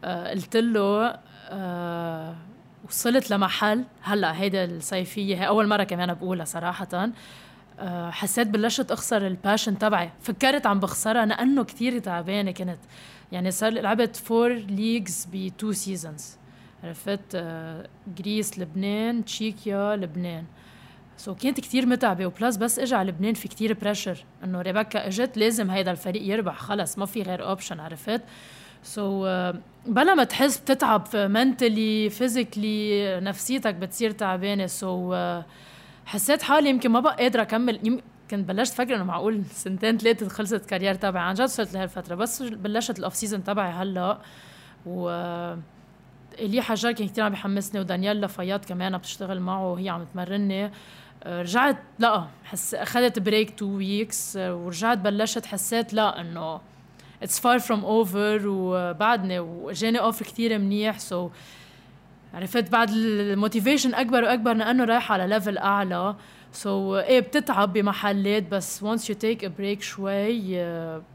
آه، 0.04 0.30
قلت 0.30 0.58
له 0.58 1.20
آه، 1.50 2.36
وصلت 2.88 3.32
لمحل. 3.32 3.84
هلأ 4.02 4.42
هيدا 4.42 4.66
الصيفية 4.66 5.36
هي 5.36 5.48
أول 5.48 5.68
مرة 5.68 5.84
كمان 5.84 6.14
بقولها 6.14 6.46
صراحة. 6.46 7.12
آه، 7.80 8.12
حسيت 8.12 8.48
بلشت 8.48 8.92
أخسر 8.92 9.28
ال 9.28 9.34
passion 9.34 9.78
تبعي. 9.78 10.12
فكرت 10.22 10.66
عم 10.66 10.80
بخسرها 10.80 11.26
لأنه 11.26 11.64
كثير 11.64 12.00
تعبانة 12.00 12.52
كنت. 12.52 12.80
يعني 13.32 13.52
صار 13.52 13.74
لعبت 13.74 14.16
four 14.16 14.54
leagues 14.54 15.28
ب 15.34 15.43
two 15.43 15.72
seasons 15.72 16.38
عرفت 16.86 17.20
آه، 17.36 17.88
جريس 18.18 18.60
لبنان 18.60 19.26
تشيكيا 19.26 19.96
لبنان. 19.96 20.46
so 21.18 21.38
كانت 21.38 21.60
كتير 21.60 21.86
متعبة 21.86 22.26
وبلس 22.26 22.58
بس 22.58 22.80
اجى 22.80 22.96
على 22.96 23.12
لبنان 23.12 23.34
في 23.34 23.48
كتير 23.48 23.74
pressure 23.74 24.26
إنه 24.44 24.62
ريبكا 24.62 25.08
إجت 25.08 25.38
لازم 25.38 25.72
هيدا 25.72 25.92
الفريق 25.92 26.22
يربح 26.24 26.58
خلص 26.58 26.98
ما 26.98 27.06
في 27.06 27.22
غير 27.22 27.48
option 27.48 27.80
عرفت؟ 27.80 28.22
so, 28.84 29.56
uh, 29.56 29.58
بلا 29.88 30.16
ما 30.16 30.24
تحس 30.24 30.58
بتتعب 30.58 31.08
mentally 31.16 32.10
physically 32.10 33.20
نفسيتك 33.20 33.76
بتصير 33.76 34.12
تعبانة. 34.12 34.68
so, 34.68 35.16
uh, 35.16 35.46
حسيت 36.06 36.42
حالي 36.42 36.70
يمكن 36.70 36.90
ما 36.90 37.00
بقى 37.00 37.16
قادرة 37.16 37.42
أكمل. 37.42 38.02
كنت 38.32 38.48
بلشت 38.50 38.74
فكر 38.74 38.96
إنه 38.96 39.04
معقول 39.04 39.44
سنتين 39.46 39.98
ثلاثة 39.98 40.30
خلصت 40.30 40.66
career 40.66 40.96
تبعي. 40.96 41.24
عن 41.24 41.34
جد 41.34 41.42
وصلت 41.42 41.74
لهالفترة 41.74 42.16
بس 42.16 42.44
بلشت 42.44 43.00
ال 43.00 43.04
off 43.04 43.16
season 43.16 43.44
تبعي 43.44 43.72
هلأ. 43.72 44.22
و 44.86 45.10
الي 46.40 46.62
حجار 46.62 46.92
كان 46.92 47.08
كثير 47.08 47.24
عم 47.24 47.32
بحمسني 47.32 47.80
ودانييلا 47.80 48.28
فياض 48.28 48.66
كمان 48.66 48.98
بتشتغل 48.98 49.40
معه 49.40 49.72
وهي 49.72 49.90
عم 49.90 50.04
تمرني. 50.14 50.72
رجعت 51.26 51.78
لا 52.00 52.26
حس 52.44 52.74
اخذت 52.74 53.20
break 53.20 53.60
two 53.60 53.66
weeks 53.66 54.38
ورجعت 54.38 54.98
بلشت 54.98 55.46
حسيت 55.46 55.94
لا 55.94 56.22
إنه 56.22 56.62
it's 57.24 57.40
far 57.40 57.60
from 57.60 57.86
over 57.86 58.42
وبعدني 58.46 59.40
وجاني 59.40 60.00
offer 60.00 60.26
كثير 60.26 60.60
منيح. 60.60 61.30
so 61.30 61.32
عرفت 62.34 62.72
بعد 62.72 62.90
ال 62.90 62.99
motivation 62.99 63.94
أكبر 63.94 64.24
وأكبر 64.24 64.54
لأنه 64.54 64.84
رايحه 64.84 65.14
على 65.14 65.28
level 65.28 65.58
أعلى. 65.58 66.16
so, 66.52 67.04
إيه 67.04 67.20
بتتعب 67.20 67.74
بمحلات 67.74 68.44
بس 68.44 68.84
once 68.84 69.02
you 69.02 69.16
take 69.16 69.46
a 69.46 69.50
break 69.60 69.82
شوي 69.82 70.58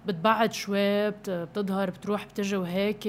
بتبعد 0.07 0.53
شوي 0.53 1.11
بتظهر 1.11 1.91
بتروح 1.91 2.25
بتجي 2.25 2.57
وهيك. 2.57 3.09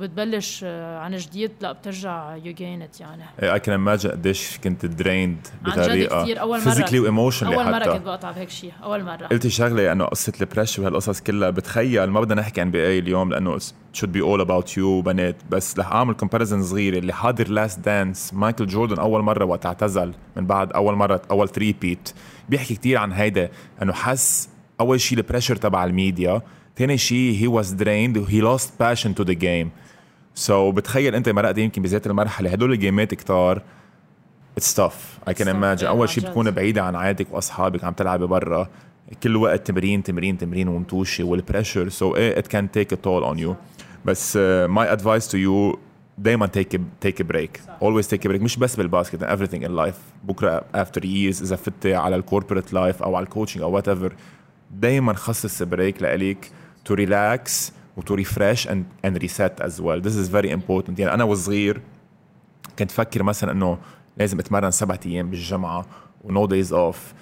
وبتبلش 0.00 0.60
آه، 0.64 0.98
عن 0.98 1.16
جديد 1.16 1.50
لا 1.60 1.72
بترجع 1.72 2.36
you 2.36 2.52
gain 2.52 2.82
it 2.82 3.00
يعني. 3.00 3.22
I 3.42 3.60
can 3.60 3.72
imagine 3.72 4.10
قديش 4.10 4.58
كنت 4.64 4.86
drained 4.86 5.46
بطريقة 5.62 6.22
كثير 6.22 6.40
أول 6.40 6.58
مرة 6.58 6.64
physically 6.64 7.00
و 7.00 7.05
emotionally 7.05 7.56
أول 7.56 7.64
مرة 7.64 7.84
كنت 7.84 8.06
بقطع 8.06 8.30
بهيك 8.30 8.50
شيء 8.50 8.72
أول 8.82 9.04
مرة. 9.04 9.26
قلتي 9.26 9.50
شغلة 9.50 9.92
إنه 9.92 10.04
قصة 10.04 10.32
ال 10.40 10.45
pressure 10.45 10.82
وهالقصص 10.82 11.20
كلها 11.20 11.50
بتخيل 11.50 12.04
ما 12.04 12.20
بدنا 12.20 12.40
نحكي 12.40 12.60
عن 12.60 12.70
BA 12.70 12.98
اليوم 12.98 13.30
لأنه 13.30 13.58
should 13.98 14.10
be 14.16 14.20
all 14.20 14.46
about 14.46 14.72
you 14.76 15.04
بنات. 15.04 15.36
بس 15.50 15.78
رح 15.78 15.92
أعمل 15.92 16.14
comparison 16.14 16.62
صغيرة 16.62 16.98
اللي 16.98 17.12
حاضر 17.12 17.48
Last 17.48 17.80
Dance 17.80 18.34
مايكل 18.34 18.66
جوردن 18.66 18.98
أول 18.98 19.22
مرة 19.22 19.44
وقت 19.44 19.66
اعتزل 19.66 20.14
من 20.36 20.46
بعد 20.46 20.72
أول 20.72 20.94
مرة 20.94 21.22
أول 21.30 21.48
three-peat 21.48 22.12
بيحكي 22.48 22.74
كثير 22.74 22.98
عن 22.98 23.12
هيدا 23.12 23.50
إنه 23.82 23.92
حس 23.92 24.48
أول 24.80 25.00
شيء 25.00 25.18
ال 25.18 25.22
pressure 25.22 25.56
تبع 25.56 25.84
الميديا 25.84 26.42
ثاني 26.76 26.98
شيء 26.98 27.36
he 27.40 27.46
was 27.46 27.72
drained 27.72 28.18
و 28.18 28.40
he 28.40 28.72
lost 28.80 29.14
passion 29.14 29.22
to 29.22 29.32
the 29.32 29.70
game 30.34 30.70
so, 30.70 30.74
بتخيل 30.74 31.14
أنت 31.14 31.28
مرقت 31.28 31.58
يمكن 31.58 31.82
بذات 31.82 32.06
المرحلة. 32.06 32.50
هدول 32.50 32.72
ال 32.72 32.79
game 32.79 33.07
ات 33.07 33.14
كتار. 33.14 33.62
it's 34.56 34.74
tough 34.74 35.18
I 35.28 35.34
can 35.34 35.48
imagine 35.48 35.86
أول 35.86 36.08
شيء 36.08 36.24
بتكون 36.24 36.50
بعيدة 36.50 36.82
عن 36.82 36.96
عائلتك 36.96 37.26
وأصحابك 37.30 37.84
عم 37.84 37.92
تلعبي 37.92 38.26
برا. 38.26 38.68
كل 39.22 39.36
وقت 39.36 39.66
تمرين 39.66 40.02
تمرين 40.02 40.38
تمرين 40.38 40.68
ومتوشي 40.68 41.22
وال 41.22 41.35
pressure 41.35 41.88
so 41.88 42.16
إيه 42.16 42.38
it 42.38 42.46
can 42.46 42.70
take 42.70 42.92
a 42.92 42.96
toll 42.96 43.22
on 43.22 43.38
you 43.38 43.56
بس 44.04 44.36
my 44.66 44.92
advice 44.92 45.28
to 45.28 45.38
you 45.38 45.78
دايما 46.18 46.46
take 46.46 46.80
take 47.00 47.22
break 47.22 47.60
always 47.82 48.08
take 48.08 48.26
break 48.26 48.42
مش 48.42 48.56
بس 48.56 48.76
بال 48.76 48.88
basket 48.88 49.24
everything 49.24 49.64
in 49.66 49.70
life. 49.70 50.00
بكرة 50.24 50.64
after 50.74 51.04
years 51.04 51.42
إذا 51.42 51.56
فت 51.56 51.86
على 51.86 52.16
ال 52.16 52.22
corporate 52.22 52.72
life 52.72 53.02
أو 53.02 53.16
على 53.16 53.24
ال 53.24 53.28
coaching 53.28 53.62
أو 53.62 53.70
whatever 53.70 54.12
دايما 54.70 55.12
خصص 55.12 55.62
break 55.62 56.02
لإلك 56.02 56.50
to 56.84 56.94
relax 56.94 57.72
و 58.00 58.05
to 58.05 58.14
refresh 58.14 58.68
and 58.68 58.84
and 59.04 59.16
reset 59.16 59.60
as 59.60 59.80
well 59.80 60.02
this 60.02 60.16
is 60.16 60.30
very 60.30 60.54
important 60.54 60.98
يعني 60.98 61.14
أنا 61.14 61.24
وصغير 61.24 61.80
كنت 62.78 62.90
فكر 62.90 63.22
مثلا 63.22 63.52
إنه 63.52 63.78
لازم 64.16 64.38
أتمرن 64.38 64.70
سبعة 64.70 65.00
أيام 65.06 65.30
بالجامعة 65.30 65.86
و 66.24 66.31
no 66.31 66.46
days 66.46 66.72
off 66.72 67.12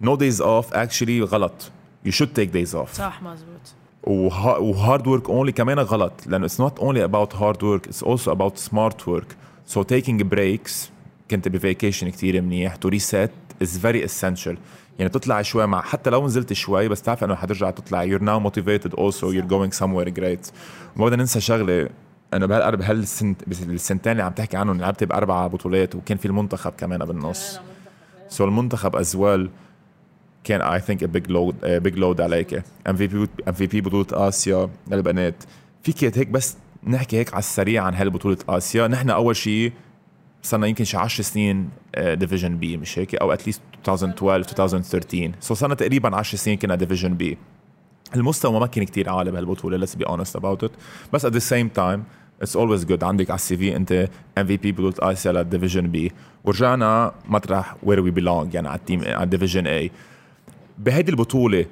no 0.00 0.16
days 0.16 0.40
off 0.42 0.74
actually 0.74 1.20
غلط. 1.20 1.70
you 2.04 2.12
should 2.12 2.28
take 2.28 2.48
days 2.48 2.74
off 2.74 2.92
صح 2.92 3.22
مزبوط 3.22 3.74
و 4.04 4.24
hard 4.24 5.06
work 5.06 5.30
only 5.30 5.52
كمان 5.52 5.78
غلط. 5.78 6.12
لأنه 6.26 6.46
it's 6.46 6.60
not 6.60 6.78
only 6.78 7.04
about 7.04 7.34
hard 7.34 7.62
work 7.62 7.86
it's 7.86 8.02
also 8.02 8.32
about 8.32 8.58
smart 8.58 9.08
work 9.08 9.36
so 9.66 9.82
taking 9.82 10.22
breaks 10.22 10.90
كنت 11.30 11.48
ب 11.48 11.55
vacation 11.55 12.08
كثير 12.08 12.42
منيح. 12.42 12.76
to 12.76 12.88
reset 12.88 13.30
is 13.62 13.78
very 13.78 14.04
essential 14.04 14.58
يعني 14.98 15.10
تطلع 15.10 15.42
شوي 15.42 15.66
مع 15.66 15.82
حتى 15.82 16.10
لو 16.10 16.26
نزلت 16.26 16.52
شوي 16.52 16.88
بس 16.88 17.02
تعرف 17.02 17.24
إنه 17.24 17.34
حترجع 17.34 17.70
تطلع 17.70 18.06
you're 18.06 18.22
now 18.22 18.50
motivated 18.50 18.92
also. 18.92 19.24
You're 19.24 19.50
going 19.50 19.78
somewhere 19.78 20.18
great. 20.18 20.52
وما 20.96 21.06
بدنا 21.06 21.16
ننسى 21.16 21.40
شغلة 21.40 21.88
إنه 22.34 22.46
بهالقرب 22.46 22.82
هالسنت 22.82 23.48
بالسنتين 23.48 24.12
اللي 24.12 24.22
عم 24.22 24.32
تحكي 24.32 24.56
عنهم 24.56 24.80
لعبت 24.80 25.04
باربع 25.04 25.46
بطولات 25.46 25.94
وكان 25.94 26.18
في 26.18 26.26
المنتخب 26.26 26.72
كمان 26.78 27.04
بالنص 27.04 27.60
so 28.28 28.48
المنتخب 28.48 28.96
as 28.96 29.16
well 29.16 29.50
كان 30.44 30.60
I 30.60 30.80
think 30.80 31.02
a 31.02 31.06
big 31.06 31.30
load 31.30 31.64
big 31.64 31.98
load 31.98 32.20
عليك. 32.20 32.62
ام 32.88 32.96
في 32.96 33.06
بي 33.06 33.28
ام 33.48 33.52
في 33.52 33.66
بي 33.66 33.80
بطولة 33.80 34.28
آسيا 34.28 34.70
للبنات. 34.90 35.44
فيك 35.82 36.04
هيك 36.04 36.28
بس 36.28 36.56
نحكي 36.86 37.16
هيك 37.16 37.34
على 37.34 37.38
السريع 37.38 37.84
عن 37.84 37.94
هالبطولة 37.94 38.38
آسيا. 38.48 38.88
نحن 38.88 39.10
أول 39.10 39.36
شيء 39.36 39.72
صرنا 40.42 40.66
يمكن 40.66 40.84
شي 40.84 40.96
10 40.96 41.22
سنين 41.24 41.68
division 41.98 42.58
B 42.58 42.76
مش 42.76 42.98
هيك؟ 42.98 43.14
أو 43.14 43.32
at 43.32 43.40
least 43.40 43.60
2012 43.88 44.36
2013 44.36 45.32
so 45.40 45.54
صرنا 45.54 45.74
تقريبا 45.74 46.16
10 46.16 46.38
سنين 46.38 46.56
كنا 46.56 46.74
division 46.74 47.14
B 47.14 47.38
المستوى 48.16 48.60
ما 48.60 48.66
كان 48.66 48.84
كتير 48.84 49.10
عالي 49.10 49.30
بهالبطولة 49.30 49.86
let's 49.86 49.90
be 49.90 50.08
honest 50.08 50.40
about 50.40 50.66
it. 50.66 50.70
بس 51.12 51.26
at 51.26 51.30
the 51.30 51.40
same 51.40 51.78
time 51.78 52.00
it's 52.44 52.56
always 52.56 52.84
good. 52.88 53.02
عندك 53.02 53.30
على 53.30 53.36
ال 53.36 53.56
CV 53.56 53.76
أنت 53.76 54.08
MVP 54.38 54.72
بطولة 54.72 54.94
اسيا 55.12 55.32
لل 55.32 55.43
division 55.43 55.86
B 55.86 56.12
ورجعنا 56.44 57.14
مطرح 57.28 57.76
where 57.86 57.98
we 57.98 58.20
belong 58.20 58.54
يعني 58.54 58.68
على 58.68 58.78
ال 58.78 58.82
team 58.82 59.00
على 59.00 59.22
ال 59.22 59.27
division 59.27 59.66
A 59.66 59.90
بهيدي 60.78 61.10
البطولة 61.10 61.66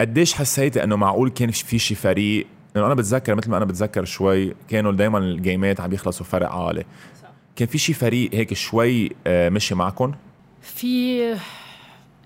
قديش 0.00 0.34
حسيتي 0.34 0.84
إنه 0.84 0.96
معقول 0.96 1.30
كان 1.30 1.50
في 1.50 1.78
شي 1.78 1.94
فريق؟ 1.94 2.46
لأنه 2.74 2.86
أنا 2.86 2.94
بتذكر 2.94 3.34
مثل 3.34 3.50
ما 3.50 3.56
أنا 3.56 3.64
بتذكر 3.64 4.04
شوي 4.04 4.54
كانوا 4.68 4.92
دائما 4.92 5.18
ال 5.18 5.28
game 5.28 5.70
ات 5.70 5.80
عم 5.80 5.92
يخلصوا 5.92 6.26
فرق 6.26 6.52
عالي. 6.52 6.84
كان 7.58 7.68
في 7.68 7.78
شي 7.78 7.92
فريق 7.92 8.34
هيك 8.34 8.54
شوي 8.54 9.10
آه، 9.26 9.48
مشي 9.48 9.74
معكم؟ 9.74 10.14
في 10.60 11.36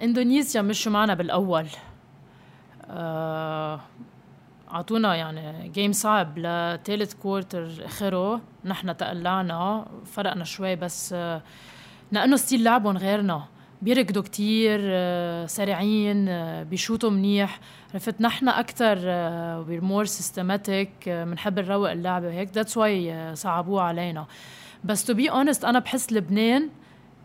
اندونيسيا 0.03 0.63
مشوا 0.63 0.93
معنا 0.93 1.15
بالأول. 1.15 1.67
آه، 2.91 3.81
أعطونا 4.73 5.15
يعني 5.15 5.69
game 5.69 5.93
صعب 5.93 6.39
لثالث 6.39 7.15
quarter 7.15 7.85
آخره. 7.85 8.41
نحن 8.65 8.97
تقلعنا 8.97 9.87
فرقنا 10.13 10.45
شوي 10.45 10.77
بس 10.77 11.13
آه، 11.13 11.43
لأنه 12.13 12.37
style 12.37 12.65
لعبهم 12.65 12.97
غيرنا. 12.97 13.43
بيركضوا 13.83 14.23
كتير 14.23 14.81
سريعين 15.47 16.25
بي 16.65 16.76
shoot 16.76 17.05
وا 17.05 17.11
منيح. 17.11 17.61
عرفت؟ 17.95 18.21
نحن 18.21 18.49
أكثر 18.49 18.99
we're 19.69 19.81
more 19.85 20.05
systematic 20.05 20.91
بنحب 21.07 21.59
نروق 21.59 21.91
اللعبة 21.91 22.27
وهيك 22.27 22.51
that's 22.55 22.77
why 22.77 23.37
صعبوها 23.37 23.83
علينا. 23.83 24.27
بس 24.85 25.05
to 25.05 25.15
be 25.15 25.31
honest 25.31 25.65
أنا 25.65 25.79
بحس 25.79 26.13
لبنان 26.13 26.69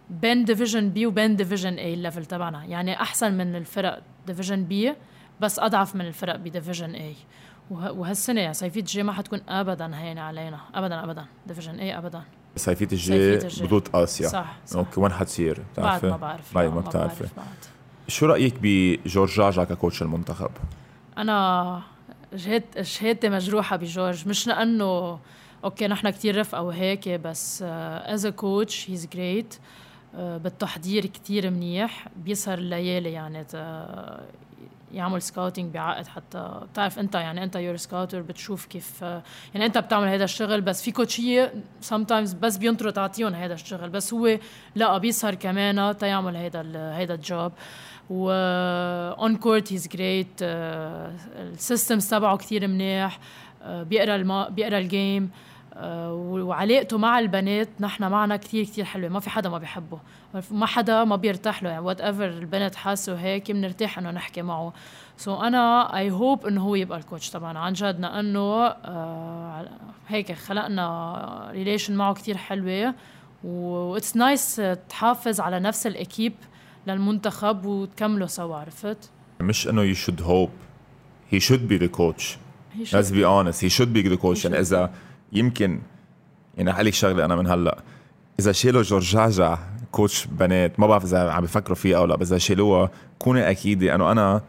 بين 0.10 0.45
division 0.45 0.89
B 0.89 1.06
وبين 1.05 1.36
division 1.36 1.74
A 1.74 1.93
ال 1.93 1.99
level 1.99 2.26
تبعنا. 2.26 2.66
يعني 2.66 3.01
أحسن 3.01 3.34
من 3.34 3.55
الفرق 3.55 4.01
division 4.28 4.64
B 4.64 4.93
بس 5.41 5.60
أضعف 5.60 5.95
من 5.95 6.08
الفرق 6.08 6.36
ب 6.36 6.42
division 6.42 6.95
A 6.95 7.16
وهالسنة 7.72 8.41
يعني 8.41 8.53
صيفية 8.53 8.80
الجاي 8.80 9.03
ما 9.03 9.14
حتكون 9.14 9.41
ابدا 9.49 9.97
هينة 9.97 10.22
علينا. 10.22 10.60
ابدا 10.76 11.03
ابدا. 11.03 11.26
division 11.48 11.80
A 11.80 11.98
ابدا. 11.97 12.22
صيفية 12.55 12.88
الجاي 12.91 13.38
بطوله 13.38 13.84
آسيا. 14.03 14.28
صح, 14.28 14.58
صح. 14.66 14.78
أوكي 14.78 14.99
وين 14.99 15.12
حتصير؟ 15.12 15.64
بعد 15.78 16.05
ما 16.05 16.18
بعرف 16.18 16.55
بعد 16.55 16.74
ما 16.74 16.82
بتعرفي. 16.82 17.28
شو 18.08 18.26
رأيك 18.26 18.53
بجورج 18.62 19.32
جاجا 19.32 19.64
ك 19.64 19.70
coach 19.70 20.02
المنتخب؟ 20.01 20.51
أنا 21.18 21.82
شهادتي 22.82 23.30
مجروحة 23.30 23.76
بجورج. 23.76 24.28
مش 24.28 24.47
لأنه 24.47 25.20
أوكي 25.64 25.88
نحن 25.88 26.10
كتير 26.10 26.39
رفقة 26.39 26.62
وهيك 26.62 27.10
بس 27.10 27.64
as 27.64 28.26
a 28.26 28.30
coach 28.30 28.89
he's 28.89 29.08
great 29.14 29.56
بالتحضير 30.14 31.05
كتير 31.05 31.49
منيح. 31.49 32.08
بيسهر 32.16 32.58
الليالي 32.58 33.12
يعني 33.12 33.45
يعمل 34.93 35.22
scouting 35.22 35.74
بعقد 35.74 36.08
حتى. 36.08 36.62
بتعرف 36.72 36.99
أنت 36.99 37.16
يعني 37.16 37.43
أنت 37.43 37.55
you're 37.56 37.76
scouter 37.76 38.22
بتشوف 38.22 38.66
كيف 38.66 39.01
يعني 39.53 39.66
أنت 39.66 39.78
بتعمل 39.78 40.08
هذا 40.08 40.24
الشغل 40.24 40.62
بس 40.62 40.84
في 40.84 40.91
coach 40.91 41.54
يه 41.82 42.04
sometimes 42.04 42.34
بس 42.34 42.58
بينطروا 42.58 42.91
تعطيهم 42.91 43.34
هذا 43.34 43.53
الشغل. 43.53 43.89
بس 43.89 44.14
هو 44.14 44.39
لا 44.76 44.97
بيسهر 44.97 45.36
كمان 45.36 45.97
تيعمل 45.97 46.38
هذا 46.38 46.62
هذا 46.91 47.14
ال 47.14 47.23
job 47.23 47.52
و 48.10 48.32
on 49.20 49.36
court 49.36 49.74
he's 49.74 49.88
great 49.88 50.28
ال 50.41 50.62
systems 50.62 52.10
تبعه 52.10 52.38
كثير 52.38 52.68
منيح. 52.68 53.20
آه، 53.64 53.84
بيقرأ 53.84 54.16
الما 54.16 54.49
بيقرأ 54.49 54.78
ال 54.78 54.87
game 54.87 55.24
آه، 55.24 55.47
وعلاقته 55.82 56.98
مع 56.98 57.20
البنات 57.20 57.70
نحن 57.80 58.04
معنا 58.04 58.38
كثير 58.38 58.64
كثير 58.64 58.86
حلوة 58.86 59.10
ما 59.10 59.20
في 59.20 59.30
حدا 59.30 59.50
ما 59.50 59.58
بيحبه. 59.58 60.00
ما 60.52 60.66
حدا 60.66 61.04
ما 61.04 61.16
بيرتاح 61.16 61.64
له 61.64 61.70
يعني 61.70 61.86
whatever 61.86 62.26
البنت 62.26 62.76
حاسة 62.76 63.16
هيك 63.16 63.52
بنرتاح 63.52 63.98
إنه 63.98 64.12
نحكي 64.12 64.42
معه. 64.42 64.74
so 65.18 65.43
أنا 65.44 65.98
I 65.98 66.12
hope 66.12 66.45
إنه 66.46 66.62
هو 66.62 66.76
يبقى 66.76 66.98
ال 66.98 67.03
coach 67.03 67.30
تبعنا. 67.30 67.60
عن 67.60 67.74
جد 67.74 68.00
لأنه 68.00 68.66
آه 68.66 69.70
هيك 70.08 70.32
خلقنا 70.32 71.50
relation 71.52 71.95
معه 71.96 72.14
كثير 72.14 72.38
حلوة. 72.38 72.94
What's 73.43 74.16
nice 74.16 74.62
تحافظ 74.90 75.40
على 75.42 75.60
نفس 75.60 75.88
ال 75.88 75.94
équipe 75.94 76.34
للمنتخب 76.88 77.66
وتكملوا 77.66 78.28
سوا 78.28 78.56
عرفت؟ 78.56 79.10
مش 79.42 79.68
إنه 79.68 79.82
you 79.82 79.93
should 79.93 80.22
hope 80.22 80.50
He 81.30 81.39
should 81.39 81.68
be 81.68 81.78
the 81.78 81.88
coach 81.88 82.38
let's 82.78 83.12
be 83.12 83.24
honest. 83.24 83.60
He 83.62 83.70
should 83.70 83.92
be 83.94 84.02
the 84.04 84.18
coach. 84.18 84.46
يعني 84.46 84.60
إذا 84.60 84.92
يمكن 85.34 85.82
يعني 86.58 86.72
احكي 86.72 86.84
لك 86.84 86.94
شغلة 86.94 87.26
أنا 87.26 87.36
من 87.36 87.48
هلأ. 87.48 87.78
إذا 88.40 88.52
شيلوا 88.52 88.82
جورج 88.82 89.32
جاجا 89.32 89.58
coach 89.91 90.26
بنات 90.26 90.80
ما 90.80 90.88
بعرف 90.88 91.04
إذا 91.04 91.32
عم 91.32 91.44
بفكروا 91.44 91.76
فيه 91.76 91.98
أو 91.98 92.06
لأ 92.06 92.16
بس 92.16 92.28
إذا 92.28 92.38
شيلوه 92.38 92.89
كوني 93.20 93.50
أكيدة 93.50 93.95
إنه 93.96 94.12
أنا 94.12 94.42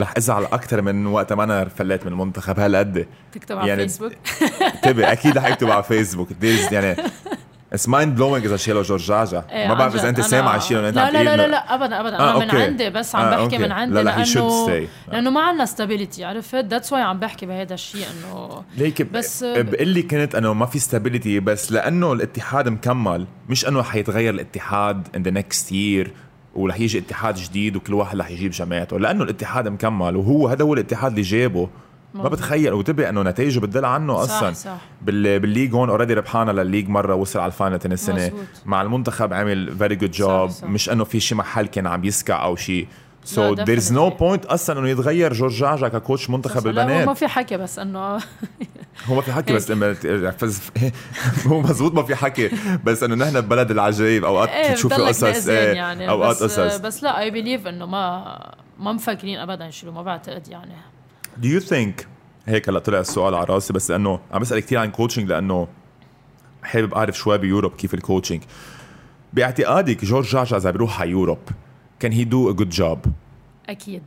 رح 0.00 0.14
أزعل 0.16 0.44
أكثر 0.44 0.82
من 0.82 1.06
وقت 1.06 1.32
ما 1.32 1.44
أنا 1.44 1.64
فليت 1.64 2.06
من 2.06 2.12
المنتخب 2.12 2.60
هالقد. 2.60 3.06
تكتب 3.32 3.58
على 3.58 3.68
يعني 3.68 3.82
فيسبوك 3.82 4.12
انتبه 4.74 5.12
أكيد 5.12 5.38
رح 5.38 5.44
اكتب 5.46 5.70
على 5.70 5.82
فيسبوك 5.90 6.28
يعني 6.42 6.96
it's 7.76 7.88
mind 7.88 8.14
blowing 8.16 8.44
إذا 8.44 8.56
شيلوا 8.56 8.82
جورج 8.82 9.23
جاجا 9.23 9.44
إيه 9.50 9.68
ما 9.68 9.74
بعرف 9.74 9.94
إذا 9.94 10.08
أنت 10.08 10.20
سامع 10.20 10.58
شيء 10.58 10.76
لا 10.76 10.90
لا 10.90 11.10
لا, 11.10 11.36
لا 11.36 11.46
لا 11.46 11.74
ابدا 11.74 12.00
ابدا. 12.00 12.18
آه 12.18 12.36
أنا 12.36 12.44
من 12.44 12.60
عندي 12.60 12.90
بس 12.90 13.14
عم 13.14 13.24
آه 13.24 13.44
بحكي 13.44 13.58
من 13.58 13.72
عندي 13.72 13.94
لا 13.94 14.02
لا 14.02 14.24
لأنه 14.24 14.88
لأنه 15.12 15.30
ما 15.30 15.40
عندنا 15.40 15.64
stability 15.64 16.24
عرفت؟ 16.24 16.64
That's 16.64 16.92
why 16.92 17.02
عم 17.02 17.18
بحكي 17.18 17.46
بهذا 17.46 17.74
الشيء 17.74 18.06
انه 18.06 18.62
ليك 18.76 19.02
بس 19.02 19.44
بقول 19.44 19.88
لي 19.88 20.02
كنت 20.02 20.34
إنه 20.34 20.52
ما 20.52 20.66
في 20.66 20.78
stability 20.78 21.40
بس 21.40 21.72
لأنه 21.72 22.12
الاتحاد 22.12 22.68
مكمل. 22.68 23.26
مش 23.48 23.68
إنه 23.68 23.82
حيتغير 23.82 24.34
الاتحاد 24.34 25.08
in 25.16 25.22
the 25.22 25.30
next 25.30 25.72
year 25.72 26.12
ورح 26.54 26.80
يجي 26.80 26.98
اتحاد 26.98 27.34
جديد 27.34 27.76
وكل 27.76 27.94
واحد 27.94 28.18
رح 28.18 28.30
يجيب 28.30 28.50
جماعته 28.50 28.98
لأنه 28.98 29.24
الاتحاد 29.24 29.68
مكمل 29.68 30.16
وهو 30.16 30.48
هذا 30.48 30.64
هو 30.64 30.74
الاتحاد 30.74 31.10
اللي 31.10 31.22
جابه. 31.22 31.68
ما 32.22 32.28
بتخيل 32.28 32.72
وتبقى 32.72 33.08
انه 33.08 33.22
نتائجه 33.22 33.60
بتدل 33.60 33.84
عنه 33.84 34.22
أصلا. 34.22 34.52
صح. 34.52 34.64
صح. 34.64 34.78
بال 35.02 35.20
league 35.20 35.74
هون 35.74 35.88
already 35.90 36.14
ربحانه 36.14 36.52
لل 36.52 36.61
league 36.61 36.88
مرة 36.88 37.14
وصل 37.14 37.38
على 37.38 37.46
ال 37.46 37.51
final 37.51 37.78
تاني 37.78 37.94
السنة 37.94 38.32
مع 38.66 38.82
المنتخب 38.82 39.32
عمل 39.32 39.76
very 39.78 39.96
good 39.96 40.10
job 40.10 40.50
مش 40.62 40.90
انه 40.90 41.04
في 41.04 41.20
شي 41.20 41.34
محل 41.34 41.66
كان 41.66 41.86
عم 41.86 42.04
يسكع 42.04 42.44
أو 42.44 42.56
شيء 42.56 42.86
So 43.24 43.54
there's 43.54 43.92
no 43.92 44.10
point 44.10 44.44
أصلا 44.46 44.78
إنه 44.78 44.88
يتغير 44.88 45.32
جورج 45.32 45.52
جاجا 45.52 45.88
ك 45.88 45.95
coach 45.95 46.30
منتخب 46.30 46.66
البنات. 46.66 47.06
ما 47.06 47.14
في 47.14 47.28
حكي 47.28 47.56
بس 47.56 47.78
إنه 47.78 47.98
هو 49.06 49.14
ما 49.14 49.20
في 49.20 49.32
حكي 49.32 49.52
بس 49.52 49.70
لما 49.70 49.96
هو 51.46 51.60
مزبوط 51.60 51.94
ما 51.94 52.02
في 52.02 52.14
حكي. 52.14 52.50
بس 52.84 53.02
إنه 53.02 53.14
نحن 53.14 53.40
ببلد 53.40 53.70
العجايب 53.70 54.24
أوقات 54.24 54.48
إيه 54.48 54.74
تشوفي 54.74 54.94
قصص 54.94 55.48
إيه 55.48 55.72
يعني. 55.72 56.08
أوقات 56.10 56.36
قصص. 56.36 56.76
بس 56.76 57.02
لا 57.02 57.20
I 57.20 57.30
believe 57.30 57.66
إنه 57.66 57.86
ما 57.86 58.54
ما 58.78 58.92
مفكرين 58.92 59.38
ابدا 59.38 59.66
يشيلوا 59.66 59.94
ما 59.94 60.02
بعتقد 60.02 60.48
يعني. 60.48 60.72
Do 61.40 61.46
you 61.46 61.60
think 61.60 62.06
هيك 62.46 62.68
هلا 62.68 62.78
طلع 62.78 63.00
السؤال 63.00 63.34
على 63.34 63.44
راسي 63.44 63.72
بس 63.72 63.90
لأنه 63.90 64.20
عم 64.32 64.40
بسأل 64.40 64.60
كثير 64.60 64.78
عن 64.78 64.90
coaching 64.90 65.28
لأنه 65.28 65.68
حابب 66.62 66.94
أعرف 66.94 67.16
شوي 67.16 67.38
ب 67.38 67.43
Europe 67.43 67.72
كيف 67.72 67.94
ال 67.94 67.99
coaching 67.99 68.42
باعتقادك 69.32 70.04
جورج 70.04 70.26
جاجا 70.26 70.56
إذا 70.56 70.70
بيروح 70.70 71.00
على 71.00 71.10
Europe 71.10 71.38
can 72.00 72.12
he 72.12 72.24
do 72.24 72.50
a 72.50 72.52
good 72.52 72.68
job 72.70 72.98
أكيد. 73.68 74.02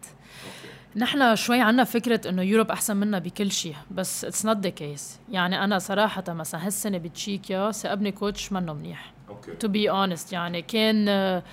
نحن 0.96 1.36
شوي 1.36 1.62
عنا 1.62 1.84
فكرة 1.84 2.30
إنه 2.30 2.42
Europe 2.42 2.72
أحسن 2.72 2.98
منا 2.98 3.20
بكل 3.20 3.52
شيء 3.52 3.76
بس 3.92 4.26
it's 4.26 4.46
not 4.46 4.58
the 4.58 4.70
case 4.70 5.20
يعني 5.32 5.64
أنا 5.64 5.80
صراحة 5.80 6.24
مثلا 6.30 6.66
هالسنة 6.66 6.98
بتشيكيا 6.98 7.72
صابني 7.72 8.12
coach 8.12 8.52
منه 8.52 8.74
منيح. 8.74 9.14
To 9.60 9.68
be 9.68 9.90
honest 9.90 10.34
يعني 10.34 10.62
كان 10.62 11.06
آه، 11.10 11.44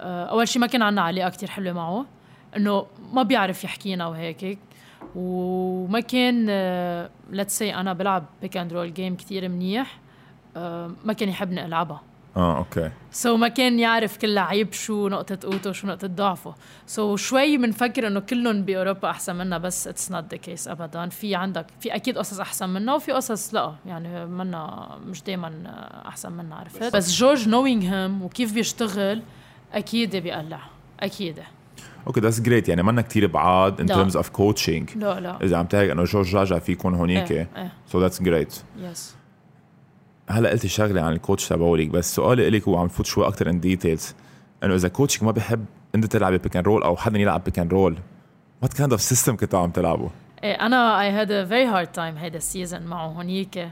أول 0.00 0.48
شيء 0.48 0.60
ما 0.60 0.66
كان 0.66 0.82
عنا 0.82 1.02
علاقة 1.02 1.30
كتير 1.30 1.50
حلوة 1.50 1.72
معه 1.72 2.06
إنه 2.56 2.86
ما 3.12 3.22
بيعرف 3.22 3.64
يحكينا 3.64 4.06
وهيك. 4.06 4.58
وما 5.14 6.00
كان 6.00 6.46
let's 7.30 7.58
say 7.58 7.74
أنا 7.74 7.92
بلعب 7.92 8.24
pick 8.42 8.56
and 8.56 8.72
roll 8.72 8.94
game 8.94 9.16
كثير 9.16 9.48
منيح 9.48 9.98
آه، 10.56 10.90
ما 11.04 11.12
كان 11.12 11.28
يحبني 11.28 11.64
ألعبها. 11.64 12.02
آه 12.36 12.58
okay. 12.58 13.36
so 13.36 13.38
ما 13.38 13.48
كان 13.48 13.78
يعرف 13.78 14.16
كل 14.16 14.34
لعيب 14.34 14.72
شو 14.72 15.08
نقطة 15.08 15.38
قوته 15.50 15.70
وشو 15.70 15.86
نقطة 15.86 16.06
ضعفه. 16.06 16.54
so 16.86 17.20
شوي 17.20 17.56
بنفكر 17.56 18.06
إنه 18.06 18.20
كلهم 18.20 18.62
بأوروبا 18.62 19.10
أحسن 19.10 19.36
منا 19.36 19.58
بس 19.58 19.88
it's 19.88 20.10
not 20.12 20.24
the 20.30 20.36
case 20.36 20.68
ابدا. 20.68 21.08
في 21.08 21.34
عندك 21.34 21.66
في 21.80 21.94
أكيد 21.94 22.18
قصص 22.18 22.40
أحسن 22.40 22.68
منا 22.68 22.94
وفي 22.94 23.12
قصص 23.12 23.54
لا. 23.54 23.74
يعني 23.86 24.26
منا 24.26 24.88
مش 25.06 25.22
دائما 25.22 25.52
أحسن 26.08 26.32
منا 26.32 26.56
عرفت؟ 26.56 26.96
بس 26.96 27.12
جورج 27.12 27.48
knowing 27.48 27.94
him 27.94 28.22
وكيف 28.22 28.52
بيشتغل 28.52 29.22
أكيد 29.72 30.16
بيقلع. 30.16 30.60
أكيد. 31.00 31.38
Okay 32.06 32.20
that's 32.20 32.40
great 32.40 32.68
يعني 32.68 32.82
منا 32.82 33.02
كثير 33.02 33.26
بعاد 33.26 33.80
in 33.80 33.86
terms 33.86 34.16
of 34.16 34.28
coaching 34.28 34.90
لا 34.96 35.20
لا. 35.20 35.38
إذا 35.42 35.56
عم 35.56 35.66
تحكي 35.66 35.92
إنه 35.92 36.04
جورج 36.04 36.36
جاجا 36.36 36.58
في 36.58 36.72
يكون 36.72 36.94
هونيك؟ 36.94 37.48
So 37.86 38.00
that's 38.00 38.22
great 38.22 38.54
yes 38.78 39.16
هلا 40.28 40.50
قلتي 40.50 40.68
شغلة 40.68 41.00
عن 41.02 41.12
ال 41.12 41.18
coach 41.18 41.48
تبعولك 41.48 41.88
بس 41.88 42.14
سؤالي 42.14 42.50
لك 42.50 42.68
هو 42.68 42.78
عم 42.78 42.88
فوت 42.88 43.06
شوي 43.06 43.26
أكثر 43.26 43.50
in 43.50 43.60
details 43.60 44.14
إنه 44.64 44.74
إذا 44.74 44.88
كوتشك 44.88 45.22
ما 45.22 45.30
بحب 45.30 45.64
إنت 45.94 46.04
تلعبي 46.06 46.38
pick 46.38 46.56
and 46.56 46.66
roll 46.66 46.82
أو 46.82 46.96
حدا 46.96 47.18
يلعب 47.18 47.44
pick 47.44 47.58
and 47.58 47.72
roll 47.72 47.96
what 48.62 48.72
kind 48.72 48.92
of 48.92 49.00
system 49.02 49.36
كنتوا 49.36 49.58
عم 49.58 49.70
تلعبوا؟ 49.70 50.08
إيه 50.44 50.52
أنا 50.54 51.00
I 51.00 51.10
had 51.10 51.32
a 51.32 51.44
very 51.44 51.64
hard 51.64 51.86
time 51.86 52.16
هيدا 52.16 52.36
ال 52.36 52.43
season 52.43 52.82
معه 52.82 53.06
هونيك 53.06 53.68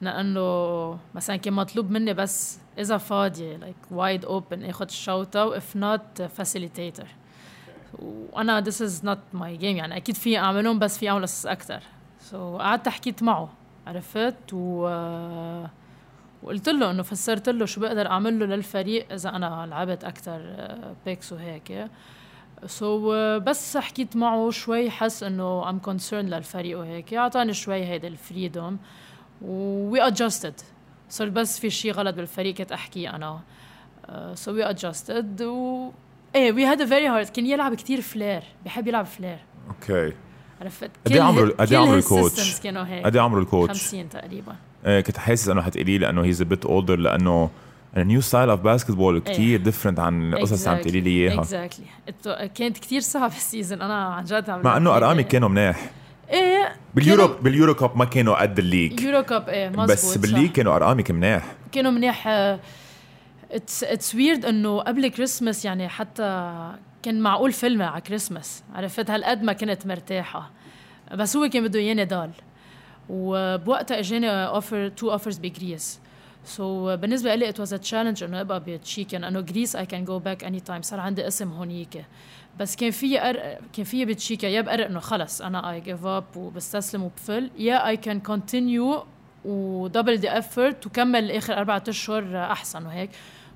لأنه 0.00 0.98
مثلا 1.14 1.36
كان 1.36 1.52
مطلوب 1.54 1.90
مني 1.90 2.14
بس 2.14 2.58
إذا 2.78 2.96
فاضية 2.96 3.56
like 3.56 3.76
wide 3.90 4.24
open 4.24 4.64
آخذ 4.64 4.84
ال 4.84 4.96
shot 4.96 5.46
و 5.46 5.56
if 5.56 5.76
not 5.76 6.22
facilitator 6.22 7.06
وأنا 7.98 8.64
this 8.64 8.80
is 8.80 9.04
not 9.04 9.38
my 9.38 9.60
game 9.60 9.64
يعني. 9.64 9.96
أكيد 9.96 10.14
في 10.14 10.38
أعملهم 10.38 10.78
بس 10.78 10.98
في 10.98 11.08
اعمل 11.08 11.24
أكثر 11.44 11.80
so, 12.20 12.60
قعدت 12.60 12.88
حكيت 12.88 13.22
معه 13.22 13.48
عرفت 13.86 14.52
و 14.52 14.82
وقلت 16.42 16.68
له 16.68 16.90
إنه 16.90 17.02
فسرت 17.02 17.48
له 17.48 17.66
شو 17.66 17.80
بقدر 17.80 18.06
أعمل 18.06 18.38
له 18.38 18.46
للفريق 18.46 19.12
إذا 19.12 19.28
أنا 19.28 19.66
لعبت 19.70 20.04
أكثر 20.04 20.40
picks 21.06 21.32
وهيك. 21.32 21.88
so, 22.66 23.42
بس 23.42 23.76
حكيت 23.76 24.16
معه 24.16 24.50
شوي 24.50 24.90
حس 24.90 25.22
إنه 25.22 25.70
I'm 25.70 25.78
concerned 25.78 26.26
للفريق 26.26 26.78
وهيك. 26.78 27.14
أعطاني 27.14 27.52
شوي 27.52 27.84
هيدا 27.84 28.08
ال 28.08 28.17
freedom 28.17 28.78
we 29.42 30.06
adjusted 30.06 30.60
صرت 31.08 31.32
بس 31.32 31.58
في 31.60 31.70
شيء 31.70 31.92
غلط 31.92 32.14
بالفريق 32.14 32.54
كنت 32.54 32.72
أحكيه 32.72 33.16
أنا. 33.16 33.40
So 34.34 34.52
we 34.52 34.70
adjusted 34.70 35.42
و 35.42 35.90
إيه 36.34 36.52
we 36.52 36.64
had 36.64 36.84
very 36.84 37.08
hard 37.08 37.28
كان 37.28 37.46
يلعب 37.46 37.74
كثير 37.74 38.00
flare 38.00 38.42
بحب 38.64 38.88
يلعب 38.88 39.06
flare 39.06 39.38
Okay 39.68 40.12
عرفت 40.60 40.90
قد 41.06 41.12
إيه 41.12 41.22
عمره 41.22 41.54
قد 41.58 41.72
إيه 41.72 41.78
عمره 41.78 41.96
ال 41.96 42.05
coach؟ 42.05 42.60
كانوا 42.60 42.84
هيك. 42.84 43.04
قد 43.04 43.16
إيه 43.16 43.22
عمره 43.22 43.40
ال 43.40 43.46
coach؟ 43.46 43.82
50 43.82 44.08
تقريبا. 44.08 44.56
إيه 44.86 45.00
كنت 45.00 45.18
حاسس 45.18 45.48
إنه 45.48 45.62
حتقولي 45.62 45.98
لي 45.98 46.08
انه 46.10 46.24
he's 46.24 46.42
a 46.42 46.44
bit 46.44 46.64
older 46.64 46.96
لأنه 46.96 47.50
ال 47.96 48.20
new 48.20 48.50
style 48.50 48.60
of 48.60 48.90
basketball 48.90 49.18
كثير 49.18 49.60
different 49.60 50.00
عن 50.00 50.34
القصص 50.34 50.66
اللي 50.66 50.76
عم 50.76 50.82
تقولي 50.82 51.00
لي 51.00 51.10
إياها. 51.10 51.40
Exactly 51.40 51.86
كانت 52.54 52.78
كثير 52.78 53.00
صعبة 53.00 53.36
ال 53.36 53.42
season. 53.42 53.82
أنا 53.82 54.04
عن 54.04 54.24
جد 54.24 54.50
عم 54.50 54.62
مع 54.62 54.76
إنه 54.76 54.96
أرقامي 54.96 55.22
كانوا 55.22 55.48
مناح. 55.48 55.90
إيه 56.30 56.76
بال 56.94 57.05
Euro 57.05 57.26
بال 57.26 57.74
EuroCup 57.74 57.96
ما 57.96 58.04
كانوا 58.04 58.42
قد 58.42 58.58
ال 58.58 58.63
league. 58.63 59.00
EuroCup 59.00 59.48
إيه 59.48 59.68
مزبوط 59.68 59.90
بس 59.90 60.18
بال 60.18 60.26
league 60.26 60.50
كانوا 60.50 60.76
ارقامك 60.76 61.10
مناح. 61.10 61.44
كانوا 61.72 61.90
منيح 61.90 62.28
it's 63.54 63.84
it's 63.84 64.14
weird 64.14 64.44
إنه 64.44 64.80
قبل 64.80 65.08
كريسمس 65.08 65.64
يعني 65.64 65.88
حتى 65.88 66.72
كان 67.02 67.20
معقول 67.20 67.52
فيلم 67.52 67.82
على 67.82 68.00
كريسمس 68.00 68.64
عرفت؟ 68.74 69.10
هالقد 69.10 69.42
ما 69.42 69.52
كنت 69.52 69.86
مرتاحة. 69.86 70.50
بس 71.14 71.36
هو 71.36 71.48
كان 71.48 71.64
بده 71.64 71.78
إياني 71.78 72.04
ضل 72.04 72.30
وبوقتها 73.08 73.98
إجاني 73.98 74.30
offer 74.30 74.88
two 74.88 75.12
offers 75.12 75.38
ب 75.38 75.47
Greece 75.47 76.00
so 76.44 76.96
بالنسبة 76.96 77.34
لي 77.34 77.48
it 77.48 77.60
was 77.60 77.74
a 77.74 77.76
challenge 77.76 78.24
إنه 78.24 78.40
أبقى 78.40 78.60
بتشيكيا. 78.60 79.20
لأنه 79.20 79.40
Greece 79.40 79.76
I 79.76 79.86
can 79.86 80.04
go 80.04 80.18
back 80.18 80.44
anytime 80.44 80.82
صار 80.82 81.00
عندي 81.00 81.26
اسم 81.26 81.52
هونيك 81.52 82.04
بس 82.60 82.76
كان 82.76 82.90
في. 82.90 83.18
كان 83.72 83.84
في 83.84 84.04
بتشيكا 84.04 84.46
يا 84.46 84.60
بقرر 84.60 84.86
إنه 84.86 85.00
خلص 85.00 85.42
أنا 85.42 85.70
I 85.70 85.80
give 85.80 86.06
up 86.06 86.36
وبستسلم 86.36 87.02
وبفل. 87.02 87.50
يا 87.58 87.88
I 87.88 87.96
can 87.96 88.20
continue 88.20 89.04
و 89.44 89.55
double 89.55 90.18
the 90.18 90.38
effort 90.38 90.86
وكمل 90.86 91.30
آخر 91.30 91.58
أربعة 91.58 91.84
أشهر 91.88 92.36
أحسن 92.36 92.86
وهيك. 92.86 93.10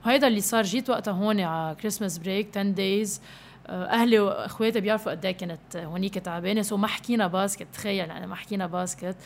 وهيدا 0.08 0.26
اللي 0.28 0.40
صار 0.40 0.62
جيت 0.62 0.90
وقتها 0.90 1.12
هون 1.12 1.40
على 1.40 1.74
Christmas 1.74 2.18
break 2.18 2.48
10 2.50 2.62
days 2.62 3.20
أهلي 3.68 4.18
وإخواتي 4.18 4.80
بيعرفوا 4.80 5.12
قد 5.12 5.24
إيه 5.24 5.32
كانت 5.32 5.76
هونيك 5.76 6.14
تعبانة. 6.18 6.62
So 6.62 6.76
ما 6.76 6.86
حكينا 6.86 7.26
basket 7.26 7.66
تخيل 7.72 8.08
يعني 8.08 8.26
ما 8.26 8.34
حكينا 8.34 8.66
basket. 8.66 9.16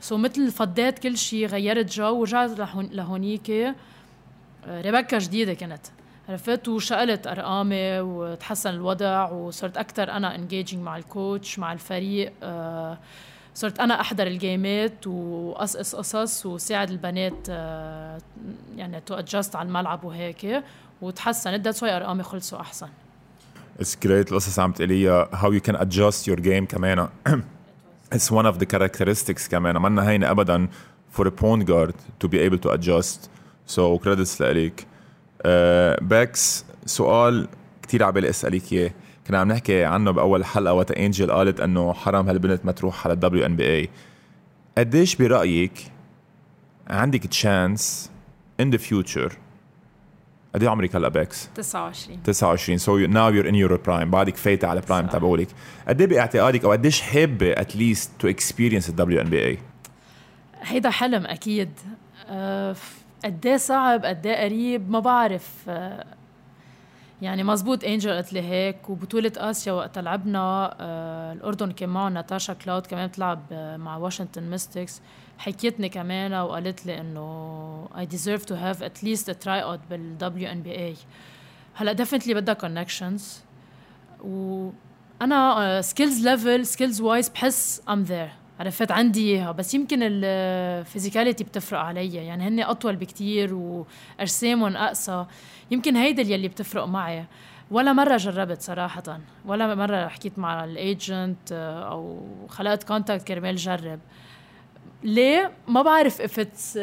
So 0.00 0.16
مثل 0.16 0.50
فضيت 0.50 0.98
كل 0.98 1.16
شيء 1.16 1.46
غيرت 1.46 1.92
جو 1.92 2.20
ورجعت 2.20 2.50
لهونيك. 2.76 3.50
آه، 3.50 3.74
ريبكا 4.66 5.18
جديدة 5.18 5.54
كانت. 5.54 5.86
عرفت؟ 6.28 6.68
وشقلبت 6.68 7.26
أرقامي 7.26 8.00
وتحسن 8.00 8.70
الوضع 8.70 9.30
وصرت 9.30 9.76
أكثر 9.76 10.10
أنا 10.10 10.34
engaging 10.34 10.82
مع 10.82 10.96
ال 10.96 11.06
coach 11.06 11.58
مع 11.58 11.72
الفريق. 11.72 12.32
آه 12.42 12.98
صرت 13.54 13.80
أنا 13.80 14.00
أحضر 14.00 14.26
ال 14.26 14.39
game 14.39 14.93
ات 14.93 15.06
وقص 15.06 15.94
قصص 15.94 16.46
وساعد 16.46 16.90
البنات 16.90 17.46
آه 17.50 18.18
يعني 18.76 19.00
to 19.00 19.14
adjust 19.14 19.56
على 19.56 19.66
الملعب 19.66 20.04
وهيك 20.04 20.62
وتحسنت. 21.02 21.64
That's 21.64 21.82
why 21.82 21.96
أرقامي 21.96 22.22
خلصوا 22.22 22.60
أحسن. 22.60 22.88
It's 23.80 23.94
great. 24.04 24.32
القصص 24.32 24.58
عم 24.58 24.72
تقولي 24.72 25.26
how 25.32 25.50
you 25.50 25.70
can 25.70 25.76
adjust 25.76 26.26
your 26.26 26.40
game 26.40 26.66
كمان. 26.68 27.08
It's 28.14 28.30
one 28.30 28.46
of 28.46 28.58
the 28.58 28.66
characteristics 28.66 29.48
كمان. 29.50 29.82
منا 29.82 30.08
هينة 30.08 30.30
ابدا 30.30 30.68
for 31.18 31.26
a 31.26 31.30
point 31.30 31.66
guard 31.66 31.94
to 32.24 32.28
be 32.28 32.38
able 32.38 32.58
to 32.58 32.70
adjust. 32.70 33.28
So 33.66 34.00
لإليك 34.40 34.86
بيكس 36.00 36.60
uh, 36.62 36.86
سؤال 36.86 37.48
كثير 37.82 38.02
عبالي 38.02 38.30
أسألك 38.30 38.72
إياه. 38.72 38.90
كنا 39.26 39.38
عم 39.38 39.48
نحكي 39.48 39.84
عنه 39.84 40.10
بأول 40.10 40.44
حلقة 40.44 40.74
وقت 40.74 40.90
انجل 40.90 41.30
قالت 41.32 41.60
إنه 41.60 41.92
حرام 41.92 42.28
هالبنت 42.28 42.66
ما 42.66 42.72
تروح 42.72 43.04
على 43.06 43.14
ال 43.14 43.46
WNBA 43.46 43.88
قديش 44.78 45.16
برأيك 45.16 45.92
عندك 46.90 47.26
chance 47.26 48.10
in 48.60 48.70
the 48.70 48.76
future 48.76 49.32
قد 50.54 50.62
إيه 50.62 50.70
عمرك 50.70 50.96
هلأ 50.96 51.08
باكس؟ 51.08 51.48
29 51.54 52.22
29 52.22 52.78
so 52.78 52.98
now 52.98 53.34
you're 53.34 53.48
in 53.48 53.54
your 53.54 53.76
prime 53.76 54.10
بعدك 54.10 54.36
فايتة 54.36 54.68
على 54.68 54.80
prime 54.88 55.06
تبعولك. 55.06 55.48
قد 55.88 56.00
إيه 56.00 56.08
باعتقادك 56.08 56.64
أو 56.64 56.72
قديش 56.72 57.00
حابه 57.00 57.52
at 57.52 57.69
least 57.69 58.10
to 58.18 58.28
experience 58.28 58.88
ال 58.88 59.20
WNBA؟ 59.20 59.58
هيدا 60.62 60.90
حلم 60.90 61.26
أكيد. 61.26 61.70
أه 62.28 62.76
قد 63.24 63.46
إيه 63.46 63.56
صعب 63.56 64.04
قد 64.04 64.26
إيه 64.26 64.44
قريب 64.44 64.90
ما 64.90 65.00
بعرف. 65.00 65.50
أه 65.68 66.04
يعني 67.22 67.44
مزبوط 67.44 67.84
إنجل 67.84 68.10
قالت 68.10 68.32
لي 68.32 68.42
هيك 68.42 68.90
وبطولة 68.90 69.32
آسيا 69.36 69.72
وقت 69.72 69.98
لعبنا 69.98 70.76
آه 70.80 71.32
الأردن 71.32 71.72
كان 71.72 71.88
معه 71.88 72.08
ناتاشا 72.08 72.52
كلاود 72.52 72.86
كمان 72.86 73.06
بتلعب 73.06 73.42
آه 73.52 73.76
مع 73.76 73.96
واشنطن 73.96 74.42
ميستكس 74.42 75.00
حكيتني 75.38 75.88
كمان 75.88 76.34
وقالت 76.34 76.86
لي 76.86 77.00
إنه 77.00 77.88
I 77.94 78.04
deserve 78.14 78.42
to 78.46 78.54
have 78.54 78.82
at 78.82 79.02
least 79.06 79.28
a 79.28 79.34
tryout 79.44 79.80
بال 79.90 80.16
WNBA 80.20 80.98
هلأ 81.74 82.04
definitely 82.04 82.30
بدها 82.30 82.54
connections. 82.54 83.22
وأنا 84.24 85.80
skills 85.80 86.28
level 86.28 86.66
skills 86.66 87.00
wise 87.00 87.28
بحس 87.28 87.82
I'm 87.88 88.08
there. 88.08 88.42
عرفت؟ 88.60 88.90
عندي 88.90 89.34
إياها. 89.36 89.52
بس 89.52 89.74
يمكن 89.74 89.98
ال 90.02 90.14
physicality 90.14 91.44
بتفرق 91.44 91.78
علي. 91.80 92.14
يعني 92.14 92.48
هن 92.48 92.60
أطول 92.60 92.96
بكتير 92.96 93.54
واجسامهم 93.54 94.76
اقسى 94.76 95.26
يمكن 95.72 95.96
هيدا 95.96 96.22
اللي 96.22 96.48
بتفرق 96.48 96.84
معي. 96.84 97.24
ولا 97.70 97.92
مرة 97.92 98.16
جربت 98.16 98.62
صراحة. 98.62 99.20
ولا 99.44 99.74
مرة 99.74 100.08
حكيت 100.08 100.38
مع 100.38 100.64
ال 100.64 100.79
agent 100.79 101.52
أو 101.90 102.26
خلقت 102.48 102.82
contact 102.82 103.28
كرمال 103.28 103.56
جرب. 103.56 104.00
ليه؟ 105.02 105.52
ما 105.68 105.82
بعرف 105.82 106.20
if 106.20 106.38
it's 106.38 106.78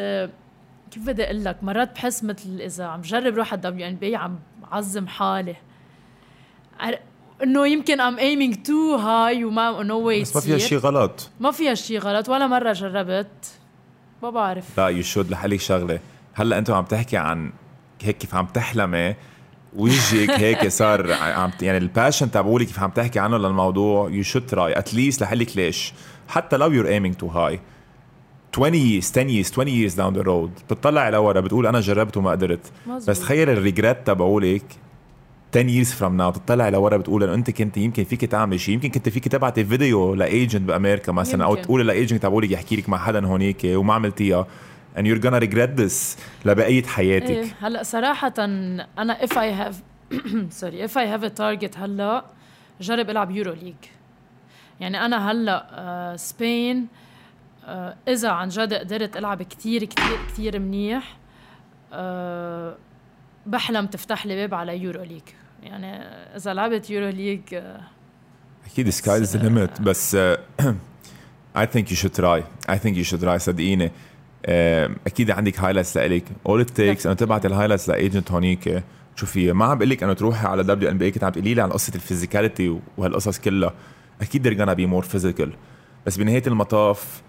كيف 0.91 1.03
بدي 1.05 1.23
أقول 1.23 1.45
لك؟ 1.45 1.63
مرات 1.63 1.95
بحس 1.95 2.23
مثل 2.23 2.61
إذا 2.61 2.85
عم 2.85 3.01
جرب 3.01 3.35
روح 3.35 3.47
على 3.47 3.55
ال 3.55 3.87
WNB 3.87 4.15
عم 4.15 4.39
عظم 4.71 5.07
حالي. 5.07 5.55
إنه 7.43 7.67
يمكن 7.67 8.01
I'm 8.01 8.19
aiming 8.19 8.55
too 8.63 8.95
high 8.95 9.45
وما 9.45 9.83
no 9.83 9.99
way 9.99 10.21
بس 10.21 10.35
ما 10.35 10.41
فيها 10.41 10.57
شيء 10.57 10.77
غلط. 10.77 11.29
ما 11.39 11.51
فيها 11.51 11.73
شيء 11.73 11.99
غلط. 11.99 12.29
ولا 12.29 12.47
مرة 12.47 12.73
جربت. 12.73 13.51
ما 14.23 14.29
بعرف. 14.29 14.79
لا 14.79 14.87
you 14.87 15.03
should 15.03 15.31
لحالك 15.31 15.59
شغلة. 15.59 15.99
هلأ 16.33 16.57
أنت 16.57 16.69
عم 16.69 16.85
تحكي 16.85 17.17
عن 17.17 17.51
هيك 18.03 18.17
كيف 18.17 18.35
عم 18.35 18.45
تحلمي 18.45 19.15
وجهك 19.75 20.29
هيك 20.29 20.67
صار 20.67 21.13
عم 21.13 21.51
يعني 21.61 21.77
ال 21.77 21.84
passion 21.84 22.31
تبعولي 22.31 22.65
كيف 22.65 22.79
عم 22.79 22.89
تحكي 22.89 23.19
عنه 23.19 23.37
للموضوع 23.37 24.09
you 24.09 24.23
should 24.23 24.45
try 24.45 24.79
at 24.79 24.91
least 24.91 25.21
لحالك 25.21 25.57
ليش. 25.57 25.93
حتى 26.27 26.57
لو 26.57 26.71
you're 26.71 26.87
aiming 26.87 27.15
too 27.15 27.27
high 27.27 27.59
20 28.53 28.73
years 28.73 29.05
10 29.05 29.27
years 29.27 29.51
20 29.51 29.67
years 29.67 29.93
down 29.93 30.19
the 30.19 30.25
road. 30.25 30.63
بتطلع 30.69 31.09
لورا 31.09 31.39
بتقول 31.39 31.67
أنا 31.67 31.79
جربت 31.79 32.17
وما 32.17 32.31
قدرت. 32.31 32.71
مزبوط. 32.87 33.09
بس 33.09 33.19
تخيل 33.19 33.49
ال 33.49 33.56
regret 33.56 33.97
تبعولك 34.07 34.63
10 35.55 35.67
years 35.67 35.87
from 35.87 36.19
now. 36.19 36.39
تطلع 36.39 36.69
لورا 36.69 36.97
بتقول 36.97 37.23
انه 37.23 37.33
أنت 37.33 37.51
كنت 37.51 37.77
يمكن 37.77 38.03
فيك 38.03 38.25
تعمل 38.25 38.59
شيء 38.59 38.73
يمكن 38.73 38.89
كنت 38.89 39.09
فيك 39.09 39.27
تبعتي 39.27 39.65
فيديو 39.65 40.13
ل 40.13 40.21
agent 40.21 40.61
بأمريكا 40.61 41.11
مثلا 41.11 41.33
يمكن. 41.33 41.57
أو 41.57 41.63
تقولي 41.63 41.83
ل 41.83 41.90
agent 41.90 42.23
تبعولك 42.23 42.51
يحكي 42.51 42.75
لك 42.75 42.89
مع 42.89 42.97
حدا 42.97 43.25
هونيك 43.25 43.61
وما 43.65 43.93
عملتيها. 43.93 44.47
And 44.99 45.07
you're 45.07 45.19
gonna 45.19 45.39
regret 45.39 45.77
this 45.77 46.17
لبقية 46.45 46.83
حياتك. 46.83 47.29
إيه 47.29 47.45
هلأ 47.61 47.83
صراحة 47.83 48.33
أنا 48.37 49.17
if 49.21 49.31
I 49.31 49.51
have 49.51 49.75
sorry 50.61 50.81
if 50.81 50.97
I 50.97 51.05
have 51.05 51.23
a 51.23 51.29
target 51.29 51.77
هلأ 51.77 52.25
جرب 52.81 53.09
ألعب 53.09 53.31
EuroLeague 53.31 53.75
يعني 54.79 55.05
أنا 55.05 55.31
هلأ 55.31 56.15
Spain 56.17 56.87
uh, 56.87 57.65
آه، 57.65 57.95
إذا 58.07 58.29
عن 58.29 58.49
جد 58.49 58.73
قدرت 58.73 59.17
ألعب 59.17 59.43
كثير 59.43 59.83
كثير 59.85 60.17
كثير 60.27 60.59
منيح 60.59 61.17
أه 61.93 62.75
بحلم 63.45 63.85
تفتح 63.85 64.25
لي 64.25 64.35
باب 64.35 64.53
على 64.53 64.77
EuroLeague 64.77 65.21
يعني 65.63 65.95
إذا 66.35 66.53
لعبت 66.53 66.89
EuroLeague 66.89 67.41
أه 67.53 67.81
أكيد 68.65 68.89
sky 68.89 69.17
is 69.17 69.37
the 69.37 69.43
limit 69.43 69.81
بس 69.81 70.15
I 70.15 71.65
think 71.65 71.91
you 71.91 71.97
should 71.97 72.11
try 72.11 72.43
I 72.69 72.77
think 72.77 72.97
you 72.97 73.03
should 73.03 73.19
try 73.19 73.39
صدقيني. 73.39 73.91
أكيد 74.45 75.31
عندك 75.31 75.59
highlights 75.59 75.97
لإلك. 75.97 76.23
all 76.45 76.61
it 76.61 76.69
takes 76.69 77.05
انه 77.05 77.15
تبعت 77.15 77.45
ال 77.45 77.49
highlights 77.49 77.89
ل 77.89 77.96
agent 77.96 78.31
هونيك 78.31 78.83
شوفي 79.15 79.53
ما 79.53 79.65
عم 79.65 79.77
بقول 79.77 79.89
لك 79.89 80.03
إنه 80.03 80.13
تروحي 80.13 80.47
على 80.47 80.63
WNB 80.63 81.11
كنت 81.11 81.23
عم 81.23 81.31
تقولي 81.31 81.53
لي 81.53 81.61
عن 81.61 81.69
قصة 81.69 81.95
ال 81.95 82.02
physicality 82.02 82.79
وهالقصص 82.97 83.39
كلها. 83.39 83.73
أكيد 84.21 84.47
they're 84.47 84.57
gonna 84.61 84.75
be 84.75 84.93
more 84.93 85.09
physical. 85.11 85.49
بس 86.05 86.17
بنهاية 86.17 86.43
المطاف 86.47 87.21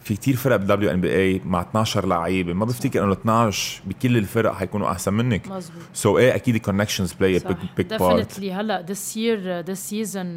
في 0.00 0.14
كتير 0.14 0.36
فرق 0.36 0.56
بال 0.56 0.90
WNBA 0.90 1.40
مع 1.44 1.60
12 1.60 2.06
لعيبة. 2.06 2.52
ما 2.52 2.64
بفتكر 2.64 3.04
إنه 3.04 3.12
ال 3.12 3.18
12 3.18 3.82
بكل 3.86 4.16
الفرق 4.16 4.54
حيكونوا 4.54 4.90
أحسن 4.90 5.14
منك. 5.14 5.48
مزبوط 5.48 5.82
سو 5.94 6.14
so, 6.14 6.18
إيه 6.18 6.34
أكيد 6.34 6.54
ال 6.54 6.59
connections 6.59 7.12
play 7.12 7.32
big 7.32 7.86
part 7.86 8.16
definitely 8.16 8.52
هلأ 8.52 8.82
this 8.82 9.16
year 9.16 9.60
this 9.60 9.88
season 9.88 10.36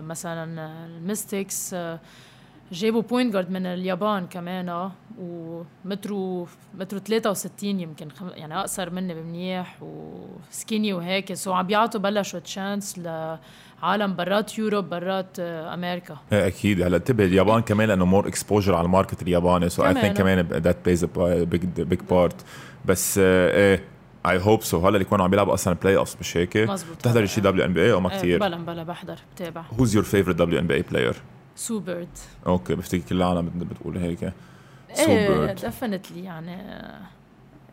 مثلا 0.00 0.70
الميستكس 0.86 1.74
uh, 1.74 1.76
جابوا 2.72 3.02
point 3.02 3.32
guard 3.32 3.50
من 3.50 3.66
اليابان 3.66 4.26
كمان 4.26 4.90
ومترو 5.18 6.46
مترو 6.74 6.98
63 6.98 7.80
يمكن 7.80 8.10
خم... 8.10 8.28
يعني 8.28 8.58
أقصر 8.60 8.90
مني 8.90 9.14
بمنيح 9.14 9.76
وسكيني 9.82 10.92
وهيك. 10.92 11.34
so 11.34 11.52
عم 11.52 11.66
بيعطوا 11.66 12.00
بلشوا 12.00 12.40
chance 12.40 12.98
لعالم 12.98 14.16
برات 14.16 14.58
Europe 14.58 14.84
برات 14.84 15.40
أمريكا. 15.40 16.16
إيه 16.32 16.46
أكيد. 16.46 16.82
هلأ 16.82 16.96
انتبه 16.96 17.24
اليابان 17.24 17.60
كمان 17.60 17.88
لأنه 17.88 18.04
more 18.04 18.28
exposure 18.28 18.74
على 18.74 18.84
الماركت 18.84 19.22
الياباني. 19.22 19.68
so 19.68 19.86
I 19.86 19.94
think 19.94 20.16
كمان 20.16 20.40
that 20.40 20.76
plays 20.84 21.04
big 21.04 22.00
part 22.10 22.44
بس 22.84 23.18
إيه 23.18 23.84
I 24.26 24.38
hope 24.38 24.62
so 24.62 24.78
هلأ 24.78 24.88
اللي 24.88 25.00
يكونوا 25.00 25.24
عم 25.24 25.30
بيلعبوا 25.30 25.54
أصلا 25.54 25.74
playoff 25.74 26.16
مش 26.20 26.36
هيك؟ 26.36 26.56
مزبوط 26.56 26.96
بتحضري 26.96 27.26
شيء 27.26 27.44
WNBA 27.44 27.92
أو 27.92 28.00
ما 28.00 28.08
كثير؟ 28.08 28.40
بلا 28.40 28.56
بلا 28.56 28.82
بحضر 28.82 29.18
بتابع. 29.34 29.62
who's 29.80 29.94
your 29.94 30.04
favorite 30.04 30.58
WNBA 30.58 30.74
player؟ 30.74 31.16
Sue 31.58 31.78
Bird 31.78 32.08
okay 32.46 32.74
بفتكر 32.74 33.02
كل 33.08 33.16
العالم 33.16 33.50
بتقول 33.56 33.98
هيك. 33.98 34.32
Bird 35.06 35.60
definitely 35.60 36.24
يعني 36.24 36.56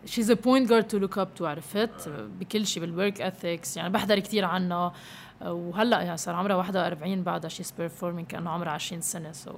she's 0.06 0.32
a 0.32 0.34
point 0.34 0.70
guard 0.70 0.84
to 0.84 0.98
look 0.98 1.18
up 1.18 1.34
to 1.36 1.46
عرفت؟ 1.46 2.10
بكل 2.40 2.68
شيء 2.68 2.84
بال 2.84 2.96
work 2.96 3.22
ethics 3.22 3.78
يعني 3.78 3.90
بحضر 3.94 4.20
كثير 4.20 4.46
عنها. 4.46 4.94
وهلأ 5.42 6.02
يعني 6.02 6.18
صار 6.18 6.36
عمرها 6.36 6.56
41 6.56 7.24
بعدها 7.24 7.50
she's 7.50 7.74
performing 7.78 8.28
كأنه 8.28 8.50
عمرها 8.50 8.72
20 8.72 9.02
سنة 9.02 9.32
so 9.32 9.52
so. 9.52 9.56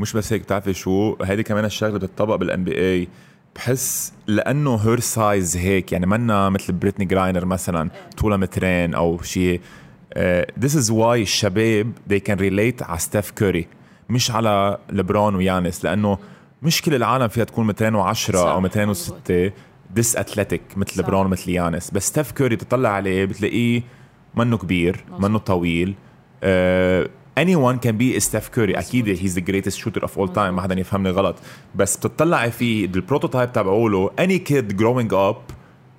مش 0.00 0.12
بس 0.12 0.32
هيك 0.32 0.42
بتعرفي 0.42 0.74
شو؟ 0.74 1.16
هيدي 1.22 1.42
كمان 1.42 1.64
الشغلة 1.64 1.98
بتطبق 1.98 2.34
بال 2.34 2.64
NBA 2.64 3.08
بحس 3.54 4.12
لأنه 4.26 4.76
her 4.76 5.00
size 5.00 5.56
هيك 5.56 5.92
يعني 5.92 6.06
منا 6.06 6.48
مثل 6.48 6.72
بريتني 6.72 7.04
جراينر 7.04 7.44
مثلا 7.44 7.90
طولها 8.16 8.36
مترين 8.36 8.94
أو 8.94 9.22
شيء. 9.22 9.60
this 10.58 10.76
is 10.76 10.90
why 10.90 11.22
الشباب 11.22 11.92
they 12.10 12.20
can 12.30 12.38
relate 12.38 12.82
على 12.82 12.98
ستيف 12.98 13.30
كوري 13.30 13.66
مش 14.10 14.30
على 14.30 14.78
لبرون 14.90 15.34
ويانس 15.34 15.84
لأنه 15.84 16.18
مش 16.62 16.82
كل 16.82 16.94
العالم 16.94 17.28
فيها 17.28 17.44
تكون 17.44 17.66
210 17.66 18.52
أو 18.52 18.60
206 18.60 19.52
this 19.94 20.16
athletic 20.16 20.62
مثل 20.76 21.00
لبرون 21.00 21.26
مثل 21.26 21.50
يانس. 21.50 21.90
بس 21.90 22.06
ستيف 22.06 22.32
كوري 22.32 22.56
تطلع 22.56 22.88
عليه 22.88 23.24
بتلاقيه 23.24 23.82
منه 24.34 24.58
كبير 24.58 25.04
منه 25.18 25.38
طويل. 25.38 25.94
anyone 27.38 27.78
can 27.78 27.96
be 27.96 28.20
ستيف 28.20 28.48
كوري 28.48 28.74
أكيد 28.74 29.08
he's 29.08 29.34
the 29.34 29.40
greatest 29.40 29.76
shooter 29.76 30.02
of 30.02 30.18
all 30.18 30.32
time 30.32 30.56
ما 30.56 30.62
حدا 30.62 30.80
يفهمني 30.80 31.10
غلط. 31.10 31.36
بس 31.74 31.96
بتطلعي 31.96 32.50
فيه 32.50 32.84
ال 32.84 32.91
prototype 32.91 33.52
تبعوله 33.52 34.10
any 34.18 34.38
kid 34.38 34.76
growing 34.76 35.14
up 35.14 35.36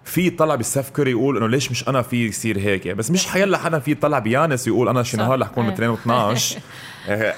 في 0.07 0.27
يطلع 0.27 0.55
بستيف 0.55 0.89
كوري 0.89 1.11
يقول 1.11 1.37
إنه 1.37 1.47
ليش 1.47 1.71
مش 1.71 1.87
أنا 1.87 2.01
في 2.01 2.27
يصير 2.27 2.59
هيك؟ 2.59 2.87
بس 2.87 3.11
مش 3.11 3.27
حيلا 3.27 3.57
حدا 3.57 3.79
في 3.79 3.91
يطلع 3.91 4.19
بيانس 4.19 4.67
ويقول 4.67 4.89
أنا 4.89 5.03
شي 5.03 5.17
نهار 5.17 5.39
رح 5.39 5.49
اكون 5.49 5.65
مترين 5.65 5.89
12 5.93 6.59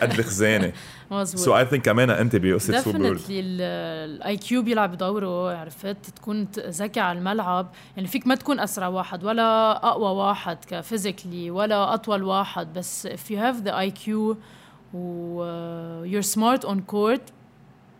قد 0.01 0.19
الخزانة. 0.19 0.71
مزبوط 1.11 1.41
so 1.41 1.57
I 1.57 1.65
think 1.65 1.85
كمان 1.85 2.09
أنت 2.09 2.35
بقصة 2.35 2.81
Sue 2.81 2.98
Bird 2.98 3.19
ال 3.29 4.37
IQ 4.37 4.61
بيلعب 4.61 4.97
دوره 4.97 5.57
عرفت؟ 5.57 5.97
تكون 6.15 6.47
ذكي 6.59 6.99
على 6.99 7.19
الملعب. 7.19 7.71
يعني 7.95 8.07
فيك 8.07 8.27
ما 8.27 8.35
تكون 8.35 8.59
أسرع 8.59 8.87
واحد 8.87 9.23
ولا 9.23 9.71
أقوى 9.87 10.11
واحد 10.11 10.57
ك 10.67 10.75
physically 10.75 11.51
ولا 11.51 11.93
أطول 11.93 12.23
واحد 12.23 12.73
بس 12.73 13.07
if 13.07 13.31
you 13.31 13.37
have 13.37 13.67
the 13.67 13.71
IQ 13.71 14.09
و 14.93 15.43
uh, 15.43 16.11
you're 16.11 16.35
smart 16.35 16.67
on 16.67 16.77
court 16.93 17.21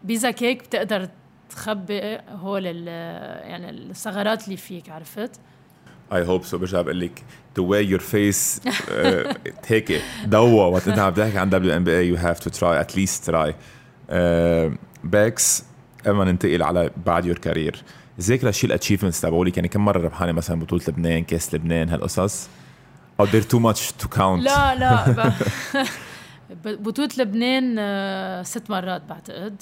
بذكاك 0.04 0.58
بتقدر 0.58 1.10
تخبي 1.50 2.18
هول 2.30 2.66
يعني 2.66 3.70
الثغرات 3.70 4.46
اللي 4.46 4.58
فيك 4.58 4.90
عرفت؟ 4.90 5.32
I 6.14 6.24
hope 6.26 6.44
so 6.44 6.58
برجع 6.58 6.82
بقول 6.82 7.00
لك 7.00 7.24
the 7.60 7.64
way 7.64 7.92
your 7.98 8.02
face 8.04 8.70
uh, 8.70 9.38
هيك 9.68 10.02
ضوى 10.28 10.72
وقت 10.72 10.88
انت 10.88 11.00
عم 11.00 11.14
تحكي 11.14 11.38
عن 11.38 11.50
WNBA 11.50 11.76
you 11.78 11.84
have 11.84 12.40
to 12.40 12.50
try 12.50 12.82
at 12.82 12.94
least 12.94 13.26
try 13.26 13.56
باكس 15.04 15.64
قبل 16.06 16.16
ما 16.16 16.26
ننتقل 16.26 16.64
على 16.64 16.90
بعد 17.06 17.26
your 17.26 17.38
career 17.38 17.84
ذاكرة 18.22 18.52
شيء 18.52 18.68
ال 18.70 18.74
achievements 18.74 19.22
تبعولك 19.22 19.58
يعني 19.58 19.68
كم 19.68 19.86
مرة 19.86 20.00
ربحانة 20.02 20.32
مثلا 20.32 20.60
بطولة 20.60 20.82
لبنان 20.88 21.24
كأس 21.24 21.54
لبنان 21.56 21.90
هالقصص؟ 21.90 22.48
أو 23.20 23.26
they're 23.28 23.46
too 23.54 23.60
much 23.60 23.80
to 24.04 24.08
count 24.18 24.20
لا 24.44 24.76
لا 24.76 25.06
ب- 26.66 26.84
بطولة 26.84 27.10
لبنان 27.18 27.76
آه، 27.80 28.44
ست 28.44 28.70
مرات 28.70 29.02
بعتقد. 29.10 29.62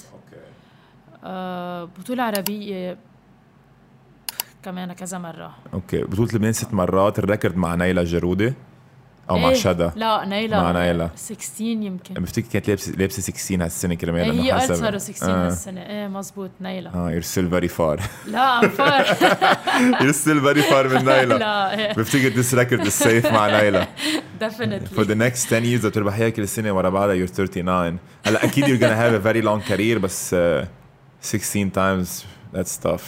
بطولة 1.98 2.22
عربية 2.22 2.98
كمان 4.62 4.92
كذا 4.92 5.18
مرة. 5.18 5.54
okay 5.74 6.02
بطولة 6.02 6.28
لبنان 6.34 6.52
ست 6.52 6.74
مرات 6.74 7.18
ال 7.18 7.23
record 7.23 7.56
مع 7.56 7.74
نايلة 7.74 8.02
جرودة 8.02 8.54
أو 9.30 9.38
مع 9.38 9.48
إيه، 9.48 9.54
شدا 9.54 9.92
لا 9.96 10.24
نايلة 10.24 10.62
مع 10.62 10.70
نايلة. 10.70 11.10
16 11.16 11.64
يمكن. 11.64 12.14
بفتكر 12.14 12.48
كانت 12.48 12.68
لابسه 12.68 12.92
لابسة 12.92 13.22
16 13.22 13.64
هالسنة 13.64 13.94
كرمال 13.94 14.20
إيه، 14.20 14.30
انه 14.30 14.42
هي 14.42 14.54
حسب 14.54 14.74
صاروا 14.74 14.98
16 14.98 15.30
آه. 15.30 15.46
هالسنة. 15.46 15.80
إيه 15.80 16.08
مزبوط 16.08 16.50
نايلة. 16.60 16.90
آه 16.94 17.20
you're 17.20 17.24
still 17.24 17.50
very 17.60 17.68
far. 17.68 18.02
لا 18.32 18.68
far 18.68 19.04
you're 20.02 20.16
still 20.16 20.40
very 20.40 20.70
far 20.70 20.96
من 20.96 21.04
نايلة. 21.04 21.36
لا 21.36 21.78
إيه. 21.78 21.92
بفتكر 21.92 22.42
record 22.64 22.86
is 22.86 23.04
safe 23.04 23.32
مع 23.32 23.46
نايلة. 23.46 23.88
For 24.38 24.44
definitely 24.44 25.04
the 25.04 25.14
next 25.14 25.48
10 25.50 25.64
years 25.64 25.78
إذا 25.78 25.88
بتربحيها 25.88 26.28
كل 26.28 26.48
سنة 26.48 26.72
ورا 26.72 26.88
بعضها 26.88 27.26
you're 27.26 27.30
39 27.30 27.98
هلأ 28.26 28.44
أكيد 28.44 28.64
you're 28.64 28.80
gonna 28.80 28.96
have 28.96 29.22
a 29.22 29.32
very 29.32 29.42
long 29.42 29.70
career 29.72 29.98
بس 29.98 30.34
uh, 30.34 30.66
16 31.22 31.70
times 31.70 32.24
that's 32.54 32.86
tough. 32.86 33.02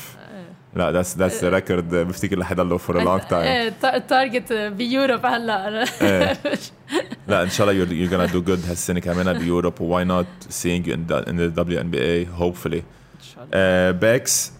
لا 0.75 1.03
that's 1.03 1.07
that's 1.15 1.41
the 1.41 1.51
record 1.51 1.91
uh, 1.91 1.95
بفتكر 1.95 2.39
رح 2.39 2.53
يضلوا 2.53 2.79
for 2.79 2.93
a 2.93 3.01
long 3.05 3.21
time. 3.31 3.33
إيه 3.33 3.69
الت- 3.69 3.85
التارجت 3.85 4.53
بيوروب 4.53 5.27
هلا. 5.27 5.71
لا 7.29 7.43
إن 7.43 7.51
شاء 7.51 7.71
الله 7.71 7.85
you're, 7.85 7.89
you're 7.89 8.13
gonna 8.13 8.33
do 8.33 8.47
good 8.49 8.69
هالسنة 8.69 9.01
كمان 9.01 9.39
بيوروب 9.39 9.75
why 9.79 10.05
not 10.09 10.49
seeing 10.53 10.85
you 10.87 10.93
in 10.93 11.13
the, 11.13 11.31
in 11.31 11.37
the 11.37 11.61
WNBA 11.65 12.39
hopefully. 12.41 12.83
إن 12.83 13.23
شاء 13.35 13.45
الله. 13.45 13.93
Uh, 13.93 13.95
باكس 14.01 14.53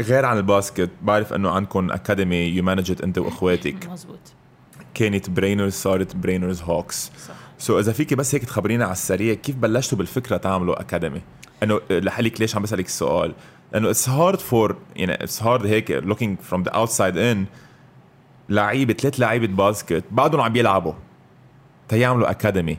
غير 0.00 0.24
عن 0.24 0.36
ال 0.36 0.44
basket 0.44 0.90
بعرف 1.02 1.32
إنه 1.32 1.50
عندكم 1.50 1.90
academy 1.90 2.36
you 2.36 2.62
manage 2.62 2.91
it 2.91 3.00
أنت 3.00 3.18
وإخواتك. 3.18 3.86
مزبوط 3.92 4.18
كانت 4.94 5.30
برينرز 5.30 5.72
صارت 5.72 6.16
برينرز 6.16 6.62
هوكس 6.62 7.10
صح. 7.28 7.34
so 7.58 7.78
إذا 7.78 7.92
فيكي 7.92 8.14
بس 8.14 8.34
هيك 8.34 8.44
تخبرينا 8.44 8.84
على 8.84 8.92
السريع 8.92 9.34
كيف 9.34 9.56
بلشتوا 9.56 9.98
بالفكرة 9.98 10.36
تعملوا 10.36 10.80
academy 10.80 11.20
أنه 11.62 11.80
لحالك 11.90 12.40
ليش 12.40 12.56
عم 12.56 12.62
بسألك 12.62 12.86
السؤال؟ 12.86 13.34
لأنه 13.72 13.90
it's 13.90 14.08
hard 14.08 14.38
for 14.38 14.76
يعني 14.96 15.14
it's 15.14 15.42
hard 15.42 15.66
هيك 15.66 15.90
looking 15.90 16.38
from 16.38 16.62
the 16.62 16.70
outside 16.70 17.18
ان 17.18 17.46
لعيبه 18.48 18.94
ثلاث 18.94 19.20
لعيبة 19.20 19.46
basket 19.46 20.04
بعدهم 20.10 20.40
عم 20.40 20.56
يلعبوا 20.56 20.92
تيعملوا 21.88 22.30
academy 22.30 22.78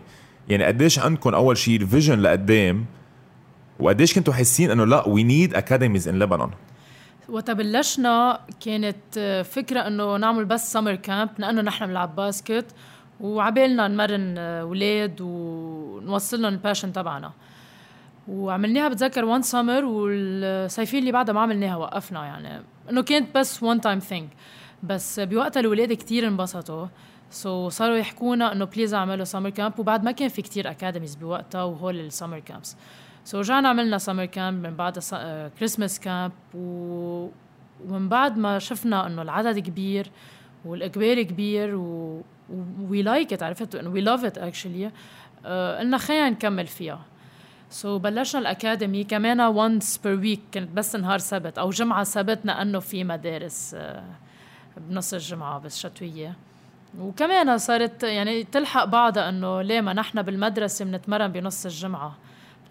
يعني 0.49 0.63
قديش 0.63 0.99
عندكم 0.99 1.33
أول 1.33 1.57
شيء 1.57 1.85
vision 1.85 2.19
لقدام؟ 2.19 2.85
وقديش 3.79 4.15
كنتوا 4.15 4.33
حاسين 4.33 4.71
إنه 4.71 4.85
لا 4.85 5.07
we 5.07 5.23
need 5.23 5.55
academies 5.55 6.07
in 6.07 6.19
لبنان 6.19 6.49
وقت 7.29 7.51
بلشنا 7.51 8.39
كانت 8.65 9.43
فكرة 9.51 9.79
إنه 9.79 10.17
نعمل 10.17 10.45
بس 10.45 10.73
summer 10.73 10.95
camp 10.95 11.29
لأنه 11.37 11.61
نحن 11.61 11.85
بنلعب 11.85 12.15
basket 12.15 12.65
وعبالنا 13.21 13.87
نمرن 13.87 14.35
آه، 14.37 14.65
ولاد 14.65 15.21
ونوصل 15.21 16.41
لهم 16.41 16.53
ال 16.53 16.58
passion 16.58 16.93
تبعنا. 16.93 17.31
وعملناها 18.31 18.89
بتذكر 18.89 19.25
one 19.25 19.41
summer 19.41 19.85
والصيفيه 19.85 20.99
اللي 20.99 21.11
بعدها 21.11 21.33
ما 21.33 21.41
عملناها 21.41 21.75
وقفنا 21.75 22.25
يعني. 22.25 22.63
إنه 22.89 23.01
كانت 23.01 23.35
بس 23.37 23.63
one 23.63 23.81
time 23.81 23.99
thing 23.99 24.29
بس 24.83 25.19
بوقتها 25.19 25.59
الاولاد 25.59 25.93
كتير 25.93 26.27
انبسطوا. 26.27 26.87
so 27.29 27.73
صاروا 27.73 27.95
يحكونا 27.95 28.51
إنه 28.51 28.65
please 28.65 28.93
اعملوا 28.93 29.25
summer 29.25 29.49
camp 29.49 29.79
وبعد 29.79 30.03
ما 30.03 30.11
كان 30.11 30.29
في 30.29 30.41
كتير 30.41 30.71
academies 30.71 31.15
بوقتها 31.15 31.63
وهول 31.63 31.99
ال 31.99 32.05
summer 32.05 32.39
camps 32.39 32.77
so 33.23 33.39
رجعنا 33.39 33.69
عملنا 33.69 33.97
summer 33.97 34.25
camp 34.25 34.67
من 34.67 34.75
بعد 34.75 34.99
Christmas 35.59 35.99
camp 35.99 36.31
و... 36.53 37.27
ومن 37.87 38.09
بعد 38.09 38.37
ما 38.37 38.59
شفنا 38.59 39.07
إنه 39.07 39.21
العدد 39.21 39.59
كبير 39.59 40.11
والإقبال 40.65 41.21
كبير 41.21 41.75
و 41.75 42.21
we 42.89 43.01
like 43.01 43.33
it 43.33 43.43
عرفت؟ 43.43 43.75
we 43.75 44.01
love 44.01 44.25
it 44.25 44.37
actually 44.37 44.91
قلنا 45.79 45.97
خلينا 45.97 46.29
نكمل 46.29 46.67
فيها. 46.67 47.05
so 47.71 48.01
بلشنا 48.01 48.41
ال 48.41 48.49
academy 48.49 49.03
كمان 49.03 49.41
once 49.41 49.97
per 49.97 50.19
week 50.19 50.39
كانت 50.51 50.71
بس 50.71 50.95
نهار 50.95 51.19
سبت 51.19 51.57
أو 51.57 51.69
جمعة 51.69 52.03
سبت 52.03 52.39
لأنه 52.43 52.79
في 52.79 53.03
مدارس 53.03 53.71
آه، 53.77 54.03
بنص 54.77 55.13
الجمعة 55.13 55.59
بس 55.59 55.79
شتوية. 55.79 56.35
وكمان 56.99 57.57
صارت 57.57 58.03
يعني 58.03 58.43
تلحق 58.43 58.83
بعضها 58.83 59.29
إنه 59.29 59.61
ليه 59.61 59.81
ما 59.81 59.93
نحن 59.93 60.21
بالمدرسة 60.21 60.85
بنتمرن 60.85 61.27
بنص 61.27 61.65
الجمعة؟ 61.65 62.17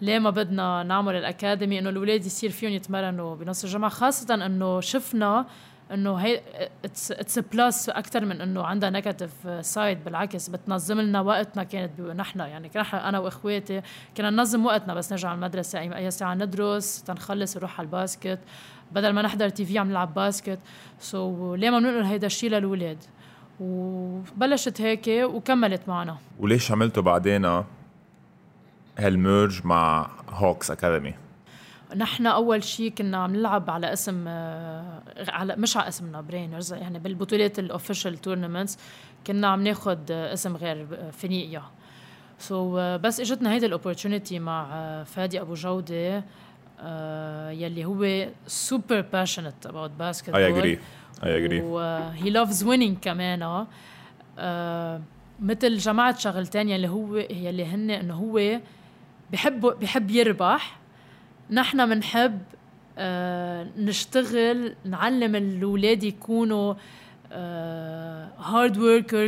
ليه 0.01 0.19
ما 0.19 0.29
بدنا 0.29 0.83
نعمل 0.83 1.15
ال 1.15 1.23
academy 1.23 1.79
إنه 1.79 1.89
الأولاد 1.89 2.25
يصير 2.25 2.49
فيهم 2.49 2.71
يتمرنوا 2.71 3.35
بنص 3.35 3.63
الجمعة؟ 3.63 3.89
خاصة 3.89 4.33
إنه 4.45 4.81
شفنا 4.81 5.45
إنه 5.93 6.15
هي 6.15 6.41
it's 6.85 7.39
plus 7.39 7.89
أكثر 7.89 8.25
من 8.25 8.41
إنه 8.41 8.63
عندها 8.63 8.89
negative 8.89 9.65
side 9.65 10.03
بالعكس 10.03 10.49
بتنظم 10.49 11.01
لنا 11.01 11.21
وقتنا 11.21 11.63
كانت 11.63 12.01
نحن. 12.01 12.39
يعني 12.39 12.71
نحن 12.75 12.97
أنا 12.97 13.19
وإخواتي 13.19 13.81
كنا 14.17 14.29
ننظم 14.29 14.65
وقتنا 14.65 14.93
بس 14.93 15.11
نرجع 15.11 15.29
على 15.29 15.35
المدرسة. 15.35 15.79
اي 15.79 15.97
أي 15.97 16.11
ساعة 16.11 16.33
ندرس 16.33 17.03
تنخلص 17.03 17.57
نروح 17.57 17.79
على 17.79 17.85
ال 17.85 17.92
basket. 17.92 18.39
بدل 18.91 19.13
ما 19.13 19.21
نحضر 19.21 19.49
TV 19.49 19.79
عم 19.79 19.89
نلعب 19.89 20.13
basket. 20.13 20.59
so, 20.99 21.59
ليه 21.59 21.69
ما 21.69 21.79
بنقول 21.79 22.03
هيدا 22.03 22.27
الشيء 22.27 22.49
للاولاد 22.49 22.97
وبلشت 23.59 24.81
هيك 24.81 25.07
وكملت 25.07 25.81
معنا. 25.87 26.17
وليش 26.39 26.71
عملتوا 26.71 27.03
بعدين 27.03 27.63
هال 28.97 29.16
merge 29.16 29.65
مع 29.65 30.09
هوكس 30.29 30.71
academy 30.71 31.13
نحن 31.95 32.27
أول 32.27 32.63
شيء 32.63 32.89
كنا 32.89 33.17
عم 33.17 33.35
نلعب 33.35 33.69
على 33.69 33.93
اسم 33.93 34.25
آه، 34.27 35.01
على 35.27 35.55
مش 35.55 35.77
على 35.77 35.87
اسمنا 35.87 36.21
برينرز 36.21 36.73
يعني 36.73 36.99
بالبطولات 36.99 37.59
ال 37.59 37.65
official 37.65 38.17
tournaments 38.17 38.77
كنا 39.27 39.47
عم 39.47 39.63
ناخذ 39.63 39.99
اسم 40.11 40.55
غير 40.55 40.87
آه، 40.93 41.09
فينيقيا 41.09 41.63
so, 42.39 43.01
بس 43.01 43.19
إجتنا 43.19 43.53
هيدي 43.53 43.65
ال 43.65 43.71
opportunity 43.71 44.39
مع 44.39 44.67
آه، 44.73 45.03
فادي 45.03 45.41
أبو 45.41 45.53
جودة 45.53 46.23
آه، 46.79 47.49
يلي 47.51 47.85
هو 47.85 48.29
super 48.47 49.01
passionate 49.01 49.65
about 49.65 49.91
basket 49.91 50.29
I 50.35 50.47
agree 50.47 50.79
I 51.23 51.37
agree 51.37 51.61
و 51.61 52.29
he 52.29 52.39
loves 52.39 52.63
winning 52.63 52.97
كمان 53.01 53.65
آه، 54.39 55.01
مثل 55.39 55.77
جماعة 55.77 56.17
شغلتين 56.17 56.69
يلي 56.69 56.87
هو 56.87 57.17
يلي 57.17 57.65
هن 57.65 57.89
إنه 57.89 58.13
هو 58.13 58.59
بحب 59.31 59.61
بحب 59.61 60.11
يربح 60.11 60.80
نحن 61.51 61.89
بنحب 61.89 62.41
آه 62.97 63.67
نشتغل 63.77 64.75
نعلم 64.85 65.35
الأولاد 65.35 66.03
يكونوا 66.03 66.73
hard 68.39 68.77
worker 68.77 69.27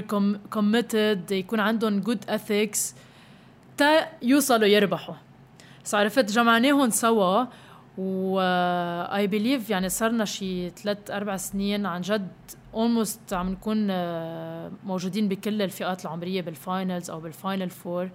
committed 0.51 1.31
يكون 1.31 1.59
عندهم 1.59 1.99
good 1.99 2.29
ethics 2.29 2.95
تا 3.77 4.07
يوصلوا 4.21 4.67
يربحوا. 4.67 5.15
عرفت 5.93 6.31
جمعناهم 6.31 6.89
سوا 6.89 7.45
و 7.97 8.39
I 9.15 9.27
believe 9.27 9.69
يعني 9.69 9.89
صرنا 9.89 10.25
شي 10.25 10.69
ثلاث 10.69 11.11
أربع 11.11 11.37
سنين 11.37 11.85
عن 11.85 12.01
جد 12.01 12.31
almost 12.73 13.33
عم 13.33 13.49
نكون 13.49 13.87
آه، 13.91 14.71
موجودين 14.85 15.27
بكل 15.27 15.61
الفئات 15.61 16.05
العمرية 16.05 16.41
بال 16.41 16.58
finals 16.58 17.09
أو 17.09 17.19
بال 17.19 17.33
final 17.33 17.69
four 17.69 18.09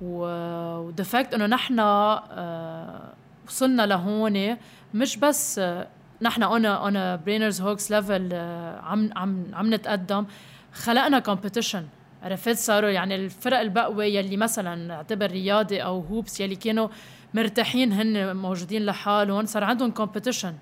و 0.00 0.26
the 0.26 1.04
fact 1.04 1.34
إنه 1.34 1.46
نحن 1.46 1.78
آه، 1.78 3.12
وصلنا 3.50 3.86
لهون. 3.86 4.56
مش 4.94 5.16
بس 5.16 5.58
آه، 5.58 5.86
نحن 6.22 6.42
أنا 6.42 6.88
أنا 6.88 7.16
برينرز 7.16 7.60
هوكس 7.60 7.90
level 7.90 8.34
عم 8.82 9.10
عم 9.16 9.44
عم 9.52 9.74
نتقدم. 9.74 10.26
خلقنا 10.72 11.18
competition 11.18 11.84
عرفت؟ 12.22 12.56
صاروا 12.56 12.90
يعني 12.90 13.14
الفرق 13.14 13.58
البقوة 13.58 14.04
يلي 14.04 14.36
مثلا 14.36 14.94
اعتبر 14.94 15.30
رياضي 15.30 15.82
أو 15.82 16.00
هوبس 16.00 16.40
يلي 16.40 16.56
كانوا 16.56 16.88
مرتاحين 17.34 17.92
هن 17.92 18.36
موجودين 18.36 18.86
لحالهم 18.86 19.46
صار 19.46 19.64
عندهم 19.64 19.90
competition 19.90 20.54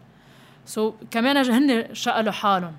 so, 0.67 0.95
كمان 1.11 1.37
هن 1.37 1.95
شقلوا 1.95 2.33
حالهم. 2.33 2.73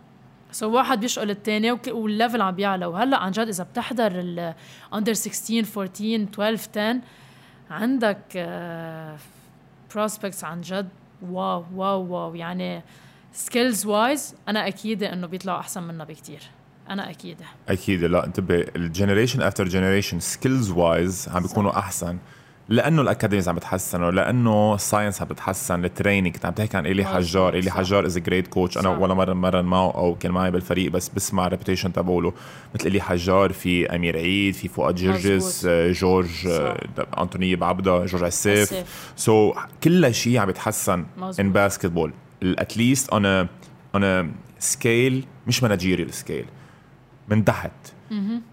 so, 0.51 0.73
واحد 0.73 0.99
بيشقل 0.99 1.29
الثاني 1.29 1.71
وال 1.87 2.03
level 2.03 2.41
عم 2.41 2.55
بيعلى. 2.55 2.85
وهلأ 2.85 3.17
عن 3.17 3.31
جد 3.31 3.47
إذا 3.47 3.63
بتحضر 3.63 4.11
ال 4.19 4.35
under 4.35 5.13
16 5.13 5.81
14 5.81 6.23
12 6.23 6.69
10 6.75 7.01
عندك 7.71 8.37
prospects 9.95 10.43
عن 10.43 10.61
جد. 10.61 10.89
wow 11.21 11.65
wow 11.75 12.01
wow. 12.01 12.35
يعني 12.35 12.83
skills 13.33 13.85
wise 13.85 14.35
أنا 14.47 14.67
أكيدة 14.67 15.13
إنه 15.13 15.27
بيطلعوا 15.27 15.59
أحسن 15.59 15.83
منا 15.83 16.03
بكتير. 16.03 16.41
أنا 16.89 17.09
أكيدة. 17.09 17.45
أكيد 17.69 18.03
لا 18.03 18.25
انتبه. 18.25 18.65
ال 18.75 18.81
generation 18.81 19.41
after 19.41 19.67
generation 19.67 20.19
skills 20.19 20.71
wise 20.71 21.29
عم 21.29 21.41
بيكونوا 21.41 21.79
أحسن. 21.79 22.17
لأنه 22.69 23.01
ال 23.01 23.06
academies 23.06 23.49
عم 23.49 23.55
بتحسن 23.55 24.09
لأنه 24.09 24.75
ال 24.75 24.81
science 24.81 25.21
عم 25.21 25.27
بتحسن 25.27 25.85
ال 25.85 25.90
training 25.90 26.33
كنت 26.33 26.45
عم 26.45 26.53
تحكي 26.53 26.77
عن 26.77 26.85
إيلي 26.85 27.05
حجار 27.05 27.53
إيلي 27.53 27.71
حجار 27.71 28.05
is 28.05 28.17
great 28.17 28.47
coach 28.47 28.77
أنا 28.77 28.89
ولا 28.89 29.13
مره 29.13 29.33
مرن 29.33 29.65
معه 29.65 29.91
أو 29.91 30.15
كان 30.15 30.31
معي 30.31 30.51
بالفريق 30.51 30.91
بس 30.91 31.09
بسمع 31.09 31.47
reputation 31.47 31.93
تبعوله 31.93 32.33
مثل 32.75 32.85
إيلي 32.85 33.01
حجار 33.01 33.53
في 33.53 33.95
أمير 33.95 34.17
عيد 34.17 34.53
في 34.53 34.67
فؤاد 34.67 34.95
جرجس 34.95 35.67
جورج 35.67 36.47
انطوني 37.17 37.55
بعبدة 37.55 38.05
جورج 38.05 38.23
عسيف. 38.23 38.73
so, 39.15 39.57
كل 39.83 40.13
شيء 40.13 40.37
عم 40.37 40.49
يتحسن 40.49 41.05
in 41.39 41.51
basketball 41.51 41.85
at 41.85 42.13
least 42.43 43.09
on 43.09 43.25
on 43.95 44.33
skill 44.59 45.25
مش 45.47 45.63
managerial 45.63 46.13
skill 46.13 46.45
من 47.29 47.45
تحت. 47.45 47.71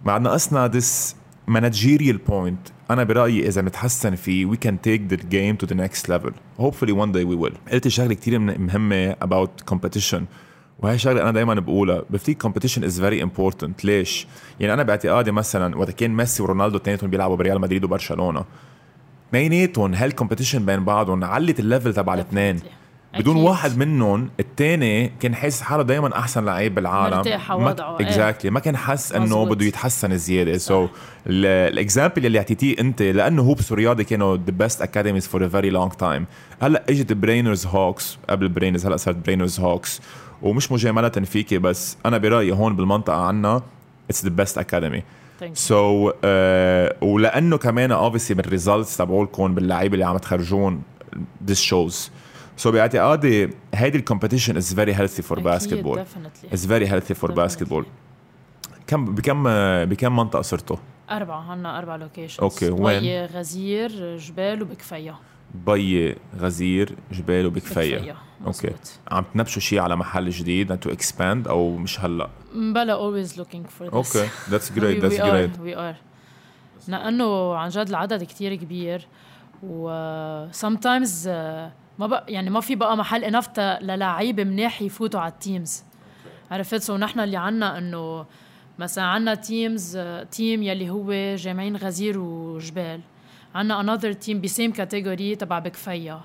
مع 0.04 0.18
ناقصنا 0.18 0.66
this 0.66 1.16
managerial 1.50 2.16
point 2.30 2.75
أنا 2.90 3.04
برأيي 3.04 3.48
إذا 3.48 3.62
نتحسن 3.62 4.14
فيه 4.14 4.46
we 4.46 4.56
can 4.56 4.76
take 4.88 5.08
the 5.08 5.16
game 5.16 5.56
to 5.56 5.66
the 5.66 5.74
next 5.74 6.08
level. 6.08 6.32
Hopefully 6.58 6.92
one 6.92 7.12
day 7.12 7.24
we 7.24 7.36
will. 7.36 7.72
قلت 7.72 7.88
شغلة 7.88 8.14
كثير 8.14 8.38
مهمة 8.38 9.12
about 9.12 9.74
competition. 9.74 10.20
وهي 10.78 10.98
شغلة 10.98 11.22
أنا 11.22 11.30
دائما 11.30 11.54
بقولها. 11.54 12.02
بفتكر 12.10 12.46
competition 12.46 12.82
is 12.82 12.98
very 12.98 13.26
important. 13.28 13.84
ليش؟ 13.84 14.26
يعني 14.60 14.74
أنا 14.74 14.82
باعتقادي 14.82 15.32
مثلا 15.32 15.76
وقت 15.76 15.90
كان 15.90 16.16
ميسي 16.16 16.42
ورونالدو 16.42 16.76
اثنيناتهم 16.76 17.10
بيلعبوا 17.10 17.36
بريال 17.36 17.60
مدريد 17.60 17.84
وبرشلونة. 17.84 18.44
اثنيناتهم 19.28 19.94
هال 19.94 20.05
competition 20.05 20.66
بين 20.66 20.84
بعضهم 20.84 21.24
علت 21.24 21.60
ال 21.60 21.66
level 21.66 21.94
تبع 21.94 22.14
الاثنين 22.14 22.60
بدون 23.18 23.36
واحد 23.36 23.78
منهم 23.78 24.30
الثاني 24.40 25.12
كان 25.20 25.34
حاسس 25.34 25.60
حاله 25.60 25.82
دائما 25.82 26.18
أحسن 26.18 26.44
لعيب 26.44 26.74
بالعالم. 26.74 27.16
مرتاح 27.16 27.50
وضعه 27.50 27.96
exactly 28.00 28.50
ما 28.50 28.60
كان 28.60 28.76
حس 28.76 29.12
إنه 29.12 29.44
بده 29.44 29.66
يتحسن 29.66 30.16
زيادة. 30.16 30.58
so 30.58 30.88
ال 31.26 31.39
example 31.39 32.26
اللي 32.26 32.38
أعطيتيه 32.38 32.76
أنت 32.80 33.02
لأنه 33.02 33.42
هوبس 33.42 33.72
ورياضي 33.72 34.04
كانوا 34.04 34.36
the 34.36 34.42
best 34.50 34.82
academies 34.82 35.26
for 35.26 35.44
a 35.46 35.48
very 35.48 35.70
long 35.70 35.92
time 35.92 36.26
هلأ 36.62 36.84
إجت 36.88 37.12
برينرز 37.12 37.66
هوكس 37.66 38.18
قبل 38.30 38.48
برينرز 38.48 38.86
هلأ 38.86 38.96
صارت 38.96 39.16
برينرز 39.16 39.60
هوكس 39.60 40.00
ومش 40.42 40.72
مجاملة 40.72 41.08
فيكي 41.08 41.58
بس 41.58 41.96
أنا 42.06 42.18
برأيي 42.18 42.52
هون 42.52 42.76
بالمنطقة 42.76 43.26
عنا 43.26 43.62
it's 44.10 44.24
the 44.24 44.30
best 44.30 44.58
academy 44.58 45.02
so 45.52 46.12
ولأنه 47.02 47.58
كمان 47.58 47.92
obviously 47.92 48.34
من 48.34 48.40
ال 48.40 48.47
results 48.47 48.96
تبعولكم 48.96 49.54
باللعيبة 49.54 49.94
اللي 49.94 50.06
عم 50.06 50.16
تخرجوهن 50.16 50.82
this 51.46 51.60
shows 51.60 52.10
so 52.56 52.70
باعتقادي 52.72 53.50
هيدي 53.74 53.98
ال 53.98 54.03
competition 54.03 54.56
is 54.56 54.74
very 54.74 54.94
healthy 54.94 55.22
for 55.22 55.40
basketball 55.40 56.04
is 56.52 56.66
very 56.66 56.88
healthy 56.88 57.14
for 57.14 57.32
basketball 57.32 57.86
كم 58.86 59.14
بكم 59.14 59.44
بكم 59.84 60.16
منطقة 60.16 60.42
صرتوا؟ 60.42 60.76
أربعة 61.10 61.54
هنا 61.54 61.78
أربع 61.78 61.96
locations 61.96 62.40
okay 62.40 62.70
وين؟ 62.70 63.00
بي 63.00 63.24
غزير 63.24 64.16
جبال 64.16 64.62
وبكفية 64.62 65.14
بي 65.54 66.16
غزير 66.38 66.96
جبال 67.12 67.46
وبكفية 67.46 68.16
okay. 68.46 68.70
عم 69.10 69.24
تنبشوا 69.34 69.62
شيء 69.62 69.80
على 69.80 69.96
محل 69.96 70.30
جديد 70.30 70.78
to 70.78 70.90
expand 70.90 71.48
أو 71.48 71.76
مش 71.76 72.00
هلأ؟ 72.00 72.28
بلا 72.54 72.92
always 72.92 73.38
looking 73.38 73.66
for 73.66 74.00
this 74.00 74.16
okay. 74.16 74.28
that's 74.50 74.72
great 74.72 75.04
that's 75.04 75.16
great 75.16 75.58
we 75.60 75.76
are 75.76 75.94
لأنه 76.88 77.54
عن 77.54 77.68
جد 77.68 77.88
العدد 77.88 78.24
كتير 78.24 78.54
كبير 78.54 79.06
و 79.62 79.90
sometimes 80.52 81.26
uh, 81.26 81.85
ما 81.98 82.06
بقى 82.06 82.24
يعني 82.28 82.50
ما 82.50 82.60
في 82.60 82.74
بقى 82.74 82.96
محل 82.96 83.24
enough 83.24 83.60
للعيبه 83.60 84.44
مناح 84.44 84.82
يفوتوا 84.82 85.20
على 85.20 85.32
ال 85.32 85.41
teams 85.41 85.84
عرفت؟ 86.50 86.82
so 86.82 86.96
نحن 86.96 87.20
اللي 87.20 87.36
عنا 87.36 87.78
إنه 87.78 88.26
مثلا 88.78 89.04
عنا 89.04 89.34
تيمز 89.34 89.98
team 90.30 90.62
يلي 90.62 90.90
هو 90.90 91.34
جامعين 91.36 91.76
غزير 91.76 92.18
وجبال. 92.18 93.00
عنا 93.54 93.80
another 93.80 94.12
team 94.12 94.40
ب 94.40 94.47
same 94.47 94.72
category 94.72 95.36
تبع 95.36 95.58
بكفيا 95.58 96.20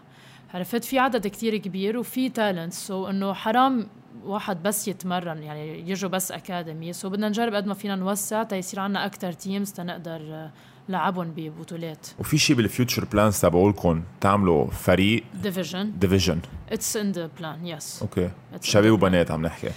عرفت؟ 0.54 0.84
في 0.84 1.00
عدد 1.00 1.28
كتير 1.28 1.58
كبير 1.58 1.98
وفي 1.98 2.30
talent 2.30 2.74
so 2.74 3.08
إنه 3.08 3.34
حرام 3.34 3.88
واحد 4.26 4.64
بس 4.64 4.88
يتمرن 4.88 5.44
يعني 5.44 5.90
يجوا 5.90 6.10
بس 6.10 6.32
academy 6.32 6.94
so 6.94 7.10
بدنا 7.10 7.30
نجرب 7.30 7.54
قد 7.56 7.66
ما 7.68 7.74
فينا 7.74 7.96
نوسع 7.96 8.44
تيصير 8.44 8.80
عنا 8.80 9.06
أكثر 9.06 9.32
teams 9.32 9.72
تنقدر 9.72 10.50
لعبهم 10.90 11.34
ببطولات. 11.36 12.08
وفي 12.20 12.38
شيء 12.38 12.56
بال 12.56 12.68
future 12.68 13.06
plans 13.06 13.40
تبعولكم 13.40 14.04
تعملوا 14.22 14.68
فريق 14.68 15.24
division 15.44 15.92
division 16.00 16.40
it's 16.72 16.98
in 16.98 17.12
the 17.12 17.30
plan 17.40 17.68
yes 17.68 18.02
okay. 18.02 18.30
شباب 18.62 18.92
وبنات 18.92 19.32
عم 19.32 19.42
نحكي. 19.42 19.70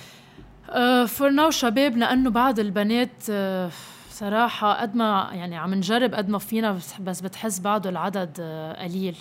for 1.07 1.31
now 1.31 1.51
شباب 1.51 1.97
لأنه 1.97 2.31
بعد 2.31 2.59
البنات 2.59 3.11
uh, 3.27 3.73
صراحة 4.11 4.81
قد 4.81 4.97
ما 4.97 5.31
يعني 5.33 5.57
عم 5.57 5.75
نجرب 5.75 6.15
قد 6.15 6.29
ما 6.29 6.39
فينا 6.39 6.79
بس 7.01 7.21
بتحس 7.21 7.61
بعده 7.61 7.91
العدد 7.91 8.37
uh, 8.37 8.81
قليل. 8.83 9.17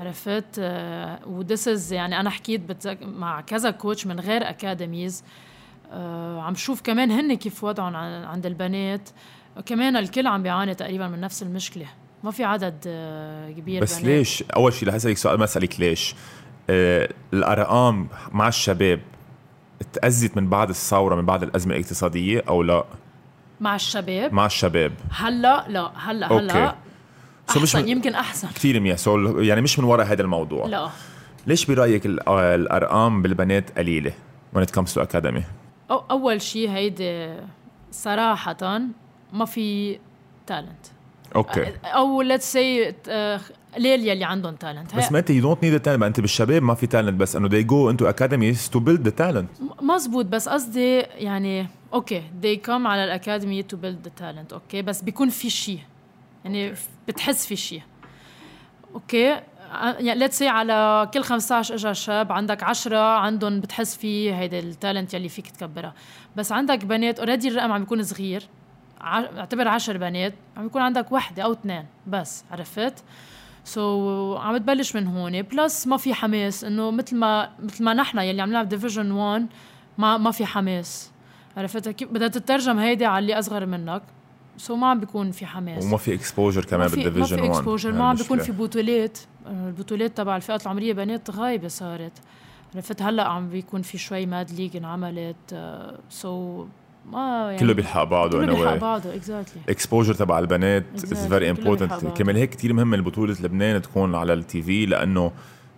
عرفت؟ 0.00 0.44
Uh, 0.56 1.26
ودس 1.28 1.92
يعني 1.92 2.20
أنا 2.20 2.30
حكيت 2.30 2.60
بتزك... 2.60 2.98
مع 3.02 3.40
كذا 3.40 3.70
كوتش 3.70 4.06
من 4.06 4.20
غير 4.20 4.48
اكاديميز 4.50 5.24
uh, 5.90 5.94
عم 6.38 6.54
شوف 6.54 6.82
كمان 6.82 7.10
هن 7.10 7.34
كيف 7.34 7.64
وضعهم 7.64 7.96
عند 8.26 8.46
البنات. 8.46 9.08
كمان 9.66 9.96
الكل 9.96 10.26
عم 10.26 10.42
بيعاني 10.42 10.74
تقريبا 10.74 11.08
من 11.08 11.20
نفس 11.20 11.42
المشكلة. 11.42 11.86
ما 12.24 12.30
في 12.30 12.44
عدد 12.44 12.74
آه، 12.86 13.50
كبير 13.50 13.82
بس 13.82 13.98
بنات. 13.98 14.06
ليش؟ 14.06 14.44
أول 14.56 14.72
شيء 14.72 14.96
أسألك 14.96 15.16
سؤال 15.16 15.38
ما 15.38 15.44
أسألك 15.44 15.80
ليش. 15.80 16.14
آه 16.70 17.08
الأرقام 17.32 18.08
مع 18.32 18.48
الشباب 18.48 19.00
تأذت 19.92 20.36
من 20.36 20.48
بعد 20.48 20.68
الثورة 20.68 21.14
من 21.14 21.26
بعد 21.26 21.42
الأزمة 21.42 21.74
الاقتصادية 21.74 22.42
أو 22.48 22.62
لا؟ 22.62 22.84
مع 23.60 23.74
الشباب؟ 23.74 24.32
مع 24.32 24.46
الشباب. 24.46 24.92
هلأ 25.10 25.64
لا 25.68 25.92
هلأ 25.96 26.32
هلأ 26.32 26.74
أحسن 27.50 27.62
مش 27.62 27.76
من... 27.76 27.88
يمكن 27.88 28.14
أحسن. 28.14 28.48
كثير 28.48 28.80
منيح 28.80 28.96
so 28.96 29.38
يعني 29.38 29.60
مش 29.60 29.78
من 29.78 29.84
وراء 29.84 30.06
هذا 30.06 30.22
الموضوع. 30.22 30.66
لا. 30.66 30.90
ليش 31.46 31.66
برأيك 31.66 32.06
الأرقام 32.06 33.22
بالبنات 33.22 33.78
قليلة 33.78 34.12
when 34.56 34.60
it 34.60 34.70
comes 34.78 34.94
to 34.94 35.00
academy 35.06 35.42
أو 35.90 36.04
أول 36.10 36.42
شيء 36.42 36.70
هيدي 36.70 37.34
صراحة 37.90 38.82
ما 39.32 39.44
في 39.44 39.98
talent 40.46 40.86
okay. 41.36 41.72
أو 41.84 42.22
let's 42.22 42.52
say 42.52 42.94
قليل 43.74 44.08
يلي 44.08 44.24
عندهم 44.24 44.54
talent 44.54 44.94
بس 44.94 45.12
ما 45.12 45.18
انت 45.18 45.30
you 45.30 45.42
don't 45.42 45.62
need 45.62 45.80
talent 45.80 46.02
أنت 46.02 46.20
بالشباب 46.20 46.62
ما 46.62 46.74
في 46.74 46.86
talent 46.86 47.14
بس 47.14 47.36
إنه 47.36 47.48
they 47.48 47.64
go 47.64 47.92
into 47.92 48.04
academies 48.12 48.70
to 48.72 48.80
build 48.80 49.08
the 49.08 49.12
talent. 49.20 49.82
مزبوط 49.82 50.26
بس 50.26 50.48
قصدي 50.48 50.98
يعني 50.98 51.66
okay 51.94 52.22
they 52.42 52.66
come 52.66 52.86
على 52.86 53.04
ال 53.04 53.11
academy 53.11 53.62
to 53.62 53.76
build 53.76 54.08
the 54.08 54.22
talent 54.22 54.52
okay 54.52 54.82
بس 54.82 55.02
بيكون 55.02 55.28
في 55.28 55.50
شيء. 55.50 55.80
يعني 56.44 56.74
بتحس 57.08 57.46
في 57.46 57.56
شيء. 57.56 57.82
okay 58.94 59.40
يعني 59.72 60.14
let's 60.14 60.38
say 60.38 60.48
على 60.48 61.08
كل 61.14 61.22
15 61.22 61.74
اجى 61.74 61.94
شاب 61.94 62.32
عندك 62.32 62.62
10 62.62 62.98
عندهم 62.98 63.60
بتحس 63.60 63.96
في 63.96 64.34
هيدي 64.34 64.58
ال 64.58 64.66
talent 64.66 65.14
يلي 65.14 65.28
فيك 65.28 65.50
تكبرها. 65.50 65.94
بس 66.36 66.52
عندك 66.52 66.84
بنات 66.84 67.18
already 67.18 67.48
الرقم 67.48 67.72
عم 67.72 67.82
يكون 67.82 68.02
صغير. 68.02 68.42
اعتبر 69.00 69.68
عشر 69.68 69.98
بنات 69.98 70.34
عم 70.56 70.66
يكون 70.66 70.82
عندك 70.82 71.12
وحدة 71.12 71.42
أو 71.42 71.52
اثنين 71.52 71.84
بس 72.06 72.44
عرفت؟ 72.50 73.04
so, 73.64 74.40
عم 74.40 74.56
تبلش 74.56 74.96
من 74.96 75.06
هون. 75.06 75.42
plus 75.42 75.86
ما 75.86 75.96
في 75.96 76.14
حماس 76.14 76.64
إنه 76.64 76.90
مثل 76.90 77.16
ما 77.16 77.50
مثل 77.62 77.84
ما 77.84 77.94
نحن 77.94 78.18
يلي 78.18 78.42
عم 78.42 78.48
نلعب 78.48 78.68
division 78.68 79.10
1 79.10 79.46
ما 79.98 80.18
ما 80.18 80.30
في 80.30 80.46
حماس. 80.46 81.10
عرفت؟ 81.56 81.88
كيف 81.88 82.12
بدها 82.12 82.28
تترجم 82.28 82.78
هيدي 82.78 83.06
على 83.06 83.22
اللي 83.22 83.38
أصغر 83.38 83.66
منك. 83.66 84.02
so 84.56 84.78
ما 84.78 84.86
عم 84.86 85.00
بيكون 85.00 85.30
في 85.30 85.46
حماس. 85.46 85.84
وما 85.84 85.96
في 85.96 86.14
exposure 86.14 86.64
كمان 86.64 86.88
بال 86.88 86.98
division 86.98 87.40
1 87.40 87.48
ما 87.48 87.52
في 87.52 87.58
exposure 87.58 87.92
ما 87.92 88.08
عم 88.08 88.16
بيكون 88.16 88.38
في 88.38 88.52
بطولات 88.52 89.18
البطولات 89.46 90.16
تبع 90.16 90.36
الفئات 90.36 90.62
العمرية 90.62 90.92
بنات 90.92 91.30
غايبة 91.30 91.68
صارت. 91.68 92.12
عرفت؟ 92.74 93.02
هلأ 93.02 93.28
عم 93.28 93.48
بيكون 93.48 93.82
في 93.82 93.98
شوي 93.98 94.26
mad 94.26 94.50
league 94.50 94.76
انعملت. 94.76 95.36
so 96.08 96.64
uh, 96.64 96.66
so 96.66 96.85
ما 97.12 97.46
يعني 97.46 97.58
كله 97.58 97.72
بيلحق 97.72 98.04
بعضه 98.04 98.38
كله 98.46 98.54
بيلحق 98.54 98.76
بعضه 98.76 99.14
exactly 99.14 99.62
exposure 99.68 100.14
تبع 100.14 100.38
البنات 100.38 100.84
is 100.94 101.26
very 101.26 101.50
important 101.50 101.92
كمان 102.18 102.36
هيك 102.36 102.50
كثير 102.50 102.72
مهم 102.72 102.94
البطولة 102.94 103.36
لبنان 103.40 103.82
تكون 103.82 104.14
على 104.14 104.32
ال 104.32 104.62
TV 104.62 104.86
لأنه 104.86 105.32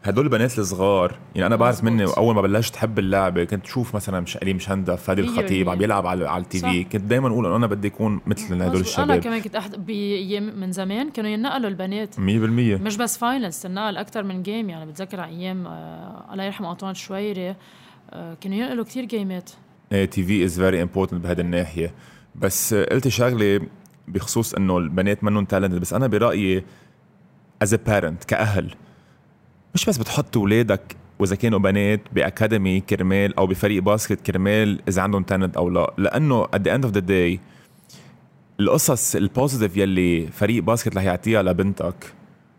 هدول 0.04 0.24
البنات 0.24 0.58
الصغار 0.58 1.18
يعني 1.34 1.46
أنا 1.46 1.56
بعرف 1.56 1.84
مني 1.84 2.04
أول 2.04 2.34
ما 2.34 2.40
بلشت 2.40 2.76
حب 2.76 2.98
اللعبة 2.98 3.44
كنت 3.44 3.66
شوف 3.66 3.94
مثلا 3.94 4.20
مش 4.20 4.36
علي 4.36 4.52
مشندة 4.52 4.96
فادي 4.96 5.20
الخطيب 5.20 5.68
عم 5.68 5.82
يلعب 5.82 6.06
على 6.06 6.28
على 6.28 6.42
ال 6.42 6.58
TV. 6.60 6.84
كنت 6.84 7.02
دائما 7.02 7.28
أقول 7.28 7.46
أنا 7.46 7.66
بدي 7.66 7.88
أكون 7.88 8.20
مثل 8.26 8.62
هدول 8.62 8.80
الشباب 8.80 9.10
أنا 9.10 9.20
كمان 9.20 9.40
كنت 9.40 9.56
أحد 9.56 9.90
من 10.56 10.72
زمان 10.72 11.10
كانوا 11.10 11.30
ينقلوا 11.30 11.68
البنات. 11.68 12.14
100% 12.14 12.18
مش 12.18 12.96
بس 12.96 13.18
finals 13.18 13.58
تنقل 13.62 13.96
أكثر 13.96 14.22
من 14.22 14.42
game 14.42 14.70
يعني 14.70 14.90
بتذكر 14.90 15.24
أيام 15.24 15.66
آه 15.66 16.24
الله 16.32 16.44
يرحمه 16.44 16.70
أنطوان 16.70 16.94
شويري 16.94 17.54
آه 18.10 18.34
كانوا 18.40 18.56
ينقلوا 18.58 18.84
كثير 18.84 19.04
game 19.04 19.41
ات 19.41 19.50
TV 19.90 20.44
is 20.44 20.60
very 20.60 20.82
important 20.82 21.20
بهذه 21.24 21.40
الناحية. 21.40 21.94
بس 22.36 22.74
قلت 22.74 23.08
شغلة 23.08 23.60
بخصوص 24.08 24.54
إنه 24.54 24.78
البنات 24.78 25.24
منهم 25.24 25.44
talent 25.44 25.74
بس 25.74 25.92
أنا 25.92 26.06
برأيي 26.06 26.64
as 27.62 27.74
parent 27.74 28.24
كأهل 28.24 28.74
مش 29.74 29.84
بس 29.84 29.98
بتحط 29.98 30.36
اولادك 30.36 30.96
وإذا 31.18 31.36
كانوا 31.36 31.58
بنات 31.58 32.00
ب 32.12 32.21
academy 32.21 32.80
كرمال 32.80 33.36
أو 33.38 33.46
بفريق 33.46 33.82
basket 33.82 34.20
كرمال 34.20 34.78
إذا 34.88 35.02
عندهم 35.02 35.22
talent 35.22 35.56
أو 35.56 35.70
لا. 35.70 35.94
لأنه 35.98 36.44
at 36.44 36.58
the 36.58 36.70
end 36.78 36.84
of 36.88 36.94
the 36.94 37.02
day 37.08 37.38
القصص 38.60 39.16
ال 39.16 39.23
positive 39.23 39.76
يلي 39.76 40.26
فريق 40.26 40.62
basket 40.62 40.96
رح 40.96 41.02
يعطيها 41.02 41.42
لبنتك 41.42 42.12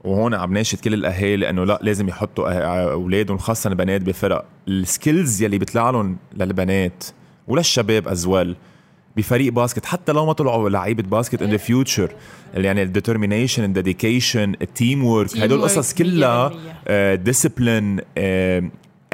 وهون 0.03 0.33
عم 0.33 0.53
ناشد 0.53 0.79
كل 0.79 0.93
الأهالي 0.93 1.49
انه 1.49 1.63
لا 1.63 1.79
لازم 1.81 2.07
يحطوا 2.07 2.51
أولادهم 2.91 3.37
خاصة 3.37 3.67
البنات 3.67 4.01
بفرق. 4.01 4.45
ال 4.67 4.78
skills 4.78 5.43
يلي 5.43 5.57
بيطلع 5.57 5.89
لهم 5.89 6.17
للبنات 6.37 7.03
وللشباب 7.49 8.07
as 8.07 8.25
well 8.25 8.55
بفريق 9.17 9.53
basket 9.53 9.85
حتى 9.85 10.11
لو 10.11 10.25
ما 10.25 10.33
طلعوا 10.33 10.69
لعيبة 10.69 11.03
basket 11.03 11.41
in 11.41 11.49
the 11.49 11.57
future 11.57 12.11
يعني 12.53 12.83
ال 12.83 12.89
determination 12.89 13.63
ال 13.63 13.71
dedication 13.71 14.46
ال 14.46 14.53
teamwork 14.61 15.37
هدول 15.37 15.59
القصص 15.59 15.93
كلها 15.93 16.51
discipline 17.15 17.99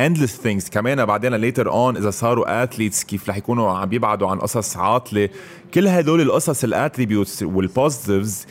endless 0.02 0.32
things. 0.44 0.70
كمان 0.72 1.06
بعدين 1.06 1.52
later 1.52 1.66
on 1.68 1.98
إذا 1.98 2.10
صاروا 2.10 2.66
athletes 2.66 3.06
كيف 3.06 3.30
رح 3.30 3.38
يكونوا 3.38 3.72
عم 3.72 3.90
بيبعدوا 3.90 4.28
عن 4.28 4.40
قصص 4.40 4.78
عاطلة. 4.78 5.30
كل 5.74 5.88
هدول 5.88 6.22
القصص 6.22 6.64
ال 6.64 6.71
attributes 6.71 7.43
وال 7.43 7.62
positives 7.62 8.45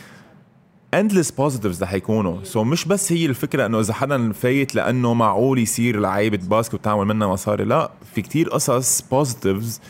endless 1.03 1.31
positives 1.41 1.83
رح 1.83 1.93
يكونوا. 1.93 2.45
so 2.45 2.67
مش 2.67 2.85
بس 2.85 3.13
هي 3.13 3.27
الفكرة 3.27 3.67
إنه 3.67 3.81
إذا 3.81 3.95
حدا 3.95 4.33
فايت 4.33 4.75
لأنه 4.75 5.15
معقول 5.15 5.59
يصير 5.59 6.01
لعيبة 6.01 6.41
basket 6.49 6.75
وتعمل 6.75 7.05
منها 7.05 7.29
مصاري. 7.29 7.65
لا 7.65 7.91
في 8.15 8.23
كتير 8.23 8.49
قصص 8.49 9.01
positives 9.03 9.81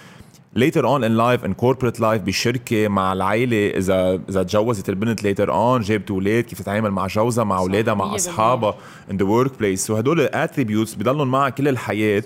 later 0.59 0.83
on 0.83 1.03
in 1.03 1.15
life 1.25 1.43
in 1.49 1.53
corporate 1.65 1.99
life 1.99 2.23
بالشركة 2.25 2.89
مع 2.89 3.13
العائله 3.13 3.71
إذا 3.71 4.21
إذا 4.29 4.43
تجوزت 4.43 4.89
البنت 4.89 5.21
later 5.21 5.49
on 5.49 5.87
جابت 5.87 6.11
أولاد 6.11 6.45
كيف 6.45 6.63
تتعامل 6.63 6.91
مع 6.91 7.07
جوزها 7.07 7.45
مع 7.45 7.59
أولادها 7.59 7.95
مع 7.95 8.15
أصحابها 8.15 8.75
in 9.11 9.15
the 9.15 9.25
workplace. 9.25 9.75
so 9.75 9.97
هدول 9.97 10.29
attributes 10.29 10.99
بضلهم 10.99 11.31
معها 11.31 11.51
كل 11.51 11.69
الحياة. 11.69 12.25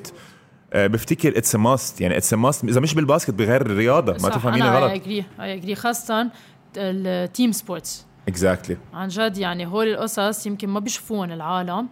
آه، 0.73 0.87
بفتكر 0.87 1.39
it's 1.39 1.57
must 1.57 2.01
يعني 2.01 2.17
it's 2.17 2.35
must 2.35 2.65
إذا 2.65 2.81
مش 2.81 2.95
بال 2.95 3.04
basket 3.04 3.31
بغير 3.31 3.61
الرياضة. 3.61 4.13
ما 4.13 4.29
تفهميني 4.29 4.69
غلط. 4.69 4.91
اي 4.91 4.97
agree 4.97 5.25
I 5.41 5.55
agree 5.55 5.75
خاصة 5.75 6.31
ال 6.77 7.53
team 7.53 8.08
sports 8.29 8.77
exactly. 8.77 8.95
عن 8.95 9.09
جد 9.09 9.39
يعني 9.39 9.67
هول 9.67 9.89
القصص 9.89 10.47
يمكن 10.47 10.69
ما 10.69 10.81
بيشوفوهم 10.81 11.33
العالم 11.33 11.89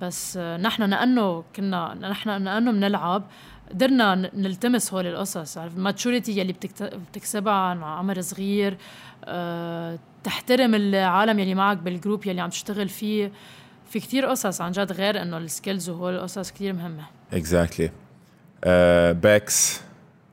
بس 0.00 0.36
نحن 0.36 0.82
لأنه 0.82 1.44
كنا 1.56 1.94
نحن 1.94 2.30
لأنه 2.30 2.72
بنلعب 2.72 3.24
قدرنا 3.70 4.14
نلتمس 4.14 4.94
هول 4.94 5.06
القصص. 5.06 5.58
ال 5.58 5.67
maturity 5.67 6.38
يلي 6.38 6.54
بتكسبها 6.82 7.52
عن 7.52 7.82
عمر 7.82 8.20
صغير 8.20 8.76
أه 9.24 9.98
تحترم 10.24 10.74
العالم 10.74 11.38
يلي 11.38 11.54
معك 11.54 11.76
بال 11.76 11.90
group 11.90 12.26
يلي 12.26 12.40
عم 12.40 12.50
تشتغل 12.50 12.88
فيه. 12.88 13.32
في 13.90 14.00
كتير 14.00 14.26
قصص 14.26 14.60
عن 14.60 14.72
جد 14.72 14.92
غير 14.92 15.22
إنه 15.22 15.38
ال 15.38 15.45
skills 15.45 15.90
وهول 15.90 16.14
القصص 16.14 16.50
كتير 16.50 16.72
مهمة. 16.72 17.04
Exactly. 17.32 17.90
باكس 19.22 19.80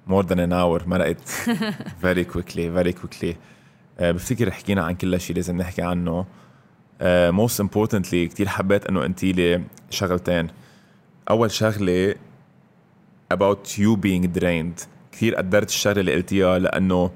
more 0.08 0.26
than 0.26 0.40
an 0.40 0.54
hour 0.54 0.88
مرقت. 0.88 1.30
very 2.02 2.24
quickly 2.24 2.72
very 2.72 2.94
quickly 2.94 3.36
بفتكر 4.00 4.52
حكينا 4.52 4.84
عن 4.84 4.96
كل 4.96 5.20
شيء 5.22 5.36
لازم 5.36 5.58
نحكي 5.58 5.82
عنه. 5.82 6.26
most 7.04 7.62
importantly 7.62 8.28
كثير 8.28 8.48
حبيت 8.48 8.86
إنه 8.86 9.06
انت 9.06 9.24
لي 9.24 9.64
شغلتين. 9.90 10.48
أول 11.30 11.52
شغلة 11.52 12.16
about 13.34 13.68
you 13.78 13.98
being 13.98 14.40
drained. 14.40 14.88
كثير 15.12 15.36
قدرت 15.36 15.70
الشغلة 15.70 16.00
اللي 16.00 16.14
قلتيها 16.14 16.60
لأنه 16.60 17.12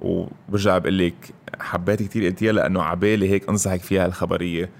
وبرجع 0.00 0.78
بقول 0.78 0.98
لك 0.98 1.14
حبيت 1.60 2.02
كثير 2.02 2.24
قلتيها 2.24 2.52
لأنه 2.52 2.82
عبالي 2.82 3.30
هيك 3.30 3.48
أنصحك 3.48 3.80
فيها 3.80 4.06
الخبرية. 4.06 4.70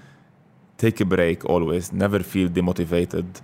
Break 0.83 1.45
always. 1.45 1.93
Never 1.93 2.21
feel 2.23 2.49
demotivated. 2.49 3.41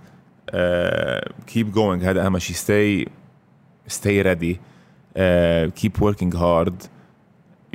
uh, 0.52 1.20
keep 1.46 1.72
going. 1.72 2.02
هذا 2.04 2.26
أهم 2.26 2.38
شيء 2.38 3.08
stay 3.88 4.22
ready. 4.24 4.56
uh, 5.16 5.70
keep 5.74 6.00
working 6.00 6.32
hard. 6.32 6.88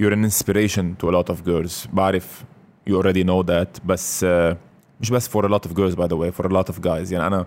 You're 0.02 0.14
an 0.14 0.24
inspiration 0.24 0.86
to 1.00 1.10
a 1.10 1.12
lot 1.12 1.30
of 1.34 1.44
girls. 1.46 1.88
بعرف 1.94 2.44
you 2.90 2.94
already 2.94 3.24
know 3.24 3.44
that 3.44 3.86
بس 3.86 4.26
uh, 4.26 4.56
مش 5.02 5.10
بس 5.10 5.30
for 5.30 5.42
a 5.42 5.50
lot 5.50 5.70
of 5.70 5.74
girls 5.74 5.96
by 5.96 6.08
the 6.08 6.18
way 6.18 6.32
for 6.32 6.46
a 6.46 6.54
lot 6.54 6.74
of 6.74 6.82
guys. 6.82 7.12
يعني 7.12 7.28
أنا 7.28 7.46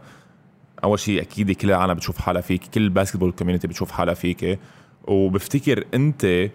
أول 0.84 0.98
شيء 0.98 1.22
أكيد 1.22 1.52
كل 1.52 1.70
العالم 1.70 1.94
بتشوف 1.94 2.18
حالها 2.18 2.40
فيك 2.40 2.64
كل 2.74 2.82
ال 2.82 2.87
basketball 2.87 3.32
community 3.32 3.66
بتشوف 3.66 3.90
حالها 3.90 4.14
فيك. 4.14 4.58
وبفتكر 5.04 5.84
أنت 5.94 6.50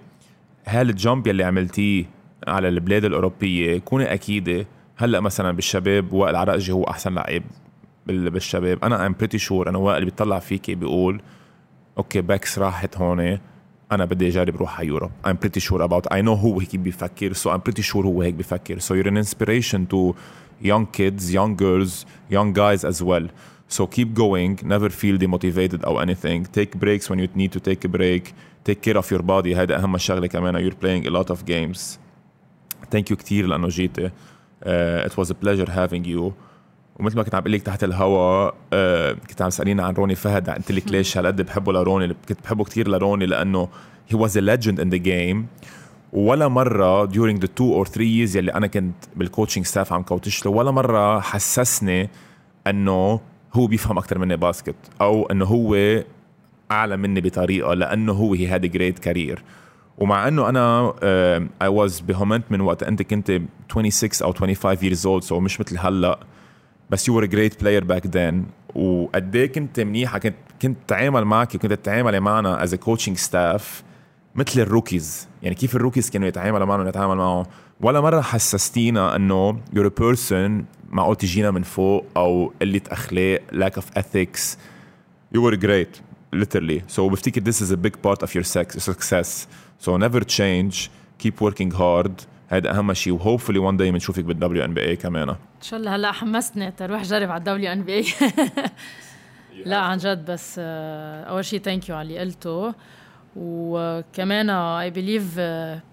هال 0.65 0.86
jump 0.86 1.27
يلي 1.27 1.43
عملتيه 1.43 2.05
على 2.47 2.67
البلاد 2.67 3.05
الأوروبية 3.05 3.79
كوني 3.79 4.13
اكيده 4.13 4.65
هلأ 4.97 5.19
مثلا 5.19 5.51
بالشباب 5.51 6.13
وائل 6.13 6.35
عرقجي 6.35 6.71
هو 6.71 6.83
أحسن 6.83 7.13
لعيب 7.13 7.43
بالشباب. 8.05 8.83
أنا 8.83 9.05
I'm 9.05 9.15
pretty 9.19 9.37
sure 9.37 9.69
أنا 9.69 9.77
وائل 9.77 10.05
بيطلع 10.05 10.39
فيك 10.39 10.71
بيقول 10.71 11.21
okay 11.97 12.21
باكس 12.21 12.59
راحت 12.59 12.97
هون. 12.97 13.39
انا 13.92 14.04
بدي 14.04 14.28
اجرب 14.28 14.56
روح 14.56 14.78
على 14.78 14.88
يوروب 14.88 15.10
I'm 15.26 15.36
pretty 15.46 15.60
sure 15.60 15.80
about 15.80 16.12
I 16.12 16.22
know 16.22 16.28
هو 16.28 16.60
هيك 16.60 16.76
بيفكر 16.76 17.34
so 17.34 17.46
I'm 17.46 17.60
pretty 17.70 17.82
sure 17.82 17.96
هو 17.96 18.22
هيك 18.22 18.34
بيفكر 18.34 18.80
so 18.80 18.94
you're 18.94 19.10
an 19.10 19.16
inspiration 19.16 19.86
to 19.92 20.14
young 20.62 20.86
kids 20.98 21.32
young 21.32 21.56
girls 21.56 22.04
young 22.30 22.52
guys 22.52 22.84
as 22.84 23.02
well 23.02 23.28
So 23.68 23.86
keep 23.86 24.14
going, 24.14 24.60
never 24.62 24.90
feel 24.90 25.16
demotivated 25.18 25.84
or 25.86 26.00
anything. 26.00 26.44
Take 26.44 26.78
breaks 26.78 27.10
when 27.10 27.18
you 27.18 27.28
need 27.34 27.52
to 27.52 27.60
take 27.60 27.84
a 27.84 27.88
break. 27.88 28.32
Take 28.64 28.80
care 28.80 28.96
of 28.96 29.10
your 29.10 29.22
body. 29.22 29.54
هذا 29.54 29.76
أهم 29.76 29.98
شغلة 29.98 30.26
كمان. 30.26 30.54
You're 30.58 30.74
playing 30.74 31.06
a 31.06 31.10
lot 31.10 31.30
of 31.30 31.44
games. 31.44 31.98
Thank 32.90 33.10
you 33.10 33.16
كثير 33.16 33.46
لأنه 33.46 33.68
جيتي. 33.68 34.10
Uh, 34.62 35.06
it 35.06 35.16
was 35.16 35.30
a 35.30 35.34
pleasure 35.34 35.70
having 35.70 36.04
you. 36.04 36.34
ومثل 37.01 37.17
ما 37.17 37.23
كنت 37.23 37.35
عم 37.35 37.41
بقول 37.41 37.53
لك 37.53 37.61
تحت 37.61 37.83
الهواء 37.83 38.51
uh, 38.51 39.27
كنت 39.29 39.41
عم 39.41 39.49
تساليني 39.49 39.81
عن 39.81 39.93
روني 39.93 40.15
فهد 40.15 40.49
قلت 40.49 40.71
لك 40.71 40.91
ليش 40.91 41.17
هالقد 41.17 41.41
بحبه 41.41 41.73
لروني؟ 41.73 42.15
كنت 42.29 42.37
بحبه 42.43 42.63
كثير 42.63 42.87
لروني 42.87 43.25
لأنه 43.25 43.67
he 44.13 44.17
was 44.17 44.29
a 44.31 44.41
legend 44.41 44.79
in 44.79 44.89
the 44.93 44.99
game. 44.99 45.37
ولا 46.13 46.47
مرة 46.47 47.05
during 47.07 47.37
the 47.39 47.47
two 47.47 47.73
or 47.83 47.85
three 47.85 47.97
years 48.27 48.35
يلي 48.35 48.53
أنا 48.53 48.67
كنت 48.67 48.95
بال 49.15 49.25
coaching 49.25 49.65
staff 49.65 49.93
عم 49.93 50.01
coach 50.01 50.45
له 50.45 50.51
ولا 50.51 50.71
مرة 50.71 51.19
حسسني 51.19 52.09
أنه 52.67 53.19
هو 53.53 53.67
بيفهم 53.67 53.97
أكثر 53.97 54.19
مني 54.19 54.37
basket 54.37 54.75
أو 55.01 55.25
إنه 55.25 55.45
هو 55.45 56.03
أعلى 56.71 56.97
مني 56.97 57.21
بطريقة 57.21 57.73
لأنه 57.73 58.13
هو 58.13 58.33
he 58.33 58.47
had 58.47 58.65
great 58.65 58.99
career 58.99 59.43
ومع 59.97 60.27
إنه 60.27 60.49
أنا 60.49 60.93
I 61.61 61.67
was 61.67 61.99
بهومنتمن 61.99 62.43
من 62.49 62.61
وقت 62.61 62.83
أنت 62.83 63.01
كنت 63.01 63.41
26 63.69 64.09
أو 64.23 64.33
25 64.33 64.77
years 64.77 64.97
old 64.97 65.25
so 65.25 65.41
مش 65.41 65.59
مثل 65.59 65.77
هلأ. 65.79 66.19
بس 66.91 67.07
you 67.07 67.15
were 67.15 67.25
great 67.25 67.61
player 67.61 67.83
back 67.83 68.07
then 68.07 68.45
وقد 68.75 69.35
إيه 69.35 69.51
كنت 69.51 69.79
منيحة 69.79 70.19
كنت 70.19 70.35
كنت 70.61 70.77
تعامل 70.87 71.25
معك 71.25 71.55
وكنت 71.55 71.73
تتعاملي 71.73 72.19
معنا 72.19 72.63
as 72.63 72.75
coaching 72.75 73.17
staff 73.17 73.83
مثل 74.35 74.59
ال 74.59 74.67
rookies. 74.67 75.27
يعني 75.43 75.55
كيف 75.55 75.75
ال 75.75 75.79
rookies 75.79 76.09
كانوا 76.09 76.27
يتعاملوا 76.27 76.65
معنا 76.65 76.83
ونتعامل 76.83 77.15
معهم؟ 77.15 77.45
ولا 77.81 78.01
مرة 78.01 78.21
حسستينا 78.21 79.15
إنه 79.15 79.59
you're 79.73 79.87
person 79.87 80.65
معقول 80.89 81.15
تجينا 81.15 81.51
من 81.51 81.63
فوق 81.63 82.05
أو 82.17 82.53
قلة 82.61 82.81
أخلاق 82.87 83.41
lack 83.51 83.81
of 83.81 83.99
ethics. 83.99 84.57
You 85.35 85.41
were 85.41 85.55
great 85.55 86.01
literally. 86.35 86.81
So 86.95 86.99
بفتكر 86.99 87.41
this 87.41 87.55
is 87.55 87.71
a 87.71 87.77
big 87.77 88.01
part 88.01 88.23
of 88.23 88.35
your 88.35 88.43
success. 88.43 89.47
So 89.79 89.97
never 89.97 90.21
change. 90.21 90.89
Keep 91.19 91.41
working 91.41 91.71
hard. 91.71 92.11
هذا 92.51 92.77
أهم 92.77 92.93
شيء 92.93 93.13
و 93.13 93.18
hopefully 93.18 93.59
one 93.59 93.77
day 93.77 93.91
بنشوفك 93.91 94.23
بال 94.23 94.65
WNBA 94.65 94.95
كمان. 94.95 95.29
إن 95.29 95.35
شاء 95.61 95.79
الله 95.79 95.95
هلا 95.95 96.11
حمستني 96.11 96.71
تروح 96.71 97.03
جرب 97.03 97.31
على 97.31 97.39
ال 97.39 97.71
WNBA 97.71 98.05
لا 99.65 99.77
عن 99.77 99.97
جد 99.97 100.31
بس 100.31 100.55
أول 100.59 101.45
شيء 101.45 101.59
thank 101.59 101.89
you 101.89 101.95
على 101.95 102.07
اللي 102.07 102.19
قلته. 102.19 102.73
وكمان 103.35 104.49
I 104.49 104.89
believe 104.89 105.39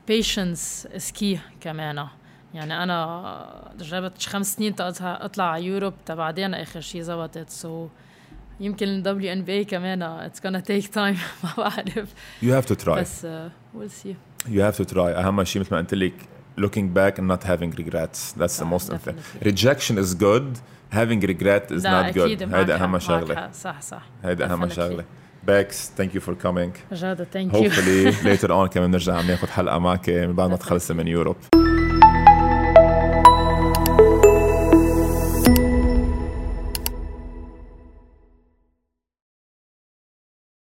patience 0.08 0.88
is 0.96 1.10
key 1.10 1.38
كمان. 1.60 2.06
يعني 2.54 2.82
أنا 2.82 3.72
جربت 3.80 4.22
خمس 4.22 4.54
سنين 4.54 4.74
اطلع 4.80 5.44
على 5.44 5.64
يوروب 5.64 5.94
بعدين 6.08 6.54
آخر 6.54 6.80
شيء 6.80 7.00
زبطت. 7.00 7.50
so 7.50 7.90
يمكن 8.60 8.88
ال 8.88 9.32
WNBA 9.32 9.64
كمان 9.64 10.02
it's 10.02 10.40
gonna 10.40 10.60
take 10.62 10.88
time 10.88 11.18
ما 11.44 11.50
بعرف. 11.58 12.14
you 12.42 12.54
have 12.54 12.64
to 12.64 12.74
try 12.74 13.00
بس 13.00 13.26
we'll 13.74 13.90
see 13.90 14.16
you 14.48 14.64
have 14.64 14.78
to 14.78 14.84
try 14.84 15.12
أهم 15.12 15.44
شيء 15.44 15.62
مثل 15.62 15.74
ما 15.74 15.80
قلت 15.80 15.94
لك 15.94 16.14
looking 16.57 16.87
back 16.99 17.13
and 17.19 17.27
not 17.33 17.43
having 17.51 17.71
regrets 17.83 18.19
that's 18.39 18.57
the 18.63 18.69
most 18.73 18.87
important 18.93 19.17
rejection 19.49 19.97
is 20.03 20.09
good 20.27 20.47
having 20.99 21.19
regret 21.33 21.65
is 21.71 21.83
not 21.83 22.13
good 22.13 22.53
هيدا 22.53 22.75
اهم 22.75 22.99
شغله 22.99 23.51
صح 23.51 23.81
صح 23.81 24.03
هيدا 24.23 24.53
اهم 24.53 24.69
شغله 24.69 25.05
باكس 25.47 25.91
ثانك 25.97 26.15
يو 26.15 26.21
فور 26.21 26.35
كومينج 26.35 26.71
جاده 26.91 27.27
ثانك 27.33 27.53
يو 27.53 27.69
hopefully 27.69 28.15
later 28.25 28.49
on 28.49 28.73
كمان 28.73 28.91
نرجع 28.91 29.21
ناخذ 29.21 29.47
حلقه 29.47 29.79
معك 29.79 30.09
من 30.09 30.33
بعد 30.33 30.49
ما 30.49 30.55
تخلصي 30.55 30.93
من 30.93 31.07
يوروب 31.07 31.35